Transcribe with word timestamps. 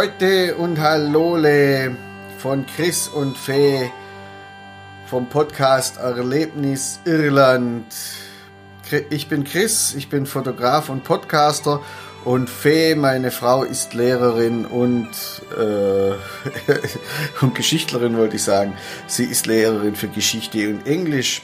Heute 0.00 0.54
und 0.54 0.80
Hallole 0.80 1.94
von 2.38 2.64
Chris 2.64 3.06
und 3.06 3.36
Fee 3.36 3.90
vom 5.04 5.28
Podcast 5.28 5.98
Erlebnis 5.98 7.00
Irland. 7.04 7.84
Ich 9.10 9.28
bin 9.28 9.44
Chris, 9.44 9.94
ich 9.94 10.08
bin 10.08 10.24
Fotograf 10.24 10.88
und 10.88 11.04
Podcaster 11.04 11.82
und 12.24 12.48
Fee, 12.48 12.94
meine 12.94 13.30
Frau, 13.30 13.62
ist 13.62 13.92
Lehrerin 13.92 14.64
und, 14.64 15.10
äh, 15.58 16.12
und 17.42 17.54
Geschichtlerin, 17.54 18.16
wollte 18.16 18.36
ich 18.36 18.44
sagen. 18.44 18.72
Sie 19.06 19.24
ist 19.24 19.46
Lehrerin 19.46 19.96
für 19.96 20.08
Geschichte 20.08 20.70
und 20.70 20.86
Englisch. 20.86 21.42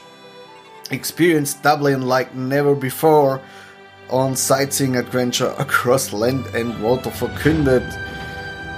Experienced 0.88 1.62
Dublin 1.62 2.00
like 2.00 2.34
never 2.34 2.74
before 2.74 3.38
on 4.08 4.34
Sightseeing 4.34 4.96
Adventure 4.96 5.54
across 5.58 6.10
Land 6.10 6.46
and 6.54 6.82
Water 6.82 7.10
verkündet 7.10 7.84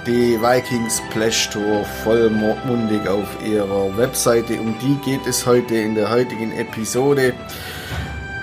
die 0.09 0.41
Vikings 0.41 0.97
Splash 0.97 1.51
Tour 1.51 1.85
vollmundig 2.03 3.07
auf 3.07 3.27
ihrer 3.45 3.95
Webseite. 3.95 4.59
Um 4.59 4.73
die 4.79 4.95
geht 5.05 5.27
es 5.27 5.45
heute 5.45 5.75
in 5.75 5.93
der 5.93 6.09
heutigen 6.09 6.51
Episode. 6.51 7.35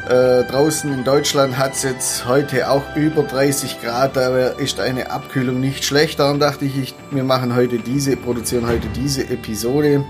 Äh, 0.09 0.45
draußen 0.45 0.93
in 0.93 1.03
Deutschland 1.03 1.59
hat 1.59 1.75
es 1.75 1.83
jetzt 1.83 2.25
heute 2.29 2.71
auch 2.71 2.85
über 2.95 3.25
30 3.25 3.83
Grad, 3.83 4.15
da 4.15 4.51
ist 4.51 4.79
eine 4.79 5.11
Abkühlung 5.11 5.59
nicht 5.59 5.85
schlecht. 5.85 6.21
Darum 6.21 6.39
dachte 6.39 6.67
ich, 6.67 6.79
ich, 6.79 6.95
wir 7.11 7.25
machen 7.25 7.57
heute 7.57 7.79
diese, 7.79 8.17
produzieren 8.17 8.69
heute 8.69 8.87
diese 8.95 9.23
Episode. 9.23 10.05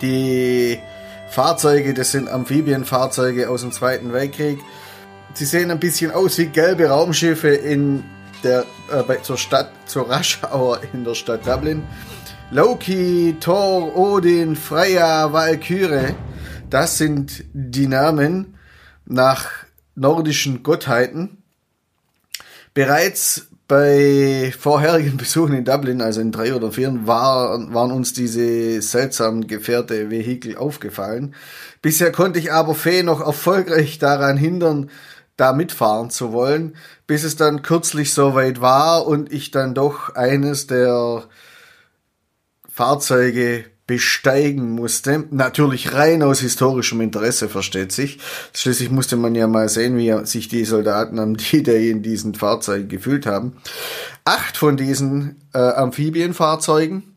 Die 0.00 0.78
Fahrzeuge, 1.28 1.92
das 1.92 2.12
sind 2.12 2.30
Amphibienfahrzeuge 2.30 3.50
aus 3.50 3.60
dem 3.60 3.72
Zweiten 3.72 4.14
Weltkrieg. 4.14 4.58
Sie 5.34 5.44
sehen 5.44 5.70
ein 5.70 5.80
bisschen 5.80 6.12
aus 6.12 6.38
wie 6.38 6.46
gelbe 6.46 6.86
Raumschiffe 6.86 7.48
in 7.48 8.04
der, 8.46 8.64
äh, 8.92 9.02
bei, 9.02 9.16
zur 9.16 9.36
Stadt, 9.36 9.70
zur 9.86 10.10
Rush 10.10 10.40
Hour 10.52 10.80
in 10.92 11.04
der 11.04 11.14
Stadt 11.14 11.46
Dublin. 11.46 11.82
Loki, 12.50 13.36
Thor, 13.40 13.96
Odin, 13.96 14.54
Freya, 14.54 15.32
Valkyrie, 15.32 16.14
das 16.70 16.98
sind 16.98 17.44
die 17.52 17.88
Namen 17.88 18.56
nach 19.04 19.50
nordischen 19.96 20.62
Gottheiten. 20.62 21.42
Bereits 22.72 23.48
bei 23.66 24.54
vorherigen 24.56 25.16
Besuchen 25.16 25.54
in 25.54 25.64
Dublin, 25.64 26.00
also 26.00 26.20
in 26.20 26.30
drei 26.30 26.54
oder 26.54 26.70
vier, 26.70 27.04
war, 27.04 27.72
waren 27.74 27.90
uns 27.90 28.12
diese 28.12 28.80
seltsamen 28.80 29.48
Gefährte 29.48 30.08
Vehikel 30.08 30.56
aufgefallen. 30.56 31.34
Bisher 31.82 32.12
konnte 32.12 32.38
ich 32.38 32.52
aber 32.52 32.76
Fee 32.76 33.02
noch 33.02 33.20
erfolgreich 33.20 33.98
daran 33.98 34.36
hindern, 34.36 34.90
da 35.36 35.52
mitfahren 35.52 36.10
zu 36.10 36.32
wollen, 36.32 36.76
bis 37.06 37.24
es 37.24 37.36
dann 37.36 37.62
kürzlich 37.62 38.12
soweit 38.12 38.60
war 38.60 39.06
und 39.06 39.32
ich 39.32 39.50
dann 39.50 39.74
doch 39.74 40.14
eines 40.14 40.66
der 40.66 41.24
Fahrzeuge 42.68 43.64
besteigen 43.86 44.70
musste. 44.70 45.24
Natürlich 45.30 45.92
rein 45.94 46.22
aus 46.22 46.40
historischem 46.40 47.00
Interesse, 47.00 47.48
versteht 47.48 47.92
sich. 47.92 48.18
Schließlich 48.52 48.90
musste 48.90 49.16
man 49.16 49.34
ja 49.34 49.46
mal 49.46 49.68
sehen, 49.68 49.96
wie 49.96 50.12
sich 50.26 50.48
die 50.48 50.64
Soldaten 50.64 51.18
am 51.18 51.36
D-Day 51.36 51.90
in 51.90 52.02
diesen 52.02 52.34
Fahrzeugen 52.34 52.88
gefühlt 52.88 53.26
haben. 53.26 53.56
Acht 54.24 54.56
von 54.56 54.76
diesen 54.76 55.36
äh, 55.54 55.58
Amphibienfahrzeugen 55.58 57.15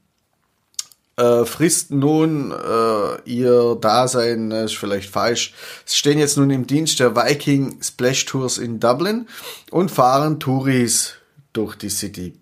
äh, 1.20 1.46
fristen 1.46 2.00
nun 2.00 2.52
äh, 2.52 3.22
ihr 3.30 3.76
Dasein, 3.80 4.52
ist 4.52 4.78
vielleicht 4.78 5.10
falsch, 5.10 5.54
sie 5.86 5.98
stehen 5.98 6.18
jetzt 6.18 6.38
nun 6.38 6.50
im 6.50 6.66
Dienst 6.66 7.00
der 7.00 7.16
Viking 7.16 7.82
Splash 7.84 8.26
Tours 8.26 8.58
in 8.58 8.80
Dublin 8.80 9.28
und 9.70 9.92
fahren 9.92 10.40
Touris 10.40 11.16
durch 11.54 11.76
die 11.76 11.90
City. 11.90 12.40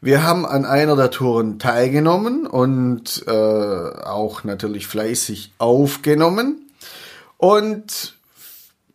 Wir 0.00 0.22
haben 0.22 0.44
an 0.44 0.66
einer 0.66 0.96
der 0.96 1.10
Touren 1.10 1.58
teilgenommen 1.58 2.46
und 2.46 3.24
äh, 3.26 3.30
auch 3.30 4.44
natürlich 4.44 4.86
fleißig 4.86 5.54
aufgenommen. 5.56 6.70
Und 7.38 8.14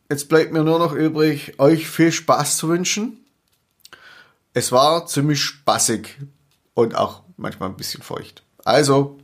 jetzt 0.08 0.30
bleibt 0.30 0.54
mir 0.54 0.64
nur 0.64 0.78
noch 0.78 0.94
übrig, 0.94 1.56
euch 1.58 1.90
viel 1.90 2.12
Spaß 2.12 2.58
zu 2.58 2.70
wünschen. 2.70 3.26
Es 4.54 4.72
war 4.72 5.08
ziemlich 5.08 5.42
spaßig 5.42 6.18
und 6.76 6.96
auch 6.96 7.24
manchmal 7.38 7.70
ein 7.70 7.78
bisschen 7.78 8.04
feucht. 8.04 8.44
Also, 8.66 9.18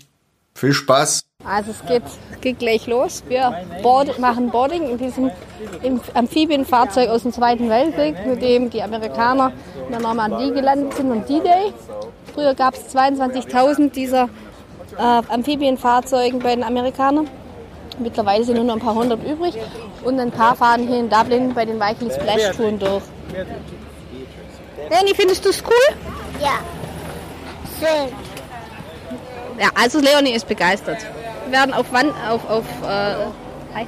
viel 0.54 0.74
Spaß. 0.74 1.22
Also 1.44 1.72
es 1.72 1.86
geht, 1.86 2.04
geht 2.42 2.60
gleich 2.60 2.88
los. 2.88 3.24
Wir 3.28 3.54
board, 3.84 4.18
machen 4.20 4.50
Boarding 4.50 4.90
in 4.90 4.98
diesem 4.98 5.30
Amphibienfahrzeug 6.14 7.10
aus 7.10 7.24
dem 7.24 7.34
Zweiten 7.34 7.70
Weltkrieg, 7.70 8.26
mit 8.26 8.42
dem 8.42 8.70
die 8.70 8.82
Amerikaner 8.82 9.52
in 9.86 9.92
der 9.92 10.02
Normandie 10.02 10.52
gelandet 10.52 10.96
sind 10.96 11.12
und 11.12 11.30
D-Day. 11.30 11.74
Früher 12.34 12.56
gab 12.56 12.74
es 12.74 12.96
22.000 12.96 13.92
dieser 13.92 14.30
äh, 14.98 15.22
Amphibienfahrzeugen 15.30 16.40
bei 16.40 16.56
den 16.56 16.64
Amerikanern. 16.64 17.30
Mittlerweile 18.00 18.44
sind 18.44 18.56
nur 18.56 18.66
noch 18.66 18.76
ein 18.76 18.82
paar 18.82 18.96
hundert 18.96 19.24
übrig 19.24 19.56
und 20.04 20.20
ein 20.20 20.32
paar 20.32 20.56
fahren 20.56 20.88
hier 20.88 21.00
in 21.00 21.10
Dublin 21.10 21.54
bei 21.54 21.66
den 21.66 21.80
Viking 21.80 22.12
Splash 22.12 22.56
Touren 22.56 22.80
durch. 22.80 23.04
Danny, 24.90 25.14
findest 25.16 25.46
du 25.46 25.50
es 25.50 25.64
cool? 25.64 25.96
Ja. 26.42 26.60
Schön. 27.80 28.35
Ja, 29.60 29.70
also 29.76 30.00
Leonie 30.00 30.32
ist 30.34 30.48
begeistert. 30.48 31.06
Wir 31.46 31.52
werden 31.60 31.74
auf 31.74 31.86
wann 31.92 32.12
auf 32.30 32.50
auf 32.50 32.66
äh, 32.84 32.86
hi. 33.74 33.86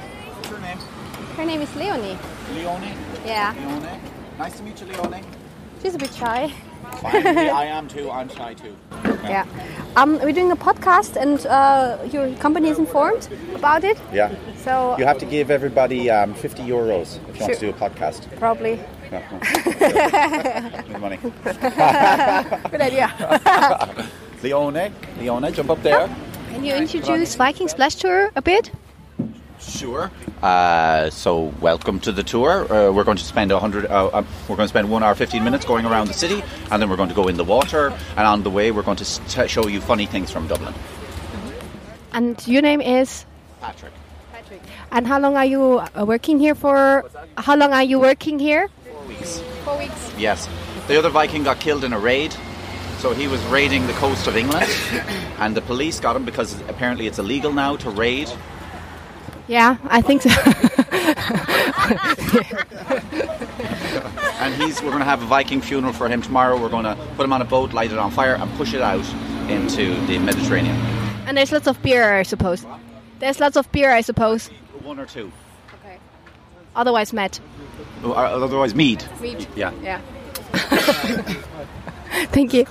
Her 1.36 1.44
name 1.46 1.62
is 1.62 1.74
Leonie. 1.76 2.16
Leonie? 2.54 2.92
Yeah. 3.26 3.52
Leonie? 3.52 3.86
Nice 4.38 4.56
to 4.56 4.62
meet 4.64 4.80
you, 4.80 4.86
Leonie. 4.86 5.22
She's 5.82 5.94
a 5.94 5.98
bit 5.98 6.10
shy. 6.14 6.52
Fine. 7.02 7.22
yeah, 7.22 7.54
I 7.62 7.66
am 7.66 7.86
too. 7.86 8.10
I'm 8.10 8.28
shy 8.28 8.54
too. 8.54 8.74
Okay. 9.06 9.28
Yeah. 9.30 9.44
Um, 9.96 10.18
we're 10.20 10.32
doing 10.32 10.50
a 10.52 10.56
podcast 10.56 11.16
and 11.16 11.44
uh, 11.46 11.98
your 12.10 12.32
company 12.38 12.70
is 12.70 12.78
informed 12.78 13.28
about 13.54 13.84
it. 13.84 13.98
Yeah. 14.12 14.30
So 14.64 14.96
You 14.98 15.04
have 15.04 15.18
to 15.18 15.26
give 15.26 15.50
everybody 15.50 16.10
um, 16.10 16.34
50 16.34 16.62
euros 16.62 17.18
if 17.28 17.36
you 17.36 17.40
want 17.42 17.52
to 17.54 17.58
Sure. 17.58 17.60
do 17.60 17.70
a 17.70 17.72
podcast. 17.74 18.26
probably 18.38 18.80
No, 19.12 19.20
no. 19.30 19.38
Give 20.88 21.00
money. 21.00 21.18
good 22.70 22.80
idea. 22.80 23.12
Leone, 24.48 24.90
Leone, 25.18 25.52
jump 25.52 25.68
up 25.68 25.82
there. 25.82 26.08
Can 26.48 26.64
you 26.64 26.74
introduce 26.74 27.34
Viking 27.34 27.68
Splash 27.68 27.96
Tour 27.96 28.30
a 28.34 28.40
bit? 28.40 28.70
Sure. 29.60 30.10
Uh, 30.42 31.10
so, 31.10 31.52
welcome 31.60 32.00
to 32.00 32.12
the 32.12 32.22
tour. 32.22 32.64
Uh, 32.72 32.90
we're 32.90 33.04
going 33.04 33.18
to 33.18 33.24
spend 33.24 33.50
hundred. 33.50 33.84
Uh, 33.84 34.06
uh, 34.06 34.24
we're 34.48 34.56
going 34.56 34.64
to 34.64 34.68
spend 34.68 34.90
one 34.90 35.02
hour, 35.02 35.14
fifteen 35.14 35.44
minutes 35.44 35.66
going 35.66 35.84
around 35.84 36.06
the 36.06 36.14
city, 36.14 36.42
and 36.70 36.80
then 36.80 36.88
we're 36.88 36.96
going 36.96 37.10
to 37.10 37.14
go 37.14 37.28
in 37.28 37.36
the 37.36 37.44
water. 37.44 37.92
And 38.16 38.26
on 38.26 38.42
the 38.42 38.50
way, 38.50 38.70
we're 38.70 38.82
going 38.82 38.96
to 38.96 39.04
t- 39.04 39.48
show 39.48 39.66
you 39.66 39.82
funny 39.82 40.06
things 40.06 40.30
from 40.30 40.46
Dublin. 40.46 40.72
And 42.14 42.40
your 42.48 42.62
name 42.62 42.80
is 42.80 43.26
Patrick. 43.60 43.92
Patrick. 44.32 44.62
And 44.92 45.06
how 45.06 45.20
long 45.20 45.36
are 45.36 45.44
you 45.44 45.80
uh, 45.80 46.06
working 46.06 46.38
here 46.40 46.54
for? 46.54 47.04
How 47.36 47.54
long 47.54 47.74
are 47.74 47.84
you 47.84 48.00
working 48.00 48.38
here? 48.38 48.68
Four 48.68 49.04
weeks. 49.04 49.40
Four 49.64 49.76
weeks. 49.76 50.12
Yes. 50.16 50.48
The 50.86 50.96
other 50.98 51.10
Viking 51.10 51.42
got 51.42 51.60
killed 51.60 51.84
in 51.84 51.92
a 51.92 51.98
raid. 51.98 52.34
So 52.98 53.14
he 53.14 53.28
was 53.28 53.40
raiding 53.46 53.86
the 53.86 53.92
coast 53.94 54.26
of 54.26 54.36
England, 54.36 54.66
and 55.38 55.56
the 55.56 55.62
police 55.62 56.00
got 56.00 56.16
him 56.16 56.24
because 56.24 56.60
apparently 56.62 57.06
it's 57.06 57.18
illegal 57.18 57.52
now 57.52 57.76
to 57.76 57.90
raid. 57.90 58.28
Yeah, 59.46 59.76
I 59.84 60.02
think 60.02 60.22
so. 60.22 60.30
And 64.40 64.54
he's 64.54 64.80
we're 64.80 64.90
going 64.90 65.00
to 65.00 65.04
have 65.04 65.22
a 65.22 65.26
Viking 65.26 65.60
funeral 65.60 65.92
for 65.92 66.08
him 66.08 66.22
tomorrow. 66.22 66.60
We're 66.60 66.68
going 66.68 66.84
to 66.84 66.94
put 67.16 67.24
him 67.24 67.32
on 67.32 67.42
a 67.42 67.44
boat, 67.44 67.72
light 67.72 67.90
it 67.90 67.98
on 67.98 68.12
fire, 68.12 68.36
and 68.36 68.48
push 68.52 68.72
it 68.72 68.80
out 68.80 69.04
into 69.50 69.94
the 70.06 70.18
Mediterranean. 70.18 70.76
and 71.26 71.36
there's 71.36 71.50
lots 71.50 71.66
of 71.66 71.82
beer, 71.82 72.18
I 72.18 72.22
suppose. 72.22 72.64
There's 73.18 73.40
lots 73.40 73.56
of 73.56 73.70
beer, 73.72 73.90
I 73.90 74.00
suppose. 74.00 74.46
One 74.82 75.00
or 75.00 75.06
two. 75.06 75.32
Okay. 75.84 75.98
Otherwise, 76.76 77.12
Matt. 77.12 77.40
Or 78.04 78.10
oh, 78.10 78.12
uh, 78.12 78.44
Otherwise, 78.44 78.76
mead. 78.76 79.04
Mead. 79.20 79.46
Yeah. 79.56 79.72
Yeah. 79.82 80.00
Thank 82.32 82.52
you. 82.54 82.64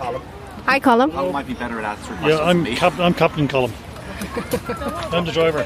Hi, 0.65 0.79
Colin. 0.79 1.11
Colin 1.11 1.31
might 1.33 1.47
be 1.47 1.53
better 1.53 1.79
at 1.79 1.85
answering 1.97 2.19
questions 2.19 2.39
Yeah, 2.39 2.45
I'm 2.45 2.63
me. 2.63 2.75
cap- 2.75 2.99
I'm 2.99 3.13
Captain 3.13 3.47
Colin. 3.47 3.71
I'm 5.11 5.25
the 5.25 5.31
driver. 5.31 5.65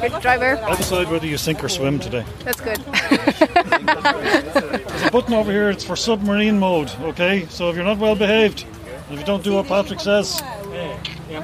Good 0.00 0.20
driver. 0.20 0.58
I'll 0.64 0.76
decide 0.76 1.08
whether 1.10 1.26
you 1.26 1.38
sink 1.38 1.64
or 1.64 1.68
swim 1.68 1.98
today. 1.98 2.24
That's 2.44 2.60
good. 2.60 2.76
There's 4.86 5.02
a 5.02 5.10
button 5.10 5.34
over 5.34 5.50
here. 5.50 5.70
It's 5.70 5.82
for 5.84 5.96
submarine 5.96 6.58
mode. 6.58 6.90
Okay, 7.00 7.46
so 7.48 7.70
if 7.70 7.76
you're 7.76 7.84
not 7.84 7.98
well 7.98 8.14
behaved, 8.14 8.66
if 9.10 9.18
you 9.18 9.24
don't 9.24 9.42
do 9.42 9.54
what 9.54 9.66
Patrick 9.66 10.00
says, 10.00 10.42
you 11.30 11.40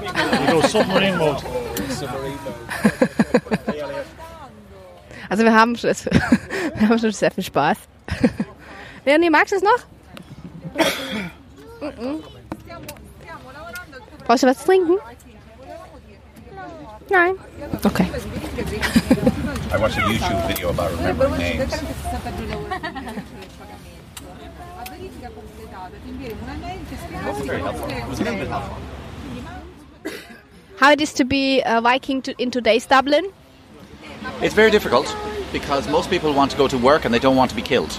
go 0.48 0.60
submarine 0.62 1.16
mode. 1.18 1.42
Also 5.30 5.44
wir 5.44 5.54
haben, 5.54 5.76
schon- 5.76 5.90
wir 6.74 6.88
haben 6.88 6.98
schon 6.98 7.12
sehr 7.12 7.30
viel 7.30 7.44
Spaß. 7.44 7.78
Leonie, 9.06 9.30
magst 9.30 9.52
du 9.52 9.56
es 9.56 9.62
noch? 9.62 9.78
Mhm. 11.82 12.22
Brauchst 14.24 14.44
du 14.44 14.46
was 14.46 14.58
zu 14.58 14.64
trinken? 14.66 14.98
Nein. 17.10 17.34
Okay. 17.84 18.06
I 19.72 19.78
watched 19.78 19.98
a 19.98 20.02
YouTube 20.02 20.46
video 20.46 20.70
about 20.70 20.92
remembering 20.92 21.36
names. 21.38 21.74
How 30.76 30.92
it 30.92 31.00
is 31.00 31.12
to 31.14 31.24
be 31.24 31.62
a 31.62 31.80
Viking 31.80 32.22
to, 32.22 32.34
in 32.38 32.50
today's 32.52 32.86
Dublin? 32.86 33.24
It's 34.40 34.54
very 34.54 34.70
difficult 34.70 35.14
because 35.52 35.88
most 35.88 36.10
people 36.10 36.32
want 36.32 36.52
to 36.52 36.56
go 36.56 36.68
to 36.68 36.78
work 36.78 37.04
and 37.04 37.12
they 37.12 37.18
don't 37.18 37.36
want 37.36 37.50
to 37.50 37.56
be 37.56 37.62
killed. 37.62 37.98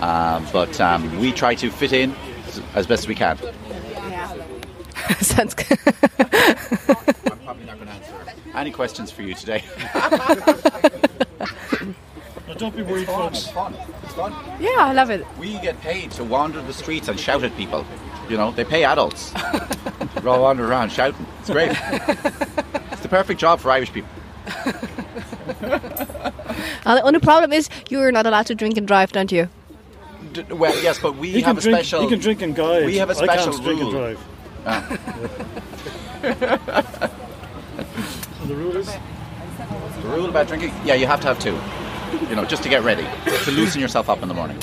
Um, 0.00 0.46
but 0.52 0.80
um, 0.80 1.18
we 1.18 1.32
try 1.32 1.56
to 1.56 1.70
fit 1.70 1.92
in 1.92 2.14
as- 2.58 2.64
best 2.64 2.76
as 2.76 2.86
best 2.86 3.08
we 3.08 3.14
can. 3.14 3.38
Sounds 5.20 5.54
good. 5.54 5.78
I'm 6.18 7.38
probably 7.44 7.64
not 7.64 7.76
going 7.76 7.86
to 7.86 7.92
answer 7.92 8.14
any 8.54 8.70
questions 8.70 9.10
for 9.10 9.22
you 9.22 9.34
today. 9.34 9.62
Now, 12.46 12.54
don't 12.54 12.76
be 12.76 12.82
worried, 12.82 13.08
folks. 13.08 13.48
fun. 13.48 13.74
It's 14.04 14.14
fun. 14.14 14.32
yeah, 14.60 14.76
I 14.78 14.92
love 14.92 15.10
it. 15.10 15.26
We 15.36 15.58
get 15.58 15.80
paid 15.80 16.12
to 16.12 16.22
wander 16.22 16.62
the 16.62 16.72
streets 16.72 17.08
and 17.08 17.18
shout 17.18 17.42
at 17.42 17.56
people. 17.56 17.84
You 18.28 18.36
know, 18.36 18.52
they 18.52 18.62
pay 18.64 18.84
adults. 18.84 19.32
We're 20.22 20.28
all 20.30 20.42
wander 20.42 20.64
around 20.64 20.92
shouting. 20.92 21.26
It's 21.40 21.50
great. 21.50 21.70
it's 21.72 23.00
the 23.02 23.08
perfect 23.08 23.40
job 23.40 23.58
for 23.58 23.72
Irish 23.72 23.92
people. 23.92 24.08
Uh, 26.86 26.94
the 26.94 27.02
only 27.02 27.18
problem 27.18 27.52
is 27.52 27.68
you're 27.90 28.12
not 28.12 28.26
allowed 28.26 28.46
to 28.46 28.54
drink 28.54 28.76
and 28.76 28.86
drive, 28.86 29.10
don't 29.10 29.32
you? 29.32 29.48
D- 30.36 30.52
well, 30.52 30.74
yes, 30.82 30.98
but 30.98 31.16
we 31.16 31.30
He 31.30 31.40
have 31.40 31.56
can 31.56 31.58
a 31.58 31.60
drink. 31.60 31.76
special. 31.78 32.02
He 32.02 32.08
can 32.08 32.18
drink 32.20 32.42
and 32.42 32.54
guide. 32.54 32.84
We 32.86 32.96
have 32.98 33.10
a 33.10 33.14
special 33.14 33.30
I 33.30 33.52
can't 33.52 33.62
drink 33.64 33.80
and 33.80 33.92
rule. 33.92 34.00
drive. 34.00 34.20
and 36.22 36.60
ah. 36.68 37.10
the 38.46 38.54
rule 38.54 38.76
is 38.76 38.86
The 40.02 40.08
rule 40.08 40.26
about 40.28 40.46
drinking, 40.48 40.72
yeah, 40.84 40.94
you 40.94 41.06
have 41.06 41.20
to 41.22 41.26
have 41.28 41.38
two. 41.38 41.58
You 42.28 42.36
know, 42.36 42.44
just 42.44 42.62
to 42.62 42.68
get 42.68 42.82
ready, 42.84 43.06
to 43.44 43.50
loosen 43.50 43.80
yourself 43.80 44.08
up 44.08 44.22
in 44.22 44.28
the 44.28 44.34
morning. 44.34 44.58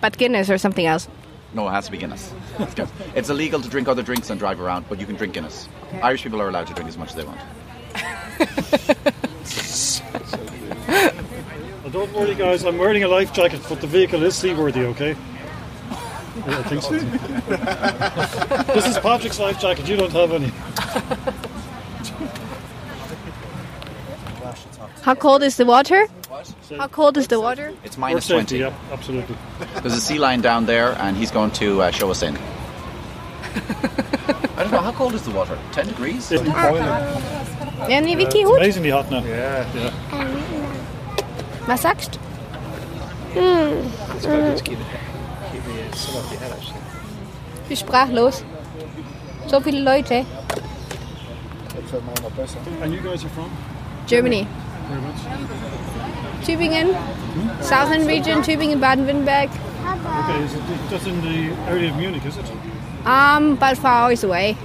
But 0.00 0.16
Guinness 0.18 0.50
or 0.50 0.58
something 0.58 0.86
else. 0.86 1.08
No, 1.54 1.66
it 1.68 1.70
has 1.72 1.86
to 1.86 1.90
be 1.92 1.98
Guinness. 1.98 2.32
It's 2.58 2.74
Guinness. 2.74 2.92
It's 3.14 3.28
illegal 3.30 3.60
to 3.60 3.68
drink 3.68 3.88
other 3.88 4.02
drinks 4.02 4.30
and 4.30 4.38
drive 4.38 4.60
around, 4.60 4.86
but 4.88 4.98
you 5.00 5.06
can 5.06 5.16
drink 5.16 5.32
Guinness. 5.34 5.68
Irish 6.02 6.22
people 6.22 6.40
are 6.42 6.48
allowed 6.48 6.66
to 6.66 6.74
drink 6.74 6.88
as 6.88 6.98
much 6.98 7.10
as 7.10 7.14
they 7.16 7.24
want. 7.24 7.40
Well, 11.88 12.04
don't 12.06 12.14
worry, 12.14 12.34
guys. 12.34 12.64
I'm 12.64 12.76
wearing 12.76 13.02
a 13.02 13.08
life 13.08 13.32
jacket, 13.32 13.60
but 13.66 13.80
the 13.80 13.86
vehicle 13.86 14.22
is 14.22 14.34
seaworthy. 14.36 14.84
Okay. 14.84 15.12
I 16.46 16.62
think 16.64 16.82
so. 16.82 16.90
this 18.74 18.86
is 18.86 18.98
Patrick's 18.98 19.40
life 19.40 19.58
jacket. 19.58 19.88
You 19.88 19.96
don't 19.96 20.12
have 20.12 20.32
any. 20.32 20.52
How 25.00 25.14
cold 25.14 25.42
is 25.42 25.56
the 25.56 25.64
water? 25.64 26.06
What? 26.28 26.54
How 26.76 26.88
cold 26.88 27.16
is 27.16 27.28
the 27.28 27.40
water? 27.40 27.72
It's 27.84 27.94
For 27.94 28.00
minus 28.02 28.28
20. 28.28 28.58
yeah, 28.58 28.74
absolutely. 28.92 29.36
There's 29.80 29.94
a 29.94 30.00
sea 30.00 30.18
lion 30.18 30.42
down 30.42 30.66
there, 30.66 30.92
and 31.00 31.16
he's 31.16 31.30
going 31.30 31.52
to 31.52 31.80
uh, 31.80 31.90
show 31.90 32.10
us 32.10 32.22
in. 32.22 32.36
I 33.56 34.62
don't 34.64 34.72
know, 34.72 34.80
how 34.80 34.92
cold 34.92 35.14
is 35.14 35.22
the 35.22 35.30
water? 35.30 35.58
10 35.72 35.86
degrees? 35.86 36.30
It's 36.32 36.42
Ja, 37.88 38.00
nee, 38.00 38.16
Vicky, 38.16 38.42
goed. 38.42 38.56
amazingly 38.58 38.90
hot 38.90 39.10
now. 39.10 39.24
Yeah, 39.24 39.64
yeah. 39.74 40.57
Was 41.68 41.82
sagst 41.82 42.18
Ich 47.60 47.68
bin 47.68 47.76
sprachlos. 47.76 48.42
So 49.48 49.60
viele 49.60 49.82
Leute. 49.82 50.24
And 52.82 52.94
you 52.94 53.00
guys 53.00 53.22
are 53.24 53.28
from? 53.30 53.50
Germany. 54.06 54.46
Very 54.88 55.00
much. 55.02 55.20
Tübingen. 56.46 56.96
Southern 57.60 58.06
region, 58.06 58.42
Tübingen, 58.42 58.80
Baden-Württemberg. 58.80 59.50
Okay, 59.50 60.44
is 60.44 60.54
it, 60.54 60.62
that's 60.90 61.06
in 61.06 61.20
the 61.20 61.52
area 61.68 61.90
of 61.90 61.96
Munich, 61.96 62.24
is 62.24 62.38
it? 62.38 62.44
Um, 63.04 63.52
about 63.52 63.76
five 63.76 64.04
hours 64.04 64.24
away. 64.24 64.56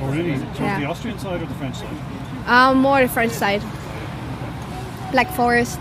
Oh, 0.00 0.06
really? 0.06 0.38
So 0.38 0.62
Yeah. 0.62 0.80
the 0.80 0.86
Austrian 0.86 1.18
side 1.18 1.42
or 1.42 1.46
the 1.46 1.54
French 1.54 1.76
side? 1.76 1.88
Um, 2.46 2.78
more 2.78 3.02
the 3.02 3.08
French 3.08 3.32
side. 3.32 3.62
Black 5.12 5.30
Forest. 5.34 5.78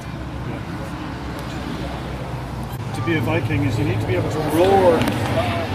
Be 3.07 3.15
a 3.15 3.21
Viking 3.21 3.63
is 3.63 3.80
you 3.80 3.86
need 3.86 4.01
to 4.01 4.07
be 4.07 4.15
able 4.15 4.30
to 4.30 4.39
roar, 4.50 5.00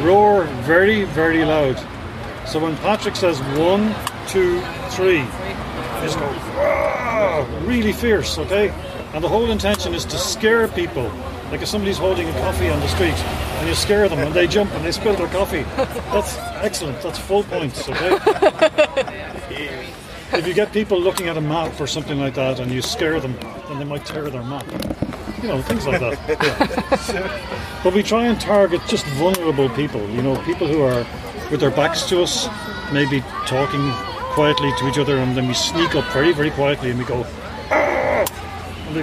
roar 0.05 0.45
very, 0.65 1.05
very 1.05 1.47
loud. 1.47 1.79
So 2.47 2.59
when 2.59 2.77
Patrick 2.77 3.17
says 3.17 3.41
one, 3.59 3.95
two, 4.29 4.61
three, 4.91 5.25
just 6.05 6.19
go 6.19 6.29
really 7.65 7.95
fierce, 7.95 8.37
okay? 8.37 8.69
And 9.15 9.25
the 9.25 9.31
whole 9.31 9.51
intention 9.51 9.95
is 9.95 10.05
to 10.07 10.19
scare 10.19 10.69
people. 10.69 11.11
Like 11.51 11.63
if 11.63 11.69
somebody's 11.69 11.97
holding 11.97 12.29
a 12.29 12.33
coffee 12.33 12.69
on 12.69 12.79
the 12.81 12.89
street 12.89 13.15
and 13.15 13.67
you 13.67 13.75
scare 13.75 14.11
them 14.11 14.19
and 14.19 14.35
they 14.35 14.47
jump 14.47 14.71
and 14.73 14.85
they 14.85 14.93
spill 14.93 15.15
their 15.15 15.29
coffee. 15.29 15.63
That's 16.13 16.37
excellent. 16.63 17.01
That's 17.01 17.19
full 17.19 17.45
points, 17.45 17.89
okay? 17.89 18.19
if 20.35 20.47
you 20.47 20.53
get 20.53 20.71
people 20.71 21.01
looking 21.01 21.29
at 21.29 21.39
a 21.39 21.41
map 21.41 21.81
or 21.81 21.87
something 21.87 22.19
like 22.19 22.35
that 22.35 22.61
and 22.61 22.71
you 22.71 22.83
scare 22.83 23.21
them, 23.21 23.39
then 23.69 23.79
they 23.79 23.85
might 23.85 24.05
tear 24.05 24.29
their 24.29 24.43
map. 24.43 24.67
You 25.43 25.49
know, 25.49 25.63
things 25.63 25.87
like 25.87 26.01
that. 26.01 27.39
But 27.83 27.95
we 27.95 28.03
try 28.05 28.27
and 28.27 28.41
target 28.41 28.81
just 28.87 29.05
vulnerable 29.19 29.69
people, 29.71 30.09
you 30.11 30.23
know, 30.23 30.37
people 30.45 30.69
who 30.69 30.83
are 30.83 31.05
with 31.51 31.59
their 31.59 31.73
backs 31.73 32.05
to 32.11 32.23
us, 32.23 32.47
maybe 32.93 33.21
talking 33.45 33.91
quietly 34.35 34.71
to 34.79 34.89
each 34.89 34.99
other, 34.99 35.19
and 35.19 35.37
then 35.37 35.49
we 35.49 35.55
sneak 35.55 35.97
up 35.97 36.05
very, 36.13 36.33
very 36.33 36.53
quietly 36.53 36.91
and 36.91 36.99
we 37.01 37.05
go, 37.05 37.27
"Ah!" 37.71 38.25
And 38.87 38.97
they-. 38.97 39.03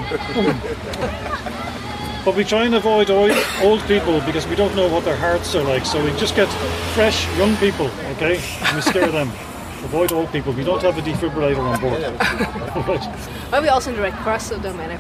But 2.24 2.36
we 2.36 2.44
try 2.44 2.64
and 2.66 2.76
avoid 2.76 3.10
old, 3.10 3.32
old 3.62 3.82
people 3.82 4.22
because 4.22 4.48
we 4.48 4.56
don't 4.56 4.76
know 4.76 4.88
what 4.88 5.04
their 5.04 5.18
hearts 5.18 5.56
are 5.56 5.64
like, 5.64 5.86
so 5.86 6.04
we 6.04 6.12
just 6.20 6.36
get 6.36 6.48
fresh, 6.94 7.28
young 7.38 7.56
people, 7.58 7.88
okay? 8.14 8.40
And 8.64 8.76
we 8.76 8.82
scare 8.82 9.12
them. 9.12 9.30
Avoid 9.84 10.12
old 10.12 10.30
people. 10.34 10.52
We 10.52 10.66
don't 10.66 10.82
have 10.82 10.98
a 10.98 11.02
defibrillator 11.02 11.60
on 11.60 11.80
board. 11.80 12.02
right. 12.88 13.30
But 13.50 13.62
we 13.62 13.70
also 13.70 13.96
Red 13.96 14.14
Cross, 14.14 14.48
so 14.48 14.56
it 14.56 14.62
don't 14.62 14.76
matter. 14.76 15.00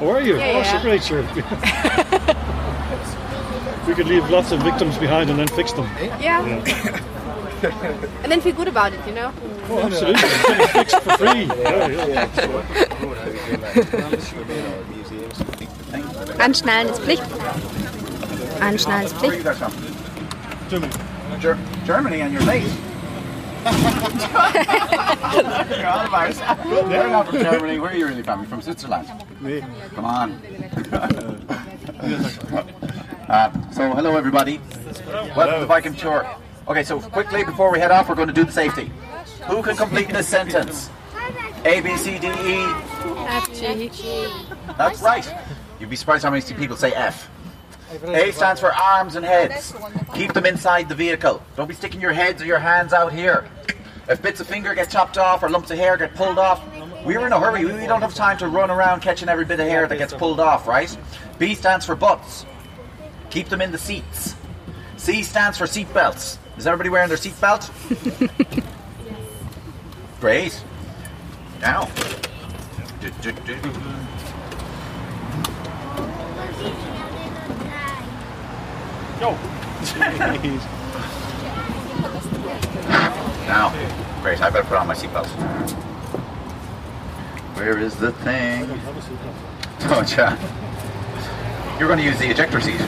Oh, 0.00 0.10
are 0.10 0.20
you? 0.20 0.36
Yeah, 0.36 0.44
oh, 0.44 0.58
yeah. 0.58 0.62
sure, 0.64 0.80
great, 0.80 1.04
sure. 1.04 1.22
we 3.86 3.94
could 3.94 4.06
leave 4.06 4.28
lots 4.30 4.50
of 4.52 4.60
victims 4.62 4.96
behind 4.98 5.30
and 5.30 5.38
then 5.38 5.48
fix 5.48 5.72
them. 5.72 5.88
Yeah. 6.20 6.42
and 8.22 8.30
then 8.32 8.40
feel 8.40 8.54
good 8.54 8.68
about 8.68 8.92
it, 8.92 9.00
you 9.06 9.12
know? 9.14 9.32
Oh, 9.70 9.78
absolutely. 9.80 10.20
Get 10.20 10.60
it 10.60 10.70
fixed 10.70 11.00
for 11.00 11.16
free. 11.16 11.46
Yeah, 11.54 12.06
yeah. 12.06 12.28
Anschnallen 16.38 16.88
ist 16.88 17.00
Pflicht. 17.02 17.22
Anschnallen 18.60 19.06
ist 19.06 19.20
Where 19.22 19.30
are 19.30 19.36
you 19.36 19.42
Pflicht. 19.42 19.44
guys 19.44 19.58
from? 19.58 19.72
Ger- 21.40 21.58
Germany, 21.86 22.20
and 22.22 22.34
you're 23.64 23.72
late. 23.72 24.84
Coronavirus. 25.80 26.90
You're 26.90 27.08
not 27.08 27.28
from 27.28 27.38
Germany. 27.38 27.78
Where 27.78 27.90
are 27.90 27.96
you 27.96 28.06
really 28.06 28.22
from? 28.22 28.40
You're 28.40 28.48
from 28.48 28.62
Switzerland. 28.62 29.08
Me. 29.40 29.62
Come 29.94 30.04
on. 30.04 30.32
uh, 33.28 33.70
so, 33.72 33.92
hello 33.94 34.16
everybody. 34.16 34.60
Welcome 35.36 35.54
to 35.54 35.60
the 35.60 35.66
Viking 35.66 35.94
Tour. 35.94 36.28
Okay, 36.68 36.82
so 36.82 37.00
quickly 37.00 37.44
before 37.44 37.70
we 37.70 37.78
head 37.78 37.90
off, 37.90 38.08
we're 38.08 38.14
going 38.14 38.28
to 38.28 38.34
do 38.34 38.44
the 38.44 38.52
safety. 38.52 38.90
Who 39.48 39.62
can 39.62 39.76
complete 39.76 40.08
this 40.08 40.28
sentence? 40.28 40.90
A, 41.64 41.80
B, 41.80 41.96
C, 41.96 42.18
D, 42.18 42.28
E. 42.28 42.66
That's 44.76 45.02
right. 45.02 45.34
You'd 45.80 45.90
be 45.90 45.96
surprised 45.96 46.24
how 46.24 46.30
many 46.30 46.42
people 46.54 46.76
say 46.76 46.92
F. 46.92 47.30
A 48.06 48.32
stands 48.32 48.60
for 48.60 48.74
arms 48.74 49.14
and 49.16 49.24
heads. 49.24 49.74
Keep 50.14 50.32
them 50.32 50.46
inside 50.46 50.88
the 50.88 50.94
vehicle. 50.94 51.42
Don't 51.56 51.68
be 51.68 51.74
sticking 51.74 52.00
your 52.00 52.12
heads 52.12 52.42
or 52.42 52.46
your 52.46 52.58
hands 52.58 52.92
out 52.92 53.12
here. 53.12 53.48
If 54.08 54.20
bits 54.20 54.40
of 54.40 54.46
finger 54.46 54.74
get 54.74 54.90
chopped 54.90 55.16
off 55.16 55.42
or 55.42 55.48
lumps 55.48 55.70
of 55.70 55.78
hair 55.78 55.96
get 55.96 56.14
pulled 56.14 56.38
off, 56.38 56.62
we're 57.04 57.26
in 57.26 57.32
a 57.32 57.40
hurry. 57.40 57.64
We 57.64 57.86
don't 57.86 58.02
have 58.02 58.14
time 58.14 58.36
to 58.38 58.48
run 58.48 58.70
around 58.70 59.00
catching 59.00 59.28
every 59.28 59.44
bit 59.44 59.60
of 59.60 59.66
hair 59.66 59.86
that 59.86 59.96
gets 59.96 60.12
pulled 60.12 60.40
off, 60.40 60.66
right? 60.66 60.96
B 61.38 61.54
stands 61.54 61.86
for 61.86 61.94
butts. 61.94 62.44
Keep 63.30 63.48
them 63.48 63.62
in 63.62 63.72
the 63.72 63.78
seats. 63.78 64.36
C 64.96 65.22
stands 65.22 65.56
for 65.56 65.66
seat 65.66 65.92
belts. 65.94 66.38
Is 66.58 66.66
everybody 66.66 66.90
wearing 66.90 67.08
their 67.08 67.16
seat 67.16 67.38
belt? 67.40 67.70
Great. 70.20 70.62
Now. 71.60 71.88
Go. 79.20 79.38
Now, 83.46 83.70
great. 84.22 84.40
I 84.40 84.50
better 84.50 84.66
put 84.66 84.76
on 84.78 84.86
my 84.86 84.94
seatbelt. 84.94 85.26
Where 87.56 87.78
is 87.78 87.94
the 87.96 88.12
thing? 88.12 88.68
Oh, 89.86 90.04
yeah. 90.16 90.36
You're 91.78 91.88
going 91.88 91.98
to 91.98 92.04
use 92.04 92.18
the 92.18 92.30
ejector 92.30 92.60
seat. 92.60 92.80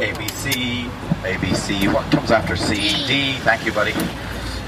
A, 0.00 0.12
B, 0.18 0.28
C, 0.28 0.90
A, 1.24 1.38
B, 1.38 1.54
C. 1.54 1.88
What 1.88 2.10
comes 2.10 2.30
after 2.30 2.56
C? 2.56 2.74
D. 3.06 3.34
Thank 3.38 3.64
you, 3.64 3.72
buddy. 3.72 3.94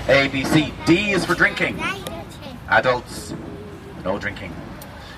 A, 0.09 0.29
B, 0.29 0.45
C. 0.45 0.73
D 0.87 1.11
is 1.11 1.25
for 1.25 1.35
drinking. 1.35 1.81
Adults, 2.69 3.35
no 4.05 4.19
drinking. 4.19 4.53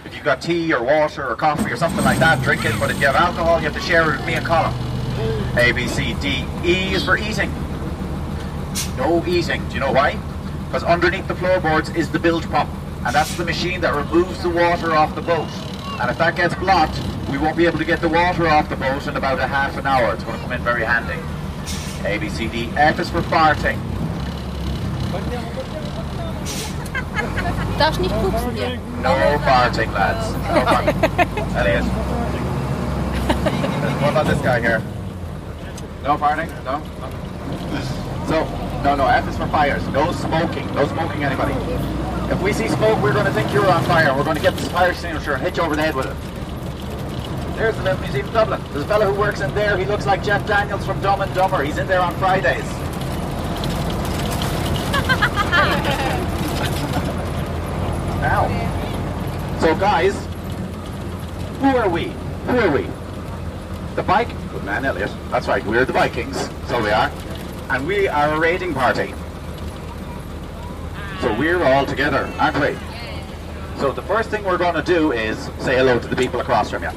If 0.04 0.14
you've 0.14 0.24
got 0.24 0.40
tea 0.40 0.72
or 0.72 0.82
water 0.82 1.28
or 1.28 1.36
coffee 1.36 1.70
or 1.70 1.76
something 1.76 2.04
like 2.04 2.18
that, 2.18 2.42
drink 2.42 2.64
it. 2.64 2.74
But 2.80 2.90
if 2.90 3.00
you 3.00 3.06
have 3.06 3.16
alcohol, 3.16 3.58
you 3.58 3.64
have 3.64 3.74
to 3.74 3.80
share 3.80 4.02
it 4.10 4.16
with 4.16 4.26
me 4.26 4.34
and 4.34 4.46
Colin. 4.46 4.72
A, 5.58 5.72
B, 5.72 5.88
C, 5.88 6.14
D. 6.20 6.44
E 6.64 6.94
is 6.94 7.04
for 7.04 7.18
eating. 7.18 7.52
No 8.96 9.24
eating. 9.26 9.66
Do 9.68 9.74
you 9.74 9.80
know 9.80 9.90
why? 9.90 10.16
Because 10.66 10.84
underneath 10.84 11.26
the 11.26 11.34
floorboards 11.34 11.90
is 11.90 12.08
the 12.12 12.18
bilge 12.20 12.48
pump. 12.48 12.70
And 13.04 13.12
that's 13.12 13.36
the 13.36 13.44
machine 13.44 13.80
that 13.80 13.92
removes 13.92 14.40
the 14.40 14.50
water 14.50 14.94
off 14.94 15.16
the 15.16 15.20
boat. 15.20 15.48
And 16.00 16.10
if 16.10 16.18
that 16.18 16.36
gets 16.36 16.54
blocked, 16.54 17.00
we 17.28 17.38
won't 17.38 17.56
be 17.56 17.66
able 17.66 17.78
to 17.78 17.84
get 17.84 18.00
the 18.00 18.08
water 18.08 18.46
off 18.46 18.68
the 18.68 18.76
boat 18.76 19.04
in 19.08 19.16
about 19.16 19.40
a 19.40 19.48
half 19.48 19.76
an 19.76 19.84
hour. 19.84 20.14
It's 20.14 20.22
going 20.22 20.36
to 20.36 20.42
come 20.42 20.52
in 20.52 20.62
very 20.62 20.84
handy. 20.84 21.18
A, 22.06 22.18
B, 22.18 22.28
C, 22.28 22.46
D. 22.46 22.70
F 22.76 23.00
is 23.00 23.10
for 23.10 23.22
farting. 23.22 23.80
Darfst 27.78 28.00
nicht 28.00 28.14
pupsen 28.14 28.54
hier. 28.54 28.78
No 29.02 29.38
farting, 29.38 29.92
lads. 29.92 30.32
No 30.32 30.64
farting. 30.64 31.56
Elliot. 31.56 31.84
What 34.00 34.10
about 34.10 34.26
this 34.26 34.40
guy 34.40 34.60
here? 34.60 34.82
No 36.08 36.16
farting? 36.16 36.48
No? 36.64 36.78
no? 36.78 37.10
So, 38.28 38.42
no, 38.82 38.96
no, 38.96 39.06
F 39.08 39.28
is 39.28 39.36
for 39.36 39.46
fires. 39.48 39.86
No 39.88 40.10
smoking. 40.12 40.66
No 40.74 40.86
smoking, 40.86 41.22
anybody. 41.22 41.52
If 42.32 42.40
we 42.40 42.54
see 42.54 42.66
smoke, 42.66 43.02
we're 43.02 43.12
going 43.12 43.26
to 43.26 43.32
think 43.34 43.52
you're 43.52 43.68
on 43.70 43.84
fire. 43.84 44.16
We're 44.16 44.24
going 44.24 44.36
to 44.36 44.42
get 44.42 44.54
this 44.54 44.68
fire 44.68 44.92
extinguisher 44.92 45.34
and 45.34 45.42
hit 45.42 45.58
you 45.58 45.64
over 45.64 45.76
the 45.76 45.82
head 45.82 45.94
with 45.94 46.06
it. 46.06 47.56
There's 47.56 47.76
the 47.76 47.82
Little 47.82 48.00
Museum 48.00 48.26
of 48.26 48.32
Dublin. 48.32 48.62
There's 48.72 48.86
a 48.86 48.88
fellow 48.88 49.12
who 49.12 49.20
works 49.20 49.42
in 49.42 49.54
there. 49.54 49.76
He 49.76 49.84
looks 49.84 50.06
like 50.06 50.24
Jeff 50.24 50.46
Daniels 50.46 50.86
from 50.86 50.98
Dumb 51.02 51.20
and 51.20 51.34
Dumber. 51.34 51.62
He's 51.62 51.76
in 51.76 51.86
there 51.86 52.00
on 52.00 52.14
Fridays. 52.14 52.64
now. 58.22 59.58
So, 59.60 59.74
guys, 59.74 60.14
who 61.60 61.76
are 61.76 61.90
we? 61.90 62.04
Who 62.46 62.56
are 62.56 62.70
we? 62.70 62.86
The 63.94 64.02
bike? 64.04 64.37
Man, 64.68 64.84
Elliot. 64.84 65.10
That's 65.30 65.48
right, 65.48 65.64
we're 65.64 65.86
the 65.86 65.94
Vikings. 65.94 66.36
So 66.66 66.82
we 66.82 66.90
are. 66.90 67.10
And 67.70 67.86
we 67.86 68.06
are 68.06 68.34
a 68.34 68.38
raiding 68.38 68.74
party. 68.74 69.14
So 71.22 71.34
we're 71.38 71.64
all 71.64 71.86
together, 71.86 72.30
aren't 72.38 72.60
we? 72.60 72.76
So 73.80 73.92
the 73.92 74.02
first 74.02 74.28
thing 74.28 74.44
we're 74.44 74.58
going 74.58 74.74
to 74.74 74.82
do 74.82 75.12
is 75.12 75.38
say 75.58 75.78
hello 75.78 75.98
to 75.98 76.06
the 76.06 76.14
people 76.14 76.40
across 76.40 76.70
from 76.70 76.82
you. 76.82 76.90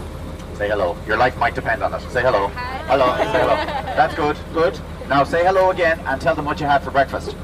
Say 0.55 0.67
hello. 0.67 0.97
Your 1.07 1.15
life 1.15 1.37
might 1.37 1.55
depend 1.55 1.81
on 1.81 1.93
it. 1.93 2.01
Say 2.11 2.21
hello. 2.21 2.49
Hello. 2.89 3.15
Say 3.15 3.39
hello. 3.39 3.55
That's 3.95 4.15
good. 4.15 4.35
Good. 4.53 4.77
Now 5.07 5.23
say 5.23 5.45
hello 5.45 5.71
again 5.71 5.97
and 6.01 6.19
tell 6.19 6.35
them 6.35 6.43
what 6.43 6.59
you 6.59 6.65
had 6.65 6.83
for 6.83 6.91
breakfast. 6.91 7.37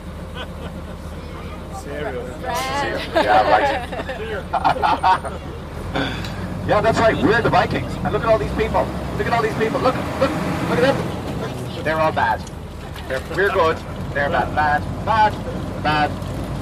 Cereal. 1.80 2.28
Yeah, 2.42 3.50
right. 3.50 3.90
yeah, 6.68 6.82
that's 6.82 7.00
right. 7.00 7.16
We're 7.16 7.42
the 7.42 7.50
Vikings. 7.50 7.94
And 8.04 8.12
look 8.12 8.24
at 8.24 8.28
all 8.28 8.38
these 8.38 8.54
people. 8.56 8.86
Look 9.18 9.28
at 9.28 9.34
all 9.34 9.42
these 9.42 9.54
people. 9.56 9.80
Look, 9.80 9.96
look, 10.20 10.30
look 10.70 10.80
at 10.80 10.94
them. 10.94 11.84
They're 11.84 12.00
all 12.00 12.12
bad. 12.12 12.40
They're, 13.08 13.22
we're 13.36 13.50
good. 13.50 13.78
They're 14.14 14.30
bad. 14.30 14.54
Bad. 14.54 14.84
Bad. 15.06 15.34
Bad. 15.84 16.12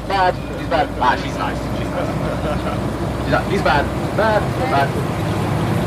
Bad. 0.08 0.34
He's 0.60 0.70
bad. 0.70 0.90
Ah, 1.00 1.16
she's 1.16 1.38
nice. 1.38 1.60
She's 1.78 1.90
nice. 1.92 3.24
She's, 3.24 3.32
not, 3.32 3.52
he's 3.52 3.62
bad. 3.62 3.86
Bad. 4.16 4.42
Bad. 4.72 4.90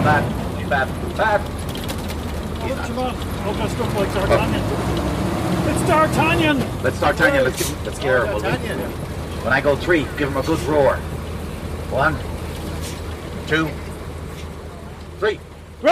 Bad. 0.05 0.59
He's 0.59 0.69
bad. 0.69 0.89
Bad. 1.17 1.41
He's 2.63 2.77
nice. 2.77 3.39
All 3.47 3.55
dressed 3.55 3.79
like 3.79 4.13
D'Artagnan. 4.13 4.63
It's 5.71 5.83
D'Artagnan! 5.87 6.83
Let's 6.83 7.01
Tanya. 7.01 7.43
Let's, 7.43 7.71
get, 7.71 7.85
let's 7.85 7.97
scare 7.97 8.27
him. 8.27 8.91
When 9.43 9.53
I 9.53 9.61
go 9.61 9.77
three, 9.77 10.03
give 10.19 10.29
him 10.29 10.37
a 10.37 10.43
good 10.43 10.61
roar. 10.61 10.97
One, 11.91 12.15
two. 13.47 13.71
Hey 15.81 15.87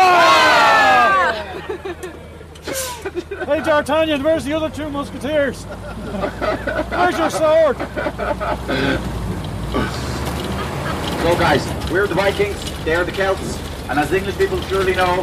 D'Artagnan, 3.63 4.21
where's 4.25 4.45
the 4.45 4.53
other 4.53 4.69
two 4.69 4.91
musketeers? 4.91 5.63
Where's 5.63 7.17
your 7.17 7.31
sword? 7.31 7.77
So 11.23 11.39
guys, 11.39 11.65
we're 11.93 12.09
the 12.09 12.17
Vikings, 12.17 12.85
they're 12.85 13.05
the 13.05 13.13
Celts, 13.13 13.57
and 13.89 14.01
as 14.01 14.13
English 14.13 14.37
people 14.39 14.61
surely 14.63 14.97
know, 14.97 15.23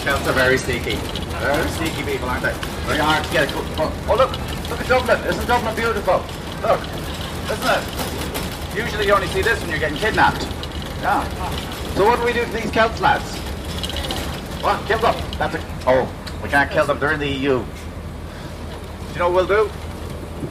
Celts 0.00 0.26
are 0.28 0.32
very 0.32 0.56
sneaky. 0.56 0.96
Very 0.96 1.68
sneaky 1.72 2.04
people, 2.04 2.30
aren't 2.30 2.44
they? 2.44 2.54
Very 2.86 3.00
hard 3.00 3.22
to 3.22 3.32
get 3.32 3.50
a 3.50 3.52
good 3.52 3.66
Oh 4.08 4.14
look, 4.16 4.30
look 4.70 4.80
at 4.80 4.88
Dublin. 4.88 5.20
Isn't 5.26 5.46
Dublin 5.46 5.74
beautiful? 5.76 6.24
Look, 6.62 6.80
isn't 7.52 7.68
it? 7.68 7.84
Usually 8.74 9.06
you 9.08 9.12
only 9.12 9.28
see 9.28 9.42
this 9.42 9.60
when 9.60 9.68
you're 9.68 9.78
getting 9.78 9.98
kidnapped. 9.98 10.42
Yeah. 11.02 11.22
So 11.96 12.06
what 12.06 12.18
do 12.18 12.24
we 12.24 12.32
do 12.32 12.46
to 12.46 12.50
these 12.50 12.70
Celts 12.70 13.02
lads? 13.02 13.43
What? 14.64 14.86
Kill 14.86 14.98
them. 14.98 15.14
That's 15.36 15.54
a 15.56 15.60
Oh, 15.86 16.10
we 16.42 16.48
can't 16.48 16.70
kill 16.70 16.86
them, 16.86 16.98
they're 16.98 17.12
in 17.12 17.20
the 17.20 17.28
EU. 17.28 17.58
Do 17.58 17.66
you 19.12 19.18
know 19.18 19.28
what 19.28 19.46
we'll 19.46 19.66
do? 19.66 19.70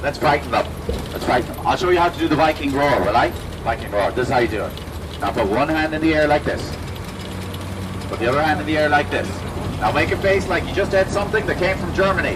Let's 0.03 0.20
frighten 0.20 0.51
them. 0.51 0.67
Let's 1.12 1.25
frighten 1.25 1.51
them. 1.51 1.65
I'll 1.65 1.75
show 1.75 1.89
you 1.89 1.98
how 1.98 2.10
to 2.10 2.20
do 2.20 2.27
the 2.27 2.36
Viking 2.36 2.72
roar, 2.74 3.01
will 3.01 3.17
I? 3.17 3.32
Viking 3.63 3.89
roar. 3.89 4.12
This 4.12 4.27
is 4.27 4.32
how 4.32 4.38
you 4.38 4.48
do 4.48 4.65
it. 4.65 4.72
Now 5.20 5.32
put 5.32 5.50
one 5.50 5.67
hand 5.67 5.96
in 5.96 6.01
the 6.01 6.13
air 6.13 6.27
like 6.27 6.43
this. 6.43 6.62
Put 8.08 8.20
the 8.20 8.27
other 8.27 8.43
hand 8.43 8.60
in 8.60 8.67
the 8.67 8.77
air 8.77 8.88
like 8.88 9.10
this. 9.10 9.27
Now 9.79 9.91
make 9.91 10.12
a 10.12 10.17
face 10.17 10.48
like 10.48 10.63
you 10.67 10.75
just 10.75 10.91
had 10.91 11.10
something 11.10 11.48
that 11.48 11.58
came 11.58 11.75
from 11.79 11.91
Germany. 11.96 12.36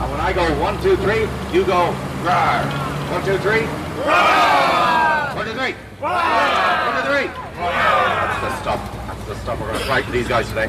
and 0.00 0.10
when 0.10 0.20
I 0.20 0.32
go 0.34 0.44
one, 0.62 0.80
two, 0.80 0.96
three, 0.96 1.28
you 1.52 1.66
go 1.66 1.90
roar. 2.24 2.64
One, 3.12 3.22
two, 3.22 3.36
three. 3.36 3.66
Roar. 4.08 4.83
Two, 5.54 5.60
three. 5.60 5.74
One, 6.00 6.10
two, 6.10 7.02
three. 7.06 7.28
That's 7.28 8.40
the 8.40 8.50
stuff. 8.60 8.80
That's 9.06 9.24
the 9.26 9.36
stuff 9.36 9.60
we're 9.60 9.68
going 9.68 9.78
to 9.78 9.84
frighten 9.84 10.10
these 10.10 10.26
guys 10.26 10.48
today. 10.48 10.68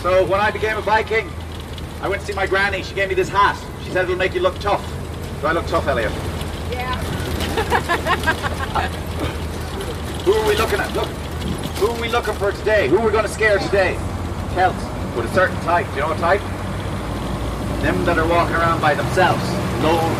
So 0.00 0.24
when 0.26 0.40
I 0.40 0.52
became 0.52 0.76
a 0.76 0.80
Viking, 0.80 1.28
I 2.00 2.08
went 2.08 2.20
to 2.20 2.26
see 2.28 2.34
my 2.34 2.46
granny. 2.46 2.84
She 2.84 2.94
gave 2.94 3.08
me 3.08 3.16
this 3.16 3.28
hat. 3.28 3.58
She 3.82 3.90
said 3.90 4.04
it'll 4.04 4.14
make 4.14 4.32
you 4.32 4.42
look 4.42 4.56
tough. 4.60 4.80
Do 5.40 5.48
I 5.48 5.52
look 5.52 5.66
tough, 5.66 5.88
Elliot? 5.88 6.12
Yeah. 6.70 6.96
Who 10.24 10.34
are 10.34 10.48
we 10.48 10.54
looking 10.54 10.78
at? 10.78 10.94
Look. 10.94 11.08
Who 11.78 11.88
are 11.88 12.00
we 12.00 12.08
looking 12.10 12.34
for 12.34 12.52
today? 12.52 12.86
Who 12.86 12.98
are 12.98 13.04
we 13.04 13.10
going 13.10 13.24
to 13.24 13.28
scare 13.28 13.58
today? 13.58 13.96
Celts. 14.54 14.84
With 15.16 15.24
a 15.24 15.34
certain 15.34 15.56
type. 15.62 15.88
Do 15.88 15.94
you 15.94 16.00
know 16.02 16.08
what 16.10 16.18
type? 16.18 16.40
Them 17.82 18.04
that 18.04 18.20
are 18.20 18.28
walking 18.28 18.54
around 18.54 18.80
by 18.80 18.94
themselves. 18.94 19.42
Lone. 19.82 20.14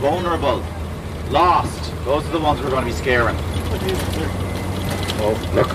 Vulnerable. 0.00 0.64
Lost. 1.34 1.92
Those 2.04 2.24
are 2.26 2.30
the 2.30 2.38
ones 2.38 2.60
we're 2.62 2.70
going 2.70 2.84
to 2.84 2.90
be 2.92 2.96
scaring. 2.96 3.34
Oh, 5.18 5.34
look. 5.52 5.66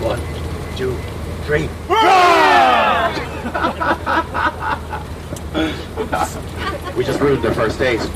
One, 0.00 0.18
two, 0.78 0.96
three. 1.44 1.68
we 6.96 7.04
just 7.04 7.20
ruined 7.20 7.44
their 7.44 7.52
first 7.54 7.78
date. 7.78 8.00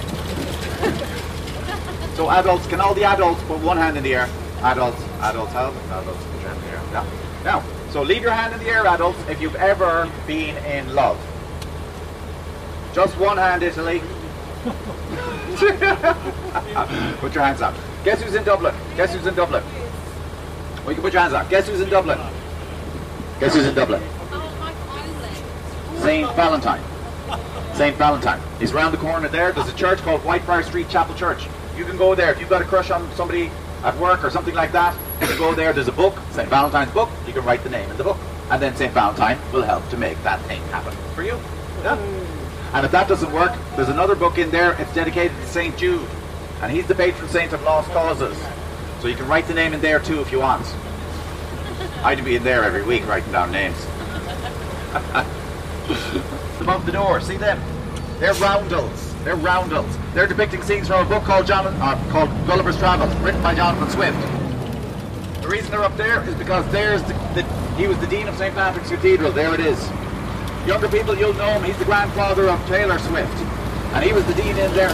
So 2.14 2.28
adults, 2.30 2.66
can 2.66 2.80
all 2.80 2.94
the 2.94 3.04
adults 3.04 3.42
put 3.44 3.58
one 3.60 3.78
hand 3.78 3.96
in 3.96 4.02
the 4.02 4.14
air? 4.14 4.28
Adults, 4.60 5.02
adults, 5.20 5.52
help. 5.52 5.74
Adults, 5.74 6.24
put 6.24 6.40
your 6.40 6.50
hand 6.50 6.58
in 6.58 6.64
the 6.64 6.70
air. 6.70 6.82
Yeah. 6.92 7.06
Now, 7.42 7.64
so 7.90 8.02
leave 8.02 8.20
your 8.20 8.32
hand 8.32 8.52
in 8.52 8.60
the 8.60 8.68
air, 8.68 8.86
adults, 8.86 9.18
if 9.28 9.40
you've 9.40 9.56
ever 9.56 10.10
been 10.26 10.56
in 10.64 10.94
love. 10.94 11.18
Just 12.94 13.18
one 13.18 13.38
hand, 13.38 13.62
Italy. 13.62 14.02
put 17.20 17.34
your 17.34 17.44
hands 17.44 17.62
up. 17.62 17.74
Guess 18.04 18.22
who's 18.22 18.34
in 18.34 18.44
Dublin? 18.44 18.74
Guess 18.96 19.14
who's 19.14 19.26
in 19.26 19.34
Dublin? 19.34 19.62
Well, 19.62 20.88
you 20.88 20.94
can 20.94 21.02
put 21.02 21.12
your 21.12 21.22
hands 21.22 21.34
up. 21.34 21.48
Guess 21.48 21.68
who's 21.68 21.80
in 21.80 21.88
Dublin? 21.88 22.18
Guess 23.38 23.54
who's 23.54 23.66
in 23.66 23.74
Dublin? 23.74 24.02
Saint 26.00 26.34
Valentine. 26.34 26.82
Saint 27.74 27.96
Valentine. 27.96 28.40
He's 28.58 28.72
around 28.72 28.92
the 28.92 28.98
corner 28.98 29.28
there. 29.28 29.52
There's 29.52 29.68
a 29.68 29.76
church 29.76 30.00
called 30.00 30.20
Whitefriar 30.22 30.64
Street 30.64 30.88
Chapel 30.88 31.14
Church. 31.14 31.46
You 31.76 31.84
can 31.84 31.96
go 31.96 32.14
there 32.14 32.32
if 32.32 32.40
you've 32.40 32.50
got 32.50 32.60
a 32.60 32.64
crush 32.64 32.90
on 32.90 33.10
somebody 33.14 33.50
at 33.84 33.96
work 33.98 34.24
or 34.24 34.30
something 34.30 34.54
like 34.54 34.72
that. 34.72 34.96
You 35.20 35.28
can 35.28 35.38
go 35.38 35.54
there. 35.54 35.72
There's 35.72 35.88
a 35.88 35.92
book, 35.92 36.18
Saint 36.32 36.48
Valentine's 36.48 36.92
book. 36.92 37.08
You 37.26 37.32
can 37.32 37.44
write 37.44 37.62
the 37.62 37.70
name 37.70 37.88
in 37.90 37.96
the 37.96 38.04
book, 38.04 38.18
and 38.50 38.60
then 38.60 38.74
Saint 38.74 38.92
Valentine 38.92 39.38
will 39.52 39.62
help 39.62 39.88
to 39.90 39.96
make 39.96 40.20
that 40.24 40.40
thing 40.42 40.60
happen 40.64 40.92
for 41.14 41.22
you. 41.22 41.38
Yeah. 41.82 42.21
And 42.72 42.86
if 42.86 42.92
that 42.92 43.06
doesn't 43.06 43.32
work, 43.32 43.52
there's 43.76 43.90
another 43.90 44.14
book 44.14 44.38
in 44.38 44.50
there. 44.50 44.72
It's 44.80 44.94
dedicated 44.94 45.36
to 45.36 45.46
Saint 45.46 45.76
Jude, 45.76 46.08
and 46.62 46.72
he's 46.72 46.86
the 46.86 46.94
patron 46.94 47.28
saint 47.28 47.52
of 47.52 47.62
lost 47.62 47.90
causes. 47.90 48.36
So 49.00 49.08
you 49.08 49.14
can 49.14 49.28
write 49.28 49.46
the 49.46 49.54
name 49.54 49.74
in 49.74 49.80
there 49.80 50.00
too 50.00 50.20
if 50.20 50.32
you 50.32 50.40
want. 50.40 50.64
I'd 52.02 52.24
be 52.24 52.36
in 52.36 52.44
there 52.44 52.64
every 52.64 52.82
week 52.82 53.06
writing 53.06 53.30
down 53.30 53.52
names. 53.52 53.76
Above 56.60 56.86
the 56.86 56.92
door, 56.92 57.20
see 57.20 57.36
them? 57.36 57.60
They're 58.18 58.34
roundels. 58.34 59.12
They're 59.24 59.36
roundels. 59.36 59.98
They're 60.14 60.26
depicting 60.26 60.62
scenes 60.62 60.88
from 60.88 61.06
a 61.06 61.08
book 61.08 61.24
called 61.24 61.46
John, 61.46 61.66
uh, 61.66 62.02
called 62.10 62.30
Gulliver's 62.46 62.78
Travels, 62.78 63.14
written 63.16 63.42
by 63.42 63.54
Jonathan 63.54 63.90
Swift. 63.90 64.18
The 65.42 65.48
reason 65.48 65.72
they're 65.72 65.82
up 65.82 65.96
there 65.96 66.22
is 66.28 66.34
because 66.36 66.70
there's 66.72 67.02
the, 67.02 67.14
the, 67.34 67.42
he 67.76 67.86
was 67.86 67.98
the 67.98 68.06
dean 68.06 68.28
of 68.28 68.36
St 68.36 68.54
Patrick's 68.54 68.88
Cathedral. 68.88 69.32
There 69.32 69.52
it 69.52 69.60
is. 69.60 69.78
Younger 70.66 70.88
people, 70.88 71.16
you'll 71.18 71.34
know 71.34 71.50
him. 71.54 71.64
He's 71.64 71.76
the 71.76 71.84
grandfather 71.84 72.48
of 72.48 72.64
Taylor 72.68 72.96
Swift, 73.00 73.36
and 73.94 74.04
he 74.04 74.12
was 74.12 74.24
the 74.26 74.34
dean 74.34 74.56
in 74.56 74.72
there. 74.74 74.90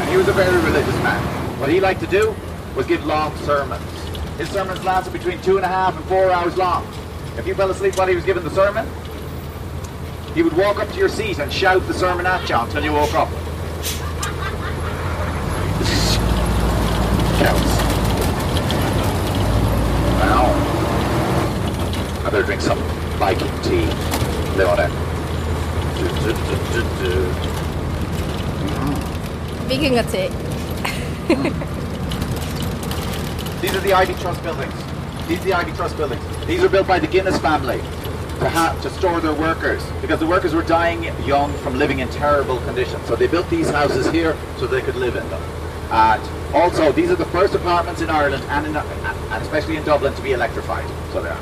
And 0.00 0.10
he 0.10 0.16
was 0.16 0.28
a 0.28 0.32
very 0.32 0.56
religious 0.64 0.94
man. 1.02 1.20
What 1.60 1.68
he 1.68 1.78
liked 1.78 2.00
to 2.00 2.06
do 2.06 2.34
was 2.74 2.86
give 2.86 3.04
long 3.04 3.36
sermons. 3.38 3.84
His 4.38 4.48
sermons 4.48 4.82
lasted 4.82 5.12
between 5.12 5.42
two 5.42 5.56
and 5.56 5.64
a 5.64 5.68
half 5.68 5.94
and 5.94 6.02
four 6.06 6.30
hours 6.30 6.56
long. 6.56 6.86
If 7.36 7.46
you 7.46 7.54
fell 7.54 7.70
asleep 7.70 7.98
while 7.98 8.06
he 8.06 8.14
was 8.14 8.24
giving 8.24 8.44
the 8.44 8.50
sermon, 8.50 8.88
he 10.34 10.42
would 10.42 10.56
walk 10.56 10.78
up 10.78 10.88
to 10.88 10.96
your 10.96 11.10
seat 11.10 11.38
and 11.38 11.52
shout 11.52 11.86
the 11.86 11.92
sermon 11.92 12.24
at 12.24 12.48
you 12.48 12.56
until 12.56 12.82
you 12.82 12.92
woke 12.92 13.12
up. 13.12 13.28
Counts. 17.38 17.76
Wow. 20.18 20.48
I 22.24 22.30
better 22.30 22.42
drink 22.42 22.62
some 22.62 23.01
Viking 23.18 23.62
tea. 23.62 23.86
Leona. 24.56 24.88
Du, 25.98 26.08
du, 26.08 26.32
du, 26.32 26.56
du, 26.72 26.82
du. 26.98 27.12
Wikinger-Tee. 29.68 30.28
These 33.60 33.74
are 33.76 33.80
the 33.80 33.90
Iveagh 33.90 34.20
Trust 34.20 34.42
buildings. 34.42 34.74
These 35.28 35.40
are 35.40 35.44
the 35.44 35.50
Iveagh 35.52 35.76
Trust 35.76 35.96
buildings. 35.96 36.46
These 36.46 36.60
were 36.62 36.68
built 36.68 36.86
by 36.86 36.98
the 36.98 37.06
Guinness 37.06 37.38
family 37.38 37.78
to 38.40 38.48
have 38.48 38.80
to 38.82 38.90
store 38.90 39.20
their 39.20 39.32
workers 39.32 39.82
because 40.00 40.18
the 40.18 40.26
workers 40.26 40.52
were 40.52 40.64
dying 40.64 41.04
young 41.24 41.52
from 41.58 41.78
living 41.78 42.00
in 42.00 42.08
terrible 42.08 42.58
conditions. 42.62 43.06
So 43.06 43.14
they 43.14 43.28
built 43.28 43.48
these 43.48 43.70
houses 43.70 44.10
here 44.10 44.36
so 44.58 44.66
they 44.66 44.82
could 44.82 44.96
live 44.96 45.14
in 45.16 45.28
them. 45.30 45.42
And 45.92 46.54
also, 46.54 46.90
these 46.90 47.10
are 47.10 47.16
the 47.16 47.26
first 47.26 47.54
apartments 47.54 48.00
in 48.00 48.10
Ireland 48.10 48.42
and, 48.48 48.66
in, 48.66 48.76
and 48.76 49.42
especially 49.42 49.76
in 49.76 49.84
Dublin 49.84 50.12
to 50.14 50.22
be 50.22 50.32
electrified. 50.32 50.88
So 51.12 51.22
they 51.22 51.28
are. 51.28 51.40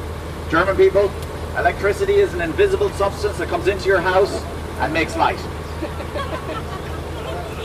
German 0.51 0.77
people, 0.77 1.11
electricity 1.59 2.15
is 2.15 2.35
an 2.35 2.41
invisible 2.41 2.91
substance 2.91 3.39
that 3.39 3.49
comes 3.49 3.67
into 3.67 3.87
your 3.87 4.01
house 4.01 4.43
and 4.81 4.93
makes 4.93 5.17
light. 5.17 5.39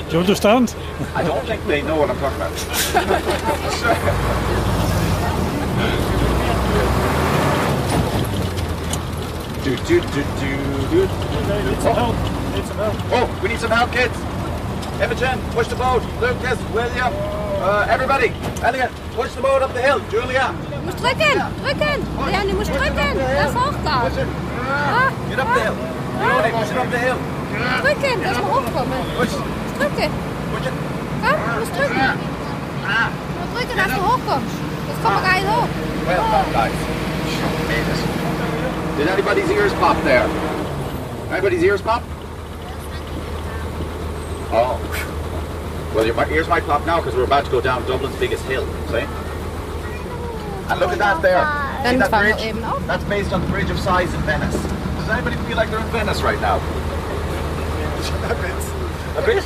Do 0.09 0.11
you 0.11 0.19
understand? 0.19 0.75
I 1.15 1.23
don't 1.23 1.45
think 1.45 1.65
they 1.65 1.81
know 1.81 1.95
what 1.95 2.09
I'm 2.09 2.17
talking 2.19 2.37
about. 2.37 2.55
do, 9.63 9.75
do, 9.77 9.99
do, 9.99 10.23
do, 10.39 10.57
do. 10.91 11.01
Need 11.01 11.81
some 11.81 11.95
help. 11.95 12.15
Need 12.53 12.65
some 12.65 12.77
help. 12.77 12.95
Oh, 13.11 13.39
we 13.41 13.49
need 13.49 13.59
some 13.59 13.71
help, 13.71 13.91
kids. 13.91 14.15
Imogen, 15.01 15.39
push 15.51 15.67
the 15.67 15.75
boat. 15.75 16.03
Lucas, 16.21 16.59
William, 16.71 17.11
uh, 17.11 17.87
everybody. 17.89 18.29
Elliot, 18.61 18.91
push 19.13 19.33
the 19.33 19.41
boat 19.41 19.61
up 19.61 19.73
the 19.73 19.81
hill. 19.81 19.99
Julia, 20.11 20.55
Du 20.85 20.91
musst 20.91 21.03
drücken, 21.03 21.41
drücken. 21.63 21.99
Leon, 22.29 22.47
du 22.47 22.53
musst 22.57 22.69
drücken. 22.69 23.17
Das 23.17 23.49
ist 23.49 23.57
hochgehen. 23.57 24.01
push 24.05 24.17
it. 24.21 24.27
Ah, 24.69 25.09
Get 25.29 25.39
up 25.39 25.47
the 25.55 25.61
hill. 25.61 25.73
Leonie, 26.21 26.51
push 26.51 26.71
it 26.71 26.77
up 26.77 26.91
the 26.91 26.97
hill. 26.97 27.17
drücken, 27.81 28.23
dass 28.23 28.37
wir 28.37 28.45
hochkommen. 28.45 28.99
Push, 29.17 29.33
Drücken. 29.79 30.11
Komm, 31.21 31.39
du 31.53 31.59
musst 31.59 31.75
drücken. 31.75 31.95
Du 31.97 33.39
musst 33.41 33.55
drücken, 33.55 33.77
dass 33.77 33.87
du 33.87 34.01
hochkommst. 34.05 34.55
Das 34.87 34.97
kommen 35.01 35.15
wir 35.17 35.27
gar 35.27 35.33
nicht 35.33 35.47
hoch. 35.49 35.67
Well 36.05 36.17
done, 36.17 36.53
guys. 36.53 36.71
Made 37.67 37.89
it. 37.89 38.97
Did 38.99 39.07
anybody's 39.09 39.49
ears 39.49 39.73
pop 39.73 39.97
there? 40.03 40.29
Anybody's 41.31 41.63
ears 41.63 41.81
pop? 41.81 42.03
Oh. 44.51 44.79
Well, 45.95 46.05
your 46.05 46.31
ears 46.31 46.47
might 46.47 46.63
pop 46.67 46.85
now 46.85 46.97
because 46.97 47.15
we're 47.15 47.23
about 47.23 47.45
to 47.45 47.51
go 47.51 47.59
down 47.59 47.83
Dublin's 47.87 48.15
biggest 48.17 48.43
hill. 48.45 48.67
See? 48.91 49.24
And 50.69 50.79
look 50.79 50.91
at 50.91 50.97
that 50.97 51.21
there. 51.21 51.45
See 51.91 51.97
that 51.97 52.09
bridge? 52.09 52.53
That's 52.87 53.03
based 53.05 53.33
on 53.33 53.41
the 53.41 53.47
Bridge 53.47 53.69
of 53.69 53.77
Sighs 53.79 54.13
in 54.13 54.21
Venice. 54.21 54.55
Does 54.55 55.09
anybody 55.09 55.35
feel 55.47 55.57
like 55.57 55.69
they're 55.69 55.79
in 55.79 55.85
Venice 55.87 56.21
right 56.21 56.39
now? 56.41 56.55
A 58.25 58.35
bit. 58.41 58.63
A 59.17 59.21
bit? 59.25 59.43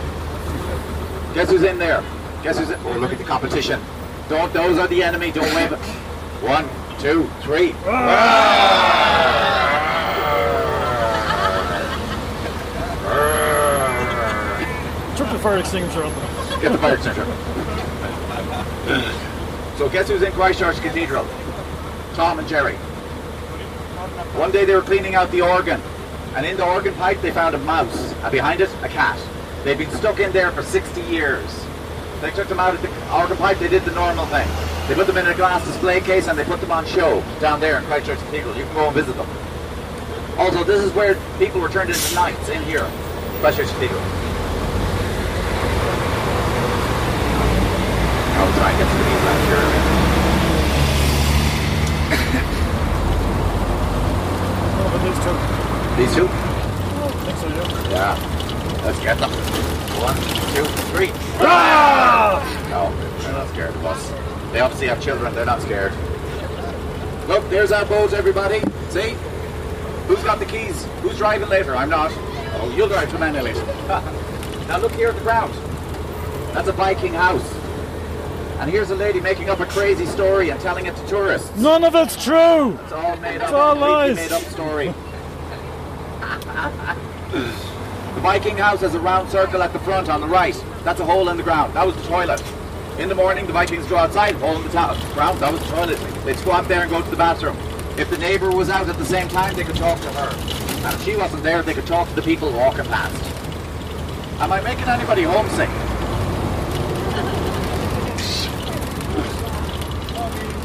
Guess 1.34 1.50
who's 1.50 1.62
in 1.62 1.78
there? 1.78 2.02
Guess 2.42 2.58
who's 2.58 2.70
in? 2.70 2.78
Oh, 2.84 2.96
look 2.98 3.12
at 3.12 3.18
the 3.18 3.24
competition. 3.24 3.80
Don't. 4.28 4.52
Those 4.52 4.78
are 4.78 4.88
the 4.88 5.02
enemy. 5.02 5.30
Don't 5.30 5.52
wave. 5.54 5.72
it. 5.72 5.78
One, 6.42 6.68
two, 6.98 7.28
three. 7.42 7.74
Ah! 7.84 8.96
Ah! 13.04 15.14
Took 15.16 15.30
the 15.30 15.38
fire 15.38 15.58
extinguisher 15.58 16.02
on 16.02 16.12
them. 16.12 16.60
Get 16.60 16.72
the 16.72 16.78
fire 16.78 16.94
extinguisher. 16.94 17.30
So 19.80 19.88
guess 19.88 20.10
who's 20.10 20.20
in 20.20 20.30
Christchurch 20.32 20.76
Cathedral? 20.82 21.26
Tom 22.12 22.38
and 22.38 22.46
Jerry. 22.46 22.74
One 24.36 24.52
day 24.52 24.66
they 24.66 24.74
were 24.74 24.82
cleaning 24.82 25.14
out 25.14 25.30
the 25.30 25.40
organ, 25.40 25.80
and 26.36 26.44
in 26.44 26.58
the 26.58 26.66
organ 26.66 26.92
pipe 26.96 27.22
they 27.22 27.30
found 27.30 27.54
a 27.54 27.58
mouse, 27.60 28.12
and 28.12 28.30
behind 28.30 28.60
it 28.60 28.68
a 28.82 28.88
cat. 28.88 29.18
They'd 29.64 29.78
been 29.78 29.90
stuck 29.92 30.20
in 30.20 30.32
there 30.32 30.52
for 30.52 30.62
60 30.62 31.00
years. 31.00 31.64
They 32.20 32.30
took 32.32 32.46
them 32.48 32.60
out 32.60 32.74
of 32.74 32.82
the 32.82 32.90
organ 33.10 33.38
pipe, 33.38 33.58
they 33.58 33.68
did 33.68 33.82
the 33.86 33.92
normal 33.92 34.26
thing. 34.26 34.46
They 34.86 34.94
put 34.94 35.06
them 35.06 35.16
in 35.16 35.26
a 35.26 35.34
glass 35.34 35.66
display 35.66 36.02
case 36.02 36.28
and 36.28 36.38
they 36.38 36.44
put 36.44 36.60
them 36.60 36.72
on 36.72 36.84
show 36.84 37.24
down 37.40 37.58
there 37.58 37.78
in 37.78 37.84
Christchurch 37.84 38.18
Cathedral. 38.18 38.54
You 38.58 38.64
can 38.64 38.74
go 38.74 38.88
and 38.88 38.94
visit 38.94 39.16
them. 39.16 39.28
Also, 40.36 40.62
this 40.62 40.84
is 40.84 40.92
where 40.92 41.14
people 41.38 41.58
were 41.58 41.70
turned 41.70 41.88
into 41.88 42.14
knights 42.14 42.50
in 42.50 42.62
here, 42.64 42.86
Christchurch 43.40 43.68
Cathedral. 43.68 44.19
I'll 48.40 48.52
try 48.54 48.70
and 48.70 48.78
get 48.78 48.88
to 48.88 48.96
the 48.96 49.04
meat 49.04 49.20
left 49.28 49.44
here. 49.52 49.64
Oh, 54.80 54.88
but 54.92 55.00
these 55.04 55.20
two. 55.20 55.36
These 56.00 56.14
two? 56.16 56.26
I 56.26 57.12
think 57.26 57.36
so, 57.36 57.48
yeah. 57.48 58.16
Yeah. 58.16 58.82
Let's 58.86 59.00
get 59.00 59.18
them. 59.18 59.30
One, 60.00 60.16
two, 60.54 60.64
three. 60.88 61.10
Ah! 61.40 62.40
No, 62.70 62.90
they're 63.22 63.32
not 63.34 63.48
scared 63.48 63.74
of 63.74 63.84
us. 63.84 64.10
They 64.52 64.60
obviously 64.60 64.86
have 64.86 65.02
children, 65.02 65.34
they're 65.34 65.44
not 65.44 65.60
scared. 65.60 65.92
Look, 67.28 67.46
there's 67.50 67.72
our 67.72 67.84
boat, 67.84 68.14
everybody. 68.14 68.60
See? 68.88 69.18
Who's 70.08 70.24
got 70.24 70.38
the 70.38 70.46
keys? 70.46 70.86
Who's 71.02 71.18
driving 71.18 71.50
later? 71.50 71.76
I'm 71.76 71.90
not. 71.90 72.10
Oh, 72.10 72.72
you'll 72.74 72.88
drive 72.88 73.10
to 73.10 73.18
Manila 73.18 73.42
later. 73.42 73.66
now 74.66 74.78
look 74.78 74.92
here 74.92 75.08
at 75.10 75.14
the 75.16 75.20
ground. 75.20 75.52
That's 76.54 76.68
a 76.68 76.72
Viking 76.72 77.12
house. 77.12 77.59
And 78.60 78.70
here's 78.70 78.90
a 78.90 78.94
lady 78.94 79.22
making 79.22 79.48
up 79.48 79.60
a 79.60 79.64
crazy 79.64 80.04
story 80.04 80.50
and 80.50 80.60
telling 80.60 80.84
it 80.84 80.94
to 80.94 81.06
tourists. 81.06 81.50
None 81.56 81.82
of 81.82 81.94
it's 81.94 82.22
true. 82.22 82.78
It's 82.82 82.92
all 82.92 83.16
made 83.16 83.38
up. 83.38 83.44
It's 83.44 83.52
all 83.52 83.74
lies. 83.74 84.16
made 84.16 84.32
up 84.32 84.42
story. 84.42 84.88
the 87.30 88.20
Viking 88.20 88.58
house 88.58 88.82
has 88.82 88.94
a 88.94 89.00
round 89.00 89.30
circle 89.30 89.62
at 89.62 89.72
the 89.72 89.78
front 89.78 90.10
on 90.10 90.20
the 90.20 90.26
right. 90.26 90.62
That's 90.84 91.00
a 91.00 91.06
hole 91.06 91.30
in 91.30 91.38
the 91.38 91.42
ground. 91.42 91.72
That 91.72 91.86
was 91.86 91.96
the 91.96 92.02
toilet. 92.02 92.44
In 92.98 93.08
the 93.08 93.14
morning, 93.14 93.46
the 93.46 93.52
Vikings 93.54 93.86
go 93.86 93.96
outside, 93.96 94.34
hole 94.34 94.56
in 94.56 94.62
the 94.62 94.68
ta- 94.68 94.92
ground. 95.14 95.38
That 95.38 95.54
was 95.54 95.62
the 95.62 95.68
toilet. 95.68 95.98
They'd 96.26 96.36
squat 96.36 96.68
there 96.68 96.82
and 96.82 96.90
go 96.90 97.00
to 97.00 97.10
the 97.10 97.16
bathroom. 97.16 97.56
If 97.98 98.10
the 98.10 98.18
neighbour 98.18 98.50
was 98.50 98.68
out 98.68 98.90
at 98.90 98.98
the 98.98 99.06
same 99.06 99.28
time, 99.28 99.56
they 99.56 99.64
could 99.64 99.76
talk 99.76 99.98
to 100.02 100.12
her. 100.12 100.28
And 100.86 100.94
if 100.94 101.02
she 101.02 101.16
wasn't 101.16 101.44
there, 101.44 101.62
they 101.62 101.72
could 101.72 101.86
talk 101.86 102.10
to 102.10 102.14
the 102.14 102.20
people 102.20 102.52
walking 102.52 102.84
past. 102.84 103.16
Am 104.38 104.52
I 104.52 104.60
making 104.60 104.84
anybody 104.84 105.22
homesick? 105.22 105.70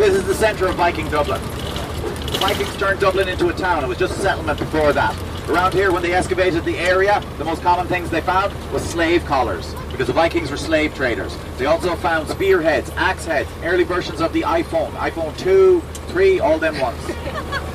This 0.06 0.18
is 0.18 0.28
the 0.28 0.36
centre 0.36 0.68
of 0.68 0.76
Viking 0.76 1.10
Dublin. 1.10 1.42
The 1.42 2.38
Vikings 2.40 2.78
turned 2.78 3.00
Dublin 3.00 3.28
into 3.28 3.48
a 3.48 3.54
town. 3.54 3.84
It 3.84 3.88
was 3.88 3.98
just 3.98 4.14
a 4.14 4.20
settlement 4.20 4.60
before 4.60 4.94
that. 4.94 5.20
Around 5.50 5.74
here, 5.74 5.92
when 5.92 6.04
they 6.04 6.14
excavated 6.14 6.64
the 6.64 6.78
area, 6.78 7.24
the 7.40 7.44
most 7.44 7.64
common 7.64 7.88
things 7.88 8.12
they 8.12 8.22
found 8.22 8.54
was 8.72 8.84
slave 8.84 9.26
collars, 9.26 9.74
because 9.90 10.06
the 10.06 10.14
Vikings 10.14 10.52
were 10.52 10.58
slave 10.58 10.94
traders. 10.94 11.36
They 11.58 11.66
also 11.66 11.96
found 11.96 12.30
spearheads, 12.30 12.92
axe 12.92 13.26
heads, 13.26 13.50
early 13.64 13.84
versions 13.84 14.22
of 14.22 14.32
the 14.32 14.44
iPhone, 14.44 14.92
iPhone 14.92 15.36
2, 15.40 15.82
3, 16.10 16.40
all 16.40 16.60
them 16.60 16.80
ones. 16.80 17.02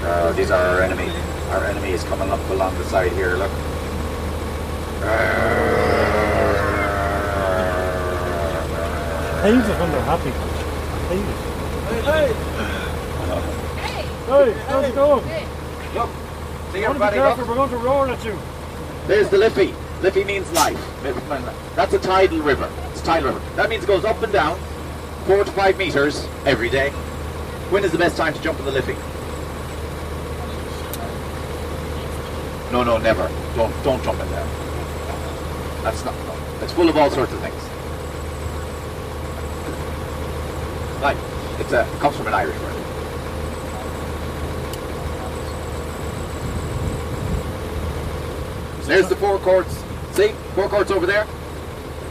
Uh, 0.00 0.32
these 0.32 0.50
are 0.50 0.60
our 0.60 0.80
enemy. 0.80 1.12
Our 1.50 1.64
enemy 1.66 1.90
is 1.90 2.02
coming 2.04 2.30
up 2.30 2.40
along 2.50 2.76
the 2.78 2.84
side 2.84 3.12
here, 3.12 3.36
look. 3.36 3.50
Hate 9.40 9.54
it 9.54 9.80
when 9.80 9.90
they're 9.90 10.02
happy. 10.02 10.30
Hate 11.08 11.24
it. 11.24 11.50
Hey, 11.88 12.02
hey! 12.02 12.50
Hey, 14.26 14.52
how's 14.68 14.84
it 14.84 14.94
going? 14.94 15.24
Look, 15.94 16.10
see 16.72 16.84
I 16.84 16.88
want 16.88 17.00
to 17.00 17.10
be 17.10 17.16
everybody, 17.16 17.20
look. 17.20 17.48
we're 17.48 17.54
going 17.54 17.70
to 17.70 17.76
roar 17.78 18.08
at 18.10 18.22
you. 18.22 18.38
There's 19.06 19.30
the 19.30 19.38
Liffey. 19.38 19.74
Liffey 20.02 20.24
means 20.24 20.52
life. 20.52 20.78
That's 21.74 21.94
a 21.94 21.98
tidal 21.98 22.40
river. 22.40 22.70
It's 22.90 23.00
a 23.00 23.04
tidal 23.04 23.32
river. 23.32 23.56
That 23.56 23.70
means 23.70 23.82
it 23.84 23.86
goes 23.86 24.04
up 24.04 24.22
and 24.22 24.30
down, 24.30 24.58
four 25.24 25.42
to 25.42 25.50
five 25.52 25.78
meters 25.78 26.28
every 26.44 26.68
day. 26.68 26.90
When 27.70 27.82
is 27.82 27.92
the 27.92 27.98
best 27.98 28.18
time 28.18 28.34
to 28.34 28.42
jump 28.42 28.58
in 28.58 28.66
the 28.66 28.72
Liffey? 28.72 28.94
No, 32.70 32.84
no, 32.84 32.98
never. 32.98 33.26
Don't, 33.56 33.72
don't 33.84 34.04
jump 34.04 34.20
in 34.20 34.28
there. 34.28 34.46
That's 35.82 36.04
not. 36.04 36.14
No. 36.26 36.36
It's 36.62 36.74
full 36.74 36.90
of 36.90 36.96
all 36.98 37.10
sorts 37.10 37.32
of 37.32 37.40
things. 37.40 37.79
It's 41.72 41.96
a 41.96 41.98
comes 42.00 42.16
from 42.16 42.26
an 42.26 42.34
Irish 42.34 42.58
word. 42.58 42.74
There's 48.86 49.08
the 49.08 49.16
four 49.16 49.38
courts. 49.38 49.84
See, 50.12 50.32
four 50.54 50.68
courts 50.68 50.90
over 50.90 51.06
there. 51.06 51.26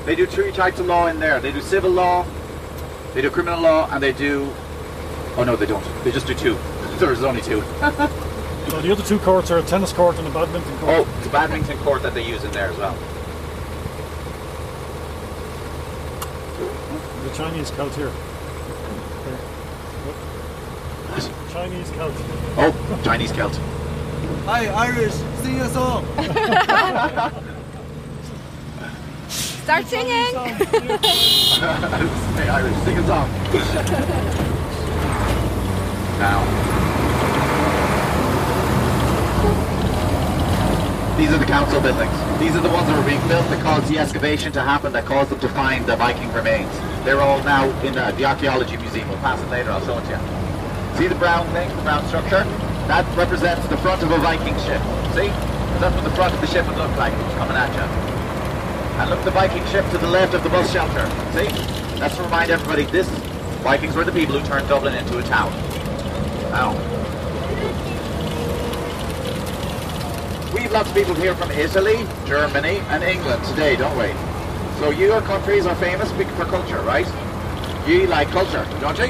They 0.05 0.15
do 0.15 0.25
three 0.25 0.51
types 0.51 0.79
of 0.79 0.85
law 0.85 1.07
in 1.07 1.19
there. 1.19 1.41
They 1.41 1.51
do 1.51 1.59
civil 1.59 1.91
law, 1.91 2.25
they 3.13 3.21
do 3.21 3.29
criminal 3.29 3.59
law, 3.59 3.89
and 3.91 4.01
they 4.01 4.13
do. 4.13 4.49
Oh 5.35 5.43
no, 5.43 5.55
they 5.55 5.65
don't. 5.65 5.83
They 6.03 6.11
just 6.11 6.27
do 6.27 6.33
two. 6.33 6.53
There's 6.99 7.23
only 7.23 7.41
two. 7.41 7.61
So 8.69 8.81
the 8.81 8.91
other 8.91 9.03
two 9.03 9.19
courts 9.19 9.51
are 9.51 9.57
a 9.57 9.63
tennis 9.63 9.91
court 9.91 10.17
and 10.17 10.27
a 10.27 10.31
badminton 10.31 10.77
court. 10.77 11.07
Oh, 11.07 11.15
it's 11.17 11.27
a 11.27 11.31
badminton 11.31 11.77
court 11.79 12.01
that 12.03 12.13
they 12.13 12.25
use 12.25 12.43
in 12.43 12.51
there 12.51 12.69
as 12.69 12.77
well. 12.77 12.95
The 17.23 17.35
Chinese 17.35 17.71
Celt 17.71 17.93
here. 17.95 18.11
Chinese 21.59 21.91
Celt. 21.91 22.13
Oh, 22.55 22.71
Chinese 23.03 23.33
Celt. 23.33 23.53
Hi, 24.45 24.67
Irish, 24.67 25.11
sing 25.43 25.59
a 25.59 25.67
song. 25.67 26.05
Start 29.27 29.85
singing. 29.87 30.35
hey, 32.37 32.47
Irish, 32.47 32.77
sing 32.85 32.97
a 32.97 33.05
song. 33.05 33.29
now. 36.17 36.45
These 41.17 41.31
are 41.31 41.39
the 41.39 41.45
council 41.45 41.81
buildings. 41.81 42.39
These 42.39 42.55
are 42.55 42.61
the 42.61 42.69
ones 42.69 42.87
that 42.87 42.97
were 42.97 43.05
being 43.05 43.27
built 43.27 43.45
that 43.49 43.61
caused 43.61 43.89
the 43.89 43.99
excavation 43.99 44.53
to 44.53 44.61
happen, 44.61 44.93
that 44.93 45.05
caused 45.05 45.29
them 45.29 45.41
to 45.41 45.49
find 45.49 45.85
the 45.85 45.97
Viking 45.97 46.31
remains. 46.31 46.73
They're 47.03 47.19
all 47.19 47.43
now 47.43 47.67
in 47.81 47.97
uh, 47.97 48.11
the 48.11 48.23
archaeology 48.23 48.77
museum. 48.77 49.09
We'll 49.09 49.17
pass 49.17 49.41
it 49.41 49.49
later. 49.49 49.71
I'll 49.71 49.85
show 49.85 49.97
it 49.97 50.05
to 50.05 50.11
you. 50.11 50.38
See 50.99 51.07
the 51.07 51.15
brown 51.15 51.47
thing, 51.53 51.69
the 51.77 51.83
brown 51.83 52.05
structure? 52.09 52.43
That 52.91 53.07
represents 53.15 53.65
the 53.69 53.77
front 53.77 54.03
of 54.03 54.11
a 54.11 54.17
Viking 54.17 54.53
ship. 54.67 54.81
See? 55.15 55.31
That's 55.79 55.95
what 55.95 56.03
the 56.03 56.09
front 56.09 56.33
of 56.33 56.41
the 56.41 56.47
ship 56.47 56.67
would 56.67 56.75
look 56.75 56.93
like 56.97 57.13
coming 57.39 57.55
at 57.55 57.71
you. 57.71 57.87
And 58.99 59.09
look, 59.09 59.23
the 59.23 59.31
Viking 59.31 59.65
ship 59.67 59.89
to 59.91 59.97
the 59.97 60.09
left 60.09 60.33
of 60.33 60.43
the 60.43 60.49
bus 60.49 60.69
shelter. 60.73 61.07
See? 61.31 61.47
That's 61.99 62.17
to 62.17 62.23
remind 62.23 62.51
everybody 62.51 62.83
this 62.83 63.07
Vikings 63.63 63.95
were 63.95 64.03
the 64.03 64.11
people 64.11 64.37
who 64.37 64.45
turned 64.45 64.67
Dublin 64.67 64.93
into 64.93 65.19
a 65.19 65.23
town. 65.23 65.53
Now, 66.51 66.73
we 70.53 70.59
have 70.63 70.73
lots 70.73 70.89
of 70.89 70.95
people 70.95 71.13
here 71.13 71.33
from 71.33 71.49
Italy, 71.51 72.05
Germany, 72.25 72.79
and 72.91 73.05
England 73.05 73.41
today, 73.45 73.77
don't 73.77 73.97
we? 73.97 74.11
So 74.79 74.89
your 74.89 75.21
countries 75.21 75.65
are 75.65 75.77
famous 75.77 76.11
for 76.11 76.43
culture, 76.43 76.81
right? 76.81 77.07
You 77.87 78.05
like 78.07 78.27
culture, 78.31 78.67
don't 78.81 78.97
you? 78.97 79.05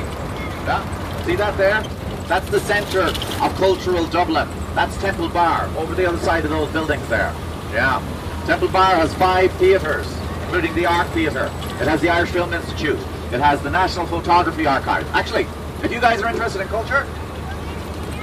Yeah? 0.69 0.98
See 1.29 1.35
that 1.35 1.55
there? 1.59 1.83
That's 2.27 2.49
the 2.49 2.59
centre 2.61 3.03
of 3.03 3.55
cultural 3.57 4.07
Dublin. 4.07 4.49
That's 4.73 4.97
Temple 4.97 5.29
Bar, 5.29 5.69
over 5.77 5.93
the 5.93 6.07
other 6.07 6.17
side 6.17 6.43
of 6.43 6.49
those 6.49 6.71
buildings 6.71 7.07
there. 7.07 7.31
Yeah. 7.71 8.01
Temple 8.47 8.69
Bar 8.69 8.95
has 8.95 9.13
five 9.13 9.51
theatres, 9.59 10.11
including 10.45 10.73
the 10.73 10.87
Art 10.87 11.07
Theatre. 11.09 11.45
It 11.79 11.87
has 11.87 12.01
the 12.01 12.09
Irish 12.09 12.31
Film 12.31 12.51
Institute. 12.51 12.97
It 13.31 13.41
has 13.41 13.61
the 13.61 13.69
National 13.69 14.07
Photography 14.07 14.65
Archive. 14.65 15.05
Actually, 15.13 15.45
if 15.83 15.91
you 15.91 16.01
guys 16.01 16.19
are 16.23 16.29
interested 16.29 16.61
in 16.61 16.67
culture, 16.69 17.05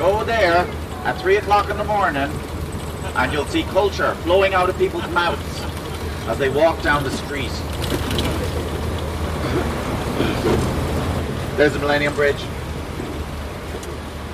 go 0.00 0.24
there 0.24 0.66
at 1.04 1.12
3 1.20 1.36
o'clock 1.36 1.70
in 1.70 1.76
the 1.76 1.84
morning 1.84 2.28
and 3.14 3.32
you'll 3.32 3.46
see 3.46 3.62
culture 3.62 4.16
flowing 4.24 4.52
out 4.52 4.68
of 4.68 4.76
people's 4.78 5.08
mouths 5.10 5.60
as 6.26 6.38
they 6.38 6.48
walk 6.48 6.82
down 6.82 7.04
the 7.04 7.12
street. 7.12 7.52
There's 11.56 11.72
the 11.72 11.78
Millennium 11.78 12.12
Bridge. 12.16 12.44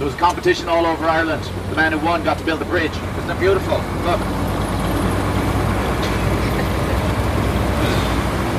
There 0.02 0.10
was 0.10 0.18
competition 0.18 0.68
all 0.68 0.84
over 0.84 1.04
Ireland. 1.04 1.44
The 1.70 1.76
man 1.76 1.92
who 1.92 1.98
won 2.04 2.24
got 2.24 2.36
to 2.38 2.44
build 2.44 2.60
the 2.60 2.64
bridge. 2.64 2.90
Isn't 2.90 3.30
it 3.30 3.38
beautiful? 3.38 3.78
Look. 4.02 4.18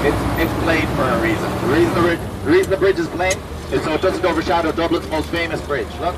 It's, 0.03 0.19
it's 0.39 0.63
plain 0.63 0.87
for 0.95 1.03
a 1.03 1.21
reason. 1.21 1.51
The 1.67 1.73
reason 1.75 1.93
the, 1.95 2.01
the 2.45 2.51
reason 2.51 2.71
the 2.71 2.77
bridge 2.77 2.99
is 2.99 3.07
plain 3.09 3.37
is 3.71 3.83
so 3.83 3.93
it 3.93 4.01
doesn't 4.01 4.23
overshadow 4.23 4.71
Dublin's 4.71 5.09
most 5.09 5.29
famous 5.29 5.61
bridge. 5.61 5.87
Look. 5.99 6.15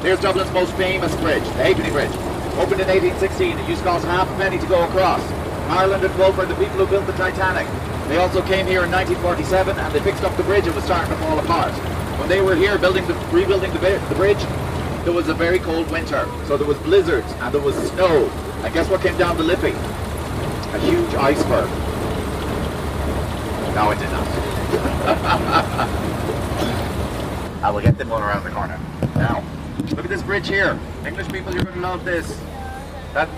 Here's 0.00 0.20
Dublin's 0.20 0.52
most 0.52 0.72
famous 0.74 1.14
bridge, 1.16 1.44
the 1.44 1.64
Halfpenny 1.64 1.90
Bridge. 1.90 2.12
Opened 2.56 2.80
in 2.80 2.88
1816, 2.88 3.58
it 3.58 3.68
used 3.68 3.80
to 3.80 3.88
cost 3.88 4.06
half 4.06 4.28
a 4.30 4.36
penny 4.36 4.58
to 4.58 4.66
go 4.66 4.84
across. 4.84 5.20
Harland 5.68 6.02
and 6.02 6.18
Wolff, 6.18 6.36
the 6.36 6.46
people 6.54 6.76
who 6.76 6.86
built 6.86 7.06
the 7.06 7.12
Titanic. 7.12 7.66
They 8.08 8.16
also 8.16 8.40
came 8.40 8.66
here 8.66 8.84
in 8.84 8.90
1947 8.90 9.78
and 9.78 9.94
they 9.94 10.00
fixed 10.00 10.24
up 10.24 10.34
the 10.36 10.44
bridge. 10.44 10.66
It 10.66 10.74
was 10.74 10.84
starting 10.84 11.10
to 11.10 11.16
fall 11.20 11.38
apart. 11.38 11.72
When 12.18 12.28
they 12.28 12.40
were 12.40 12.54
here 12.54 12.78
building 12.78 13.06
the, 13.06 13.14
rebuilding 13.30 13.72
the, 13.72 13.78
the 13.78 14.14
bridge, 14.14 14.40
there 15.04 15.12
was 15.12 15.28
a 15.28 15.34
very 15.34 15.58
cold 15.58 15.90
winter. 15.90 16.26
So 16.46 16.56
there 16.56 16.66
was 16.66 16.78
blizzards 16.78 17.30
and 17.32 17.54
there 17.54 17.60
was 17.60 17.76
snow. 17.90 18.28
And 18.64 18.74
guess 18.74 18.88
what 18.88 19.02
came 19.02 19.16
down 19.16 19.36
the 19.36 19.44
Liffey? 19.44 19.70
A 19.70 20.78
huge 20.80 21.14
iceberg. 21.14 21.68
No, 23.74 23.90
it 23.90 23.98
did 23.98 24.10
not. 24.10 24.26
I 27.62 27.70
will 27.70 27.80
get 27.80 27.98
them 27.98 28.08
one 28.08 28.22
around 28.22 28.44
the 28.44 28.50
corner. 28.50 28.80
Now, 29.14 29.44
look 29.90 30.04
at 30.04 30.08
this 30.08 30.22
bridge 30.22 30.48
here. 30.48 30.78
English 31.06 31.28
people, 31.28 31.54
you're 31.54 31.64
going 31.64 31.76
to 31.76 31.82
love 31.82 32.04
this. 32.04 32.40
That 33.12 33.28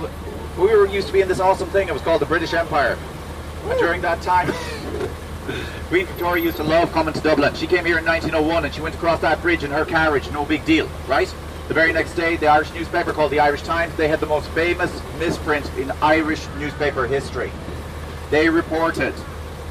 we 0.57 0.69
were 0.69 0.87
used 0.87 1.09
to 1.09 1.12
be 1.12 1.21
in 1.21 1.29
this 1.29 1.41
awesome 1.41 1.69
thing. 1.71 1.88
It 1.88 1.93
was 1.93 2.03
called 2.03 2.23
the 2.23 2.27
British 2.27 2.55
Empire. 2.55 2.97
And 3.64 3.79
during 3.79 4.01
that 4.03 4.23
time, 4.23 4.49
Queen 5.88 6.06
Victoria 6.06 6.44
used 6.44 6.56
to 6.58 6.62
love 6.62 6.92
coming 6.92 7.14
to 7.14 7.20
Dublin. 7.20 7.54
She 7.54 7.66
came 7.66 7.84
here 7.84 7.98
in 7.98 8.04
1901 8.04 8.64
and 8.64 8.74
she 8.74 8.80
went 8.80 8.94
across 8.94 9.20
that 9.20 9.40
bridge 9.40 9.64
in 9.64 9.70
her 9.70 9.84
carriage. 9.84 10.30
No 10.30 10.44
big 10.44 10.64
deal, 10.64 10.88
right? 11.06 11.32
The 11.68 11.74
very 11.74 11.92
next 11.92 12.14
day, 12.14 12.37
the 12.37 12.46
Irish 12.46 12.72
newspaper 12.72 13.12
called 13.12 13.30
the 13.30 13.40
Irish 13.40 13.62
Times, 13.62 13.94
they 13.96 14.08
had 14.08 14.20
the 14.20 14.26
most 14.26 14.48
famous 14.50 15.02
misprint 15.18 15.70
in 15.76 15.90
Irish 16.02 16.46
newspaper 16.58 17.06
history. 17.06 17.50
They 18.30 18.48
reported 18.48 19.14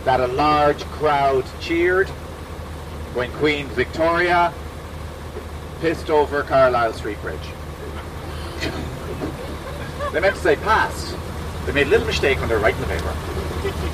that 0.05 0.19
a 0.19 0.27
large 0.27 0.83
crowd 0.85 1.45
cheered 1.59 2.07
when 3.13 3.31
Queen 3.33 3.67
Victoria 3.67 4.53
pissed 5.81 6.09
over 6.09 6.43
Carlisle 6.43 6.93
Street 6.93 7.21
Bridge. 7.21 7.39
they 10.13 10.19
meant 10.19 10.35
to 10.35 10.41
say 10.41 10.55
passed. 10.55 11.15
They 11.65 11.71
made 11.71 11.87
a 11.87 11.89
little 11.89 12.07
mistake 12.07 12.39
when 12.39 12.49
they 12.49 12.55
were 12.55 12.61
writing 12.61 12.81
the 12.81 12.87
paper. 12.87 13.93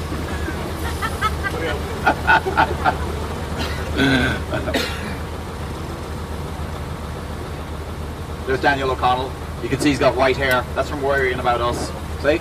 There's 8.45 8.62
Daniel 8.62 8.91
O'Connell. 8.91 9.32
You 9.62 9.69
can 9.69 9.80
see 9.80 9.89
he's 9.89 9.99
got 9.99 10.15
white 10.15 10.36
hair. 10.36 10.65
That's 10.76 10.89
from 10.89 11.02
worrying 11.02 11.39
about 11.39 11.62
us. 11.62 11.89
See? 12.21 12.38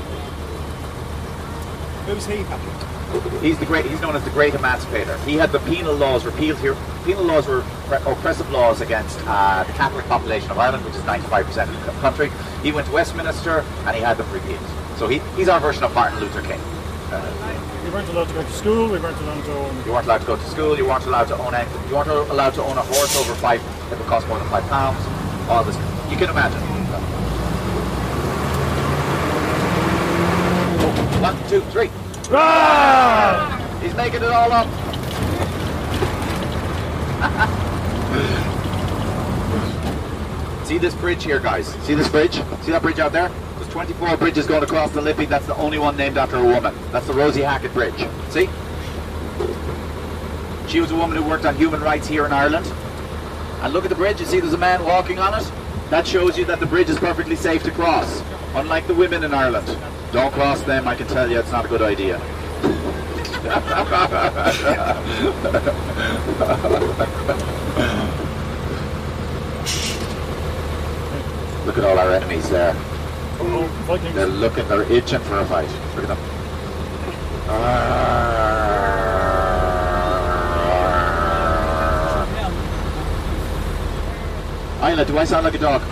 Who's 2.07 2.27
he? 2.27 2.45
He's 3.47 3.59
the 3.59 3.67
great. 3.67 3.85
He's 3.85 4.01
known 4.01 4.17
as 4.17 4.25
the 4.25 4.31
Great 4.31 4.55
Emancipator. 4.55 5.17
He 5.19 5.35
had 5.35 5.53
the 5.53 5.61
penal 5.61 5.95
laws 5.95 6.25
repealed 6.25 6.59
here. 6.59 6.75
Penal 7.05 7.25
laws 7.25 7.47
were 7.47 7.63
oppressive 8.07 8.51
laws 8.51 8.81
against 8.81 9.21
uh, 9.27 9.63
the 9.65 9.73
Catholic 9.75 10.05
population 10.07 10.51
of 10.51 10.59
Ireland, 10.59 10.85
which 10.85 10.95
is 10.95 11.03
95% 11.03 11.69
of 11.69 11.87
the 11.87 11.93
country. 12.01 12.31
He 12.63 12.73
went 12.73 12.87
to 12.89 12.93
Westminster 12.93 13.65
and 13.87 13.95
he 13.95 14.03
had 14.03 14.17
them 14.17 14.31
repealed. 14.33 14.61
So 14.97 15.07
he, 15.09 15.19
he's 15.37 15.49
our 15.49 15.61
version 15.61 15.85
of 15.85 15.95
Martin 15.95 16.19
Luther 16.21 16.43
King. 16.43 16.61
Uh, 17.13 17.52
weren't 17.93 18.09
allowed 18.09 18.29
to 18.29 18.35
go 18.35 18.43
to 18.43 18.53
school. 18.53 18.89
We 18.89 18.99
weren't 18.99 19.19
allowed 19.19 19.45
to 19.45 19.53
own. 19.53 19.85
You 19.85 19.93
weren't 19.93 20.07
allowed 20.07 20.21
to 20.23 20.27
go 20.27 20.37
to 20.37 20.45
school. 20.45 20.77
You 20.77 20.87
weren't 20.87 21.05
allowed 21.05 21.29
to 21.29 21.37
own. 21.37 21.53
A, 21.53 21.63
you 21.89 21.95
weren't 21.95 22.09
allowed 22.09 22.55
to 22.55 22.63
own 22.63 22.79
a 22.79 22.83
horse 22.83 23.17
over 23.19 23.35
five. 23.35 23.61
It 23.93 23.99
cost 24.07 24.27
more 24.29 24.39
than 24.39 24.49
five 24.49 24.65
pounds. 24.71 24.99
All 25.49 25.63
this. 25.63 25.77
You 26.11 26.17
can 26.17 26.31
imagine. 26.31 26.61
One, 31.21 31.37
two, 31.49 31.61
three. 31.71 31.91
Ah! 32.31 33.59
He's 33.83 33.95
making 33.95 34.23
it 34.23 34.31
all 34.31 34.51
up. 34.51 34.67
See 40.67 40.79
this 40.79 40.95
bridge 40.95 41.23
here, 41.23 41.39
guys? 41.39 41.67
See 41.85 41.95
this 41.95 42.09
bridge? 42.09 42.43
See 42.63 42.73
that 42.73 42.81
bridge 42.83 42.99
out 42.99 43.13
there? 43.13 43.31
There's 43.73 43.87
24 43.87 44.19
bridges 44.19 44.47
going 44.47 44.63
across 44.63 44.91
the 44.91 45.01
Liffey. 45.01 45.25
That's 45.25 45.47
the 45.47 45.57
only 45.57 45.79
one 45.79 45.97
named 45.97 46.19
after 46.19 46.37
a 46.37 46.45
woman. 46.45 46.75
That's 46.91 47.07
the 47.07 47.15
Rosie 47.15 47.41
Hackett 47.41 47.73
Bridge. 47.73 48.07
See? 48.29 48.51
She 50.69 50.81
was 50.81 50.91
a 50.91 50.95
woman 50.95 51.17
who 51.17 51.23
worked 51.23 51.47
on 51.47 51.57
human 51.57 51.81
rights 51.81 52.07
here 52.07 52.27
in 52.27 52.35
Ireland. 52.35 52.67
And 53.63 53.73
look 53.73 53.85
at 53.85 53.89
the 53.89 53.97
bridge. 53.97 54.21
You 54.21 54.27
see 54.27 54.41
there's 54.41 54.53
a 54.53 54.59
man 54.59 54.85
walking 54.85 55.19
on 55.19 55.41
it? 55.41 55.51
That 55.89 56.07
shows 56.07 56.37
you 56.37 56.45
that 56.47 56.61
the 56.61 56.67
bridge 56.67 56.91
is 56.91 56.99
perfectly 56.99 57.35
safe 57.35 57.63
to 57.63 57.71
cross. 57.71 58.23
Unlike 58.55 58.89
the 58.89 58.95
women 58.95 59.25
in 59.25 59.33
Ireland. 59.33 59.67
Don't 60.13 60.35
cross 60.35 60.61
them, 60.65 60.87
I 60.87 60.95
can 60.95 61.07
tell 61.07 61.31
you 61.31 61.39
it's 61.39 61.51
not 61.51 61.65
a 61.65 61.69
good 61.69 61.81
idea. 61.81 62.19
Look 71.65 71.79
at 71.79 71.85
all 71.85 71.99
our 71.99 72.13
enemies 72.13 72.51
there. 72.51 72.77
They're 73.43 74.27
looking, 74.27 74.69
they're 74.69 74.91
itching 74.93 75.21
for 75.21 75.39
a 75.41 75.45
fight. 75.47 75.69
Look 75.95 76.05
at 76.05 76.09
them. 76.09 76.19
Isla, 84.83 85.03
ah. 85.03 85.05
do 85.07 85.19
I 85.19 85.25
sound 85.25 85.45
like 85.45 85.55
a 85.55 85.59
dog? 85.59 85.83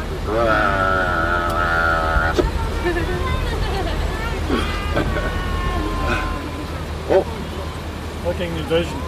Oh. 7.13 7.25
Viking 8.23 8.55
invasion. 8.57 9.01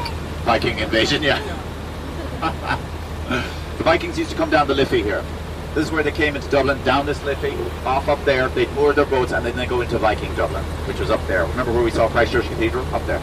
Viking 0.42 0.78
invasion, 0.81 1.22
yeah. 1.22 1.38
the 3.78 3.85
Vikings 3.85 4.18
used 4.18 4.31
to 4.31 4.37
come 4.37 4.50
down 4.50 4.66
the 4.66 4.74
Liffey 4.74 5.05
here. 5.05 5.22
This 5.75 5.87
is 5.87 5.93
where 5.93 6.03
they 6.03 6.13
came 6.13 6.37
into 6.37 6.49
Dublin, 6.51 6.83
down 6.85 7.07
this 7.07 7.23
Liffey, 7.25 7.57
off 7.87 8.07
up 8.09 8.23
there. 8.27 8.49
They'd 8.51 8.71
moor 8.73 8.93
their 8.93 9.07
boats 9.07 9.33
and 9.33 9.45
then 9.45 9.57
they 9.57 9.65
go 9.65 9.81
into 9.81 9.99
Viking 9.99 10.35
Dublin, 10.35 10.63
which 10.87 10.99
was 10.99 11.11
up 11.11 11.27
there. 11.27 11.47
Remember 11.47 11.73
where 11.73 11.83
we 11.83 11.91
saw 11.91 12.09
Christchurch 12.09 12.47
Cathedral? 12.47 12.85
Up 12.95 13.05
there. 13.07 13.23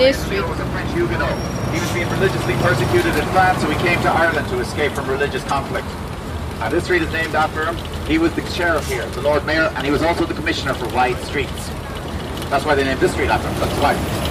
Street. 0.00 0.40
was 0.40 0.58
a 0.58 0.64
French 0.72 0.90
Huguenot. 0.92 1.28
He 1.74 1.78
was 1.78 1.92
being 1.92 2.08
religiously 2.08 2.54
persecuted 2.54 3.14
in 3.16 3.26
France, 3.32 3.60
so 3.60 3.68
he 3.68 3.76
came 3.86 4.00
to 4.00 4.08
Ireland 4.08 4.48
to 4.48 4.58
escape 4.60 4.92
from 4.92 5.08
religious 5.08 5.44
conflict. 5.44 5.86
And 6.62 6.72
this 6.72 6.84
street 6.84 7.02
is 7.02 7.12
named 7.12 7.34
after 7.34 7.66
him. 7.66 7.76
He 8.06 8.16
was 8.16 8.32
the 8.34 8.44
sheriff 8.50 8.86
here, 8.88 9.06
the 9.10 9.20
Lord 9.20 9.44
Mayor, 9.44 9.70
and 9.76 9.84
he 9.84 9.92
was 9.92 10.02
also 10.02 10.24
the 10.24 10.34
commissioner 10.34 10.72
for 10.72 10.88
wide 10.94 11.18
streets. 11.24 11.68
That's 12.48 12.64
why 12.64 12.74
they 12.74 12.84
named 12.84 13.00
this 13.00 13.12
street 13.12 13.28
after 13.28 13.48
him. 13.48 13.60
That's 13.60 13.78
why. 13.80 14.29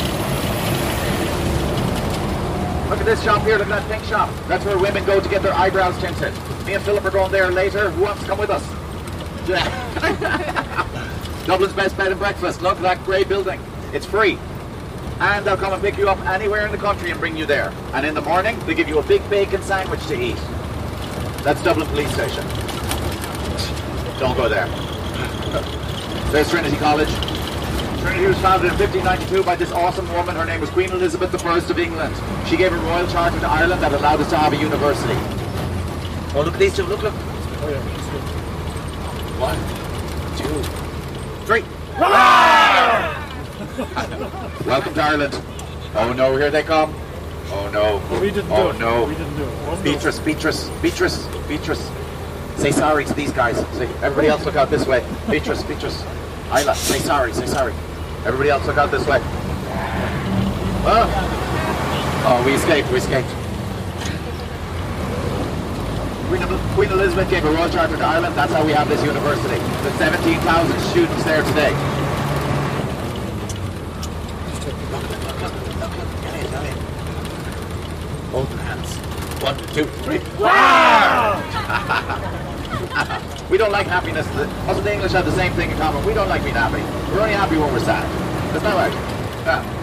Look 2.89 2.99
at 2.99 3.05
this 3.05 3.23
shop 3.23 3.43
here. 3.43 3.57
Look 3.59 3.67
at 3.67 3.81
that 3.81 3.91
pink 3.91 4.03
shop. 4.05 4.33
That's 4.47 4.65
where 4.65 4.75
women 4.77 5.05
go 5.05 5.19
to 5.19 5.29
get 5.29 5.43
their 5.43 5.53
eyebrows 5.53 5.95
tinted. 6.01 6.33
Me 6.65 6.73
and 6.73 6.83
Philip 6.83 7.05
are 7.05 7.11
going 7.11 7.31
there 7.31 7.51
later. 7.51 7.91
Who 7.91 8.01
wants 8.01 8.21
to 8.21 8.27
come 8.27 8.39
with 8.39 8.49
us? 8.49 8.65
Dublin's 11.45 11.73
best 11.73 11.95
bed 11.97 12.11
and 12.11 12.19
breakfast. 12.19 12.63
Look 12.63 12.77
at 12.77 12.81
that 12.81 13.05
grey 13.05 13.23
building. 13.23 13.61
It's 13.93 14.07
free. 14.07 14.39
And 15.19 15.45
they'll 15.45 15.55
come 15.55 15.71
and 15.71 15.81
pick 15.83 15.97
you 15.97 16.09
up 16.09 16.19
anywhere 16.25 16.65
in 16.65 16.71
the 16.71 16.79
country 16.79 17.11
and 17.11 17.19
bring 17.19 17.37
you 17.37 17.45
there. 17.45 17.71
And 17.93 18.07
in 18.07 18.15
the 18.15 18.21
morning, 18.21 18.57
they 18.65 18.73
give 18.73 18.87
you 18.87 18.97
a 18.97 19.03
big 19.03 19.27
bacon 19.29 19.61
sandwich 19.61 20.03
to 20.07 20.19
eat. 20.19 20.37
That's 21.43 21.63
Dublin 21.63 21.87
Police 21.89 22.11
Station. 22.13 22.43
Don't 24.17 24.35
go 24.35 24.49
there. 24.49 24.67
There's 26.31 26.49
Trinity 26.49 26.77
College. 26.77 27.28
Trinity 28.01 28.27
was 28.27 28.37
founded 28.39 28.71
in 28.71 28.77
1592 28.79 29.43
by 29.43 29.55
this 29.55 29.71
awesome 29.73 30.11
woman. 30.13 30.35
Her 30.35 30.45
name 30.45 30.61
was 30.61 30.69
Queen 30.69 30.89
Elizabeth 30.91 31.35
I 31.45 31.57
of 31.57 31.79
England. 31.79 32.15
She 32.47 32.55
gave 32.55 32.71
a 32.71 32.77
royal 32.77 33.05
charter 33.07 33.39
to 33.39 33.47
Ireland 33.47 33.81
that 33.83 33.91
allowed 33.91 34.21
us 34.21 34.29
to 34.29 34.37
have 34.37 34.53
a 34.53 34.55
university. 34.55 35.13
Oh, 36.33 36.43
look 36.45 36.53
at 36.53 36.59
these 36.59 36.75
two. 36.75 36.83
Look, 36.83 37.03
look. 37.03 37.13
Oh 37.13 37.69
yeah. 37.69 37.81
One, 39.39 39.57
two, 40.37 40.63
three. 41.45 41.63
Welcome 44.65 44.93
to 44.93 45.01
Ireland. 45.01 45.41
Oh 45.95 46.13
no, 46.13 46.37
here 46.37 46.51
they 46.51 46.63
come. 46.63 46.93
Oh 47.51 47.69
no. 47.73 48.19
We 48.21 48.31
didn't 48.31 48.51
oh 48.51 48.71
do 48.71 48.77
it. 48.77 48.79
no. 48.79 49.05
We 49.05 49.15
didn't 49.15 49.35
do 49.35 49.43
it. 49.43 49.83
Beatrice, 49.83 50.19
Beatrice, 50.19 50.69
Beatrice, 50.81 51.27
Beatrice. 51.47 51.91
Say 52.55 52.71
sorry 52.71 53.03
to 53.05 53.13
these 53.13 53.33
guys. 53.33 53.57
Say, 53.77 53.87
everybody 54.01 54.27
else 54.27 54.45
look 54.45 54.55
out 54.55 54.69
this 54.69 54.85
way. 54.87 55.05
Beatrice, 55.29 55.63
Beatrice. 55.63 56.01
Isla, 56.53 56.75
say 56.75 56.99
sorry, 56.99 57.33
say 57.33 57.45
sorry. 57.45 57.73
Everybody 58.25 58.49
else 58.49 58.65
look 58.67 58.77
out 58.77 58.91
this 58.91 59.07
way. 59.07 59.19
Oh, 60.85 61.07
oh 62.27 62.43
we 62.45 62.53
escaped, 62.53 62.91
we 62.91 62.97
escaped. 62.97 63.29
Queen, 66.27 66.41
Queen 66.75 66.91
Elizabeth 66.91 67.29
gave 67.29 67.45
a 67.45 67.51
royal 67.51 67.69
charter 67.69 67.95
to 67.97 68.03
Ireland. 68.03 68.35
That's 68.35 68.51
how 68.51 68.65
we 68.65 68.73
have 68.73 68.89
this 68.89 69.03
university. 69.03 69.57
There's 69.57 69.95
17,000 69.95 70.79
students 70.81 71.23
there 71.23 71.43
today. 71.43 71.73
Hold 78.31 78.47
hands. 78.59 78.95
One, 79.41 79.57
two, 79.73 79.85
three. 80.03 80.19
we 83.49 83.57
don't 83.57 83.71
like 83.71 83.87
happiness. 83.87 84.27
Us 84.27 84.77
and 84.77 84.85
the 84.85 84.93
English 84.93 85.11
have 85.13 85.25
the 85.25 85.35
same 85.35 85.53
thing 85.53 85.71
in 85.71 85.77
common. 85.77 86.05
We 86.05 86.13
don't 86.13 86.29
like 86.29 86.43
being 86.43 86.55
happy. 86.55 86.83
We're 87.11 87.21
only 87.21 87.33
happy 87.33 87.57
when 87.57 87.73
we're 87.73 87.79
sad. 87.79 88.05
That's 88.53 88.63
not 88.63 88.75
right? 88.75 88.93
Yeah. 89.45 89.75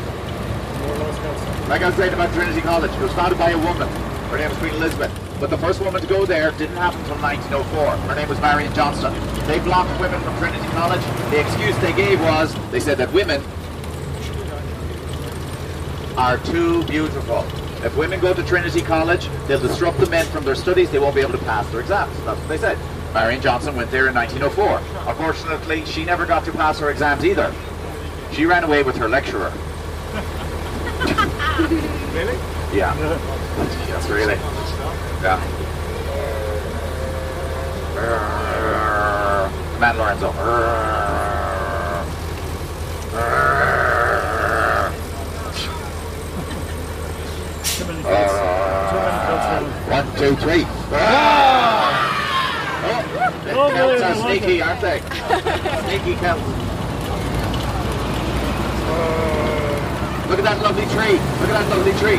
Like 1.69 1.83
I 1.83 1.87
was 1.87 1.97
saying 1.97 2.15
about 2.15 2.33
Trinity 2.33 2.61
College, 2.61 2.93
it 2.93 3.01
was 3.01 3.13
founded 3.13 3.39
by 3.39 3.51
a 3.51 3.59
woman. 3.59 3.89
Her 4.31 4.39
name 4.39 4.51
was 4.51 4.59
Queen 4.59 4.75
Elizabeth. 4.75 5.11
But 5.41 5.51
the 5.51 5.59
first 5.59 5.81
woman 5.81 6.01
to 6.01 6.07
go 6.07 6.25
there 6.25 6.53
didn't 6.53 6.77
happen 6.77 7.01
until 7.01 7.19
1904. 7.19 7.97
Her 8.09 8.15
name 8.15 8.29
was 8.29 8.41
Marion 8.41 8.73
Johnston. 8.73 9.13
They 9.47 9.59
blocked 9.59 10.01
women 10.01 10.21
from 10.23 10.39
Trinity 10.39 10.67
College. 10.69 11.03
The 11.31 11.41
excuse 11.41 11.77
they 11.79 11.93
gave 11.93 12.21
was 12.21 12.55
they 12.71 12.81
said 12.81 12.99
that 12.99 13.13
women 13.13 13.43
are 16.17 16.39
too 16.39 16.85
beautiful. 16.85 17.45
If 17.85 17.97
women 17.97 18.21
go 18.21 18.33
to 18.33 18.43
Trinity 18.45 18.81
College, 18.81 19.29
they'll 19.47 19.61
disrupt 19.61 19.99
the 19.99 20.09
men 20.09 20.25
from 20.27 20.45
their 20.45 20.55
studies. 20.55 20.91
They 20.91 20.99
won't 20.99 21.15
be 21.15 21.21
able 21.21 21.33
to 21.33 21.45
pass 21.45 21.69
their 21.71 21.81
exams. 21.81 22.17
That's 22.25 22.39
what 22.39 22.49
they 22.49 22.59
said. 22.59 22.79
Marion 23.17 23.41
Johnson 23.41 23.75
went 23.75 23.91
there 23.91 24.09
in 24.09 24.15
1904. 24.15 25.09
Unfortunately, 25.09 25.87
she 25.87 26.05
never 26.05 26.27
got 26.27 26.45
to 26.45 26.53
pass 26.53 26.79
her 26.81 26.91
exams 26.91 27.25
either. 27.25 27.51
She 28.33 28.45
ran 28.45 28.63
away 28.63 28.83
with 28.83 28.95
her 28.99 29.09
lecturer. 29.09 29.51
Really? 32.13 32.37
Yeah. 32.77 32.95
Yes, 33.89 34.07
really. 34.11 34.35
Yeah. 35.23 35.41
Man 39.81 39.97
Lorenzo. 39.97 40.31
too 47.77 47.87
many 47.87 48.03
kids. 48.03 48.33
Too 48.93 48.99
many 48.99 49.19
kids. 49.25 49.47
Kevin. 49.47 49.71
One, 49.91 50.07
two, 50.17 50.37
three. 50.37 50.65
The 50.91 51.86
Oh, 53.49 53.71
Celts 53.71 54.03
are 54.03 54.15
sneaky, 54.29 54.61
aren't 54.63 54.81
they? 54.81 55.01
sneaky 55.01 56.17
Celts. 56.21 56.43
Uh, 58.89 60.27
Look 60.29 60.39
at 60.39 60.45
that 60.45 60.61
lovely 60.63 60.85
tree. 60.87 61.13
Look 61.41 61.51
at 61.51 61.61
that 61.63 61.69
lovely 61.71 61.93
tree. 62.01 62.19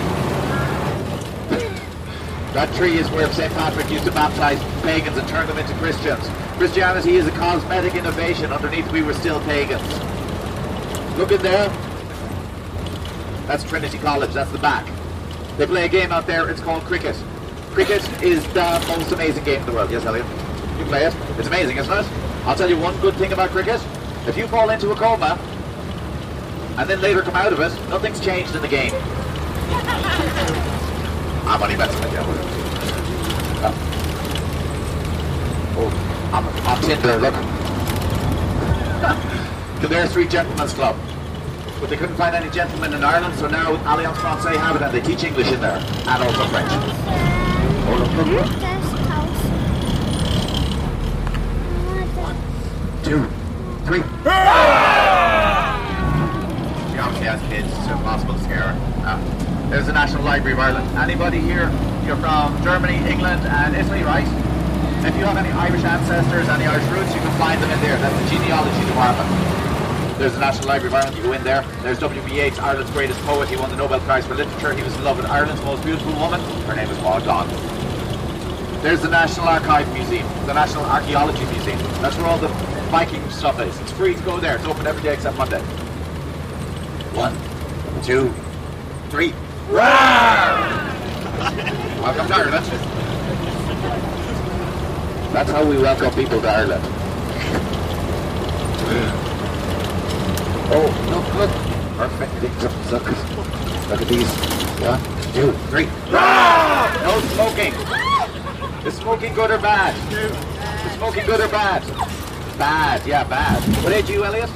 That 2.53 2.73
tree 2.75 2.97
is 2.97 3.09
where 3.11 3.31
St. 3.33 3.53
Patrick 3.53 3.89
used 3.91 4.05
to 4.05 4.11
baptize 4.11 4.59
pagans 4.81 5.17
and 5.17 5.27
turn 5.27 5.45
them 5.47 5.57
into 5.59 5.73
Christians. 5.75 6.27
Christianity 6.57 7.17
is 7.17 7.27
a 7.27 7.31
cosmetic 7.31 7.93
innovation. 7.95 8.51
Underneath, 8.51 8.89
we 8.91 9.03
were 9.03 9.13
still 9.13 9.39
pagans. 9.41 9.83
Look 11.17 11.31
in 11.31 11.41
there. 11.43 11.69
That's 13.45 13.63
Trinity 13.63 13.97
College. 13.99 14.31
That's 14.33 14.51
the 14.51 14.57
back. 14.59 14.87
They 15.57 15.65
play 15.67 15.85
a 15.85 15.89
game 15.89 16.11
out 16.11 16.25
there. 16.25 16.49
It's 16.49 16.61
called 16.61 16.83
cricket. 16.83 17.15
Cricket 17.71 18.01
is 18.23 18.43
the 18.53 18.83
most 18.87 19.11
amazing 19.11 19.43
game 19.43 19.59
in 19.59 19.65
the 19.67 19.73
world. 19.73 19.91
Yes, 19.91 20.05
Elliot? 20.05 20.25
You 20.77 20.85
play 20.85 21.05
it. 21.05 21.15
It's 21.37 21.47
amazing, 21.47 21.77
isn't 21.77 21.91
it? 21.91 22.05
I'll 22.45 22.55
tell 22.55 22.69
you 22.69 22.77
one 22.77 22.95
good 23.01 23.15
thing 23.15 23.33
about 23.33 23.49
cricket. 23.49 23.81
If 24.27 24.37
you 24.37 24.47
fall 24.47 24.69
into 24.69 24.91
a 24.91 24.95
coma 24.95 25.39
and 26.77 26.87
then 26.89 27.01
later 27.01 27.21
come 27.21 27.35
out 27.35 27.51
of 27.53 27.59
it, 27.59 27.71
nothing's 27.89 28.19
changed 28.19 28.55
in 28.55 28.61
the 28.61 28.67
game. 28.67 28.91
I'm 31.47 31.63
only 31.63 31.77
messing 31.77 32.01
with 32.01 32.11
you. 32.11 32.19
Oh, 33.63 33.73
oh 35.77 35.89
I'm 36.33 36.45
on 36.67 36.81
Tinder, 36.81 37.17
look. 37.17 37.33
Kildare 39.79 40.07
Street 40.07 40.29
Gentlemen's 40.29 40.73
Club. 40.73 40.95
But 41.79 41.89
they 41.89 41.95
couldn't 41.97 42.15
find 42.15 42.35
any 42.35 42.49
gentlemen 42.49 42.93
in 42.93 43.03
Ireland, 43.03 43.35
so 43.35 43.47
now 43.47 43.73
Alliance 43.93 44.17
Francais 44.19 44.57
have 44.57 44.75
it 44.75 44.81
and 44.81 44.91
they 44.93 45.01
teach 45.01 45.23
English 45.23 45.51
in 45.51 45.61
there. 45.61 45.77
And 45.77 46.23
also 46.23 46.45
French. 46.47 46.69
Oh, 46.69 47.95
look, 47.99 48.11
look, 48.17 48.27
look. 48.27 48.45
Das 48.59 48.93
Haus. 49.07 49.37
Two, 53.05 53.27
three. 53.87 54.03
She 56.91 56.99
obviously 56.99 57.31
has 57.31 57.39
kids, 57.47 57.71
so 57.71 57.79
it's 57.79 57.87
impossible 57.87 58.35
to 58.35 58.43
scare 58.43 58.67
her. 58.67 58.75
Ah. 59.07 59.15
There's 59.71 59.87
the 59.87 59.95
National 59.95 60.23
Library 60.23 60.53
of 60.53 60.59
Ireland. 60.59 60.83
Anybody 60.99 61.39
here, 61.39 61.71
you're 62.03 62.19
from 62.19 62.51
Germany, 62.67 62.99
England, 63.07 63.47
and 63.47 63.75
Italy, 63.79 64.03
right? 64.03 64.27
If 65.07 65.15
you 65.15 65.23
have 65.23 65.37
any 65.39 65.55
Irish 65.55 65.87
ancestors, 65.87 66.49
any 66.49 66.67
Irish 66.67 66.83
roots, 66.91 67.15
you 67.15 67.21
can 67.23 67.31
find 67.39 67.63
them 67.63 67.71
in 67.71 67.79
there. 67.79 67.95
That's 68.03 68.11
the 68.11 68.35
genealogy 68.35 68.83
department. 68.91 69.29
There's 70.19 70.33
the 70.33 70.43
National 70.43 70.67
Library 70.67 70.91
of 70.91 70.95
Ireland. 70.95 71.15
You 71.15 71.23
go 71.23 71.31
in 71.31 71.43
there. 71.45 71.63
There's 71.79 71.99
W.B. 71.99 72.27
Yeats, 72.35 72.59
Ireland's 72.59 72.91
greatest 72.91 73.21
poet. 73.21 73.47
He 73.47 73.55
won 73.55 73.69
the 73.69 73.77
Nobel 73.77 74.01
Prize 74.01 74.27
for 74.27 74.35
Literature. 74.35 74.73
He 74.73 74.83
was 74.83 74.95
in 74.97 75.03
love 75.05 75.15
with 75.15 75.27
Ireland's 75.27 75.63
most 75.63 75.85
beautiful 75.85 76.11
woman. 76.19 76.41
Her 76.67 76.75
name 76.75 76.89
is 76.89 76.99
Maud 76.99 77.23
Gonne. 77.23 77.47
There's 78.83 79.01
the 79.01 79.09
National 79.09 79.47
Archive 79.47 79.87
Museum, 79.93 80.27
the 80.45 80.53
National 80.53 80.83
Archaeology 80.83 81.45
Museum. 81.55 81.79
That's 82.03 82.17
where 82.17 82.27
all 82.27 82.37
the 82.37 82.51
Viking 82.89 83.29
stuff 83.29 83.59
is. 83.59 83.77
It's 83.81 83.91
free 83.91 84.15
to 84.15 84.21
go 84.23 84.39
there. 84.39 84.55
It's 84.55 84.65
open 84.65 84.87
every 84.87 85.03
day 85.03 85.13
except 85.13 85.37
Monday. 85.37 85.59
One, 87.13 87.35
two, 88.01 88.33
three. 89.09 89.33
Welcome 92.01 92.27
to 92.27 92.33
Ireland. 92.33 92.65
That's 95.33 95.51
how 95.51 95.65
we 95.65 95.77
welcome 95.77 96.13
people 96.13 96.39
to 96.39 96.47
Ireland. 96.47 96.83
Oh, 100.69 100.89
look, 101.09 101.25
look. 101.35 101.51
Perfect. 101.97 102.31
Look, 102.41 102.73
look, 102.91 103.05
look 103.89 104.01
at 104.01 104.07
these. 104.07 104.31
One, 104.79 105.01
two, 105.33 105.51
three. 105.69 105.87
No 107.03 107.19
smoking. 107.33 107.73
Is 108.87 108.95
smoking 108.95 109.33
good 109.33 109.51
or 109.51 109.57
bad? 109.57 109.93
Is 110.85 110.93
smoking 110.93 111.25
good 111.25 111.41
or 111.41 111.49
bad? 111.49 111.83
Bad, 112.57 113.05
yeah, 113.05 113.23
bad. 113.23 113.61
What 113.83 113.93
age 113.93 114.09
are 114.09 114.13
you, 114.13 114.25
Elliot? 114.25 114.49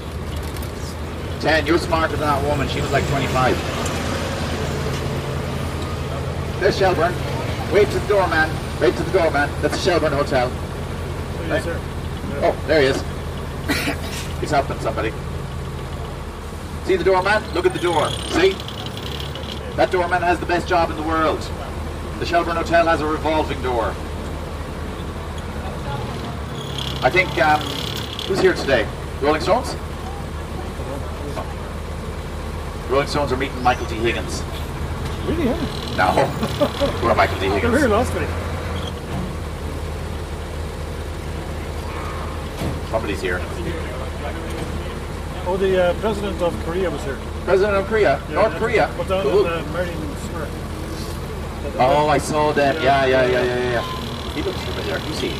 10. 1.41 1.67
You're 1.67 1.77
smarter 1.77 2.15
than 2.15 2.21
that 2.21 2.43
woman. 2.47 2.67
She 2.67 2.81
was 2.81 2.91
like 2.91 3.07
25. 3.09 3.55
There's 6.59 6.77
Shelbourne. 6.77 7.13
Wait 7.71 7.87
to 7.89 7.99
the 7.99 8.07
door, 8.07 8.27
man. 8.27 8.49
Wait 8.81 8.95
to 8.95 9.03
the 9.03 9.11
door, 9.11 9.29
man. 9.29 9.49
That's 9.61 9.75
the 9.75 9.81
Shelbourne 9.81 10.13
Hotel. 10.13 10.51
Yes, 11.47 11.63
sir. 11.63 11.79
Oh, 12.43 12.55
there 12.65 12.81
he 12.81 12.87
is. 12.87 13.03
He's 14.39 14.49
helping 14.49 14.79
somebody. 14.79 15.11
See 16.85 16.95
the 16.95 17.03
doorman? 17.03 17.43
Look 17.53 17.67
at 17.67 17.73
the 17.73 17.79
door. 17.79 18.09
See? 18.29 18.53
That 19.75 19.91
doorman 19.91 20.23
has 20.23 20.39
the 20.39 20.45
best 20.47 20.67
job 20.67 20.89
in 20.89 20.97
the 20.97 21.03
world. 21.03 21.39
The 22.17 22.25
Shelbourne 22.25 22.55
Hotel 22.55 22.87
has 22.87 23.01
a 23.01 23.05
revolving 23.05 23.61
door. 23.61 23.93
I 27.03 27.09
think, 27.09 27.35
um, 27.39 27.80
who's 28.31 28.39
here 28.39 28.53
today? 28.53 28.87
Rolling 29.21 29.41
Stones? 29.41 29.75
Rolling 32.89 33.07
Stones 33.07 33.33
are 33.33 33.35
meeting 33.35 33.61
Michael 33.61 33.85
D. 33.87 33.95
Higgins. 33.95 34.41
Really, 35.27 35.47
huh? 35.47 35.97
No. 35.97 37.03
We're 37.03 37.13
Michael 37.13 37.37
D. 37.39 37.49
They 37.49 37.55
were 37.55 37.59
here 37.59 37.71
Higgins. 37.71 37.91
last 37.91 38.13
week. 38.13 38.29
Somebody's 42.89 43.21
here. 43.21 43.41
Oh, 45.45 45.57
the 45.59 45.83
uh, 45.83 45.93
president 45.99 46.41
of 46.41 46.57
Korea 46.63 46.89
was 46.89 47.03
here. 47.03 47.17
President 47.43 47.75
of 47.75 47.87
Korea. 47.87 48.21
Yeah, 48.29 48.35
North 48.35 48.53
yeah. 48.53 48.59
Korea. 48.59 48.93
But 48.95 49.07
down 49.09 49.23
Cool. 49.23 49.45
in 49.45 49.51
uh, 49.51 49.71
Merrion 49.73 50.15
Square. 50.23 50.47
Oh, 51.79 52.07
I 52.07 52.17
saw 52.17 52.53
that. 52.53 52.81
Yeah, 52.81 53.05
yeah, 53.05 53.25
yeah, 53.25 53.43
yeah, 53.43 53.71
yeah. 53.71 54.33
He 54.33 54.41
looks 54.41 54.59
familiar. 54.61 54.99
Who's 54.99 55.19
he? 55.19 55.31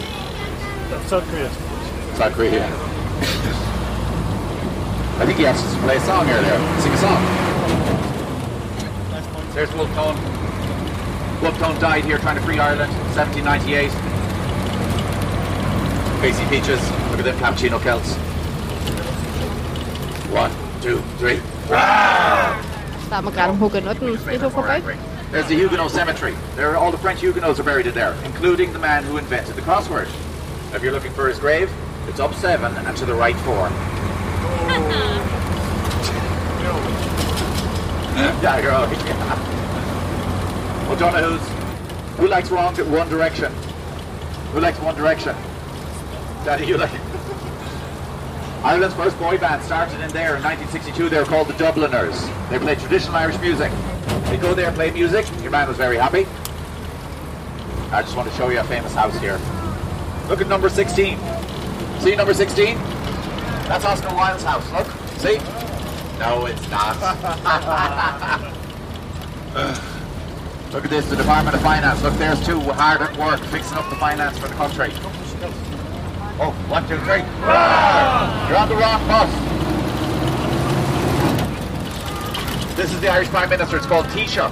South 1.08 1.26
Korea. 1.30 1.71
South 2.16 2.34
Korea. 2.34 2.66
I 5.20 5.26
think 5.26 5.38
he 5.38 5.46
asked 5.46 5.66
us 5.66 5.74
to 5.76 5.80
play 5.82 5.98
a 5.98 6.00
song 6.02 6.30
earlier. 6.30 6.58
Sing 6.82 6.92
a 6.92 6.98
song. 6.98 7.22
There's 9.54 9.72
Wolfe 9.74 9.94
Tone. 9.94 10.16
Wolfe 11.42 11.58
Tone 11.60 11.80
died 11.80 12.06
here 12.06 12.18
trying 12.18 12.38
to 12.38 12.42
free 12.42 12.60
Ireland, 12.60 12.92
1798. 13.16 13.92
Casey 16.22 16.46
Peaches. 16.50 16.82
Look 17.12 17.20
at 17.20 17.26
them 17.26 17.38
cappuccino 17.38 17.82
celts. 17.82 18.16
One, 20.32 20.52
two, 20.82 21.02
three. 21.18 21.40
Der 23.12 23.22
gerade 23.32 23.58
Hugenotten 23.60 24.18
Friedhof 24.18 24.54
vorbei. 24.54 24.82
There's 25.32 25.48
the 25.48 25.56
Huguenot 25.56 25.92
Cemetery. 25.92 26.36
There 26.56 26.70
are 26.72 26.78
all 26.78 26.92
the 26.92 26.98
French 26.98 27.22
Huguenots 27.22 27.60
are 27.60 27.64
buried 27.64 27.88
in 27.88 27.94
there, 27.94 28.16
including 28.24 28.72
the 28.74 28.80
man 28.80 29.04
who 29.04 29.18
invented 29.18 29.56
the 29.56 29.62
crossword. 29.62 30.08
If 30.74 30.82
you're 30.82 30.94
looking 30.94 31.12
for 31.12 31.28
his 31.28 31.40
grave, 31.40 31.70
it's 32.12 32.20
up 32.20 32.34
seven 32.34 32.76
and 32.76 32.98
to 32.98 33.06
the 33.06 33.14
right 33.14 33.38
four. 33.38 33.56
yeah, 38.44 38.60
you're 38.60 38.74
all 38.74 38.86
yeah. 38.86 39.38
O'Donoghue's. 40.92 42.18
Who 42.18 42.28
likes 42.28 42.52
wrong 42.52 42.76
One 42.76 43.08
Direction? 43.08 43.54
Who 44.52 44.60
likes 44.60 44.78
One 44.82 44.94
Direction? 44.96 45.34
Daddy, 46.44 46.66
you 46.66 46.76
like 46.76 46.94
it. 46.94 47.00
Ireland's 48.66 48.96
first 48.96 49.18
boy 49.18 49.38
band 49.38 49.64
started 49.64 50.02
in 50.02 50.12
there 50.12 50.36
in 50.36 50.44
1962. 50.44 51.08
They 51.08 51.18
were 51.18 51.24
called 51.24 51.48
the 51.48 51.54
Dubliners. 51.54 52.28
They 52.50 52.60
played 52.60 52.80
traditional 52.80 53.16
Irish 53.16 53.40
music. 53.40 53.72
They 54.26 54.36
go 54.36 54.54
there 54.54 54.68
and 54.68 54.76
play 54.76 54.92
music. 54.92 55.26
Your 55.42 55.52
man 55.52 55.70
was 55.70 55.78
very 55.78 55.96
happy. 55.96 56.28
I 57.96 58.02
just 58.02 58.18
want 58.18 58.30
to 58.30 58.36
show 58.36 58.50
you 58.50 58.60
a 58.60 58.66
famous 58.66 58.94
house 58.94 59.18
here. 59.20 59.40
Look 60.28 60.42
at 60.42 60.50
number 60.50 60.68
16. 60.68 61.41
See 62.02 62.16
number 62.16 62.34
16? 62.34 62.78
That's 63.70 63.86
Oscar 63.86 64.10
Wilde's 64.16 64.44
house. 64.44 64.68
Look. 64.72 64.88
See? 65.20 65.38
No, 66.18 66.48
it's 66.48 66.68
not. 66.72 66.98
Look 70.74 70.84
at 70.84 70.90
this, 70.90 71.08
the 71.08 71.16
Department 71.16 71.56
of 71.56 71.62
Finance. 71.62 72.02
Look, 72.02 72.16
there's 72.16 72.44
two 72.44 72.60
hard 72.60 73.02
at 73.02 73.16
work 73.18 73.40
fixing 73.52 73.78
up 73.78 73.88
the 73.92 73.96
finance 73.98 74.40
for 74.40 74.48
the 74.48 74.56
country. 74.56 74.90
Oh, 76.40 76.52
one, 76.68 76.88
two, 76.88 76.98
three. 77.02 77.22
You're 78.50 78.58
on 78.58 78.68
the 78.68 78.76
wrong 78.76 79.08
bus. 79.08 79.30
This 82.76 82.92
is 82.92 83.00
the 83.00 83.10
Irish 83.10 83.28
Prime 83.28 83.50
Minister. 83.50 83.78
It's 83.78 83.86
called 83.86 84.08
Taoiseach. 84.08 84.50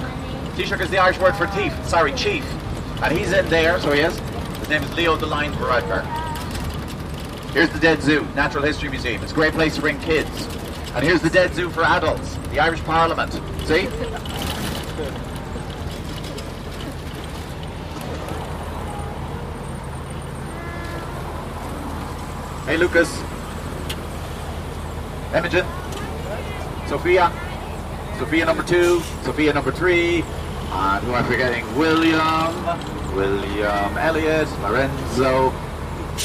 Taoiseach 0.54 0.80
is 0.82 0.90
the 0.90 0.98
Irish 0.98 1.18
word 1.18 1.34
for 1.34 1.48
thief. 1.48 1.74
Sorry, 1.84 2.12
chief. 2.12 2.44
And 3.02 3.12
he's 3.18 3.32
in 3.32 3.48
there, 3.48 3.80
so 3.80 3.90
he 3.90 4.02
is. 4.02 4.16
His 4.60 4.68
name 4.68 4.84
is 4.84 4.94
Leo 4.94 5.16
Deline 5.16 5.52
Varadkar. 5.54 6.29
Here's 7.52 7.70
the 7.70 7.80
Dead 7.80 8.00
Zoo, 8.00 8.24
Natural 8.36 8.62
History 8.62 8.88
Museum. 8.88 9.20
It's 9.24 9.32
a 9.32 9.34
great 9.34 9.54
place 9.54 9.74
to 9.74 9.80
bring 9.80 9.98
kids. 9.98 10.46
And 10.94 11.04
here's 11.04 11.20
the 11.20 11.30
Dead 11.30 11.52
Zoo 11.52 11.68
for 11.68 11.82
adults, 11.82 12.36
the 12.50 12.60
Irish 12.60 12.80
Parliament. 12.82 13.32
See? 13.66 13.88
Hey, 22.66 22.76
Lucas. 22.76 23.20
Imogen. 25.34 25.66
Sophia. 26.86 27.32
Sophia 28.16 28.44
number 28.44 28.62
two. 28.62 29.00
Sophia 29.24 29.52
number 29.52 29.72
three. 29.72 30.22
And 30.72 31.04
who 31.04 31.12
am 31.12 31.24
I 31.24 31.28
forgetting? 31.28 31.76
William. 31.76 33.16
William 33.16 33.98
Elliot. 33.98 34.48
Lorenzo. 34.62 35.52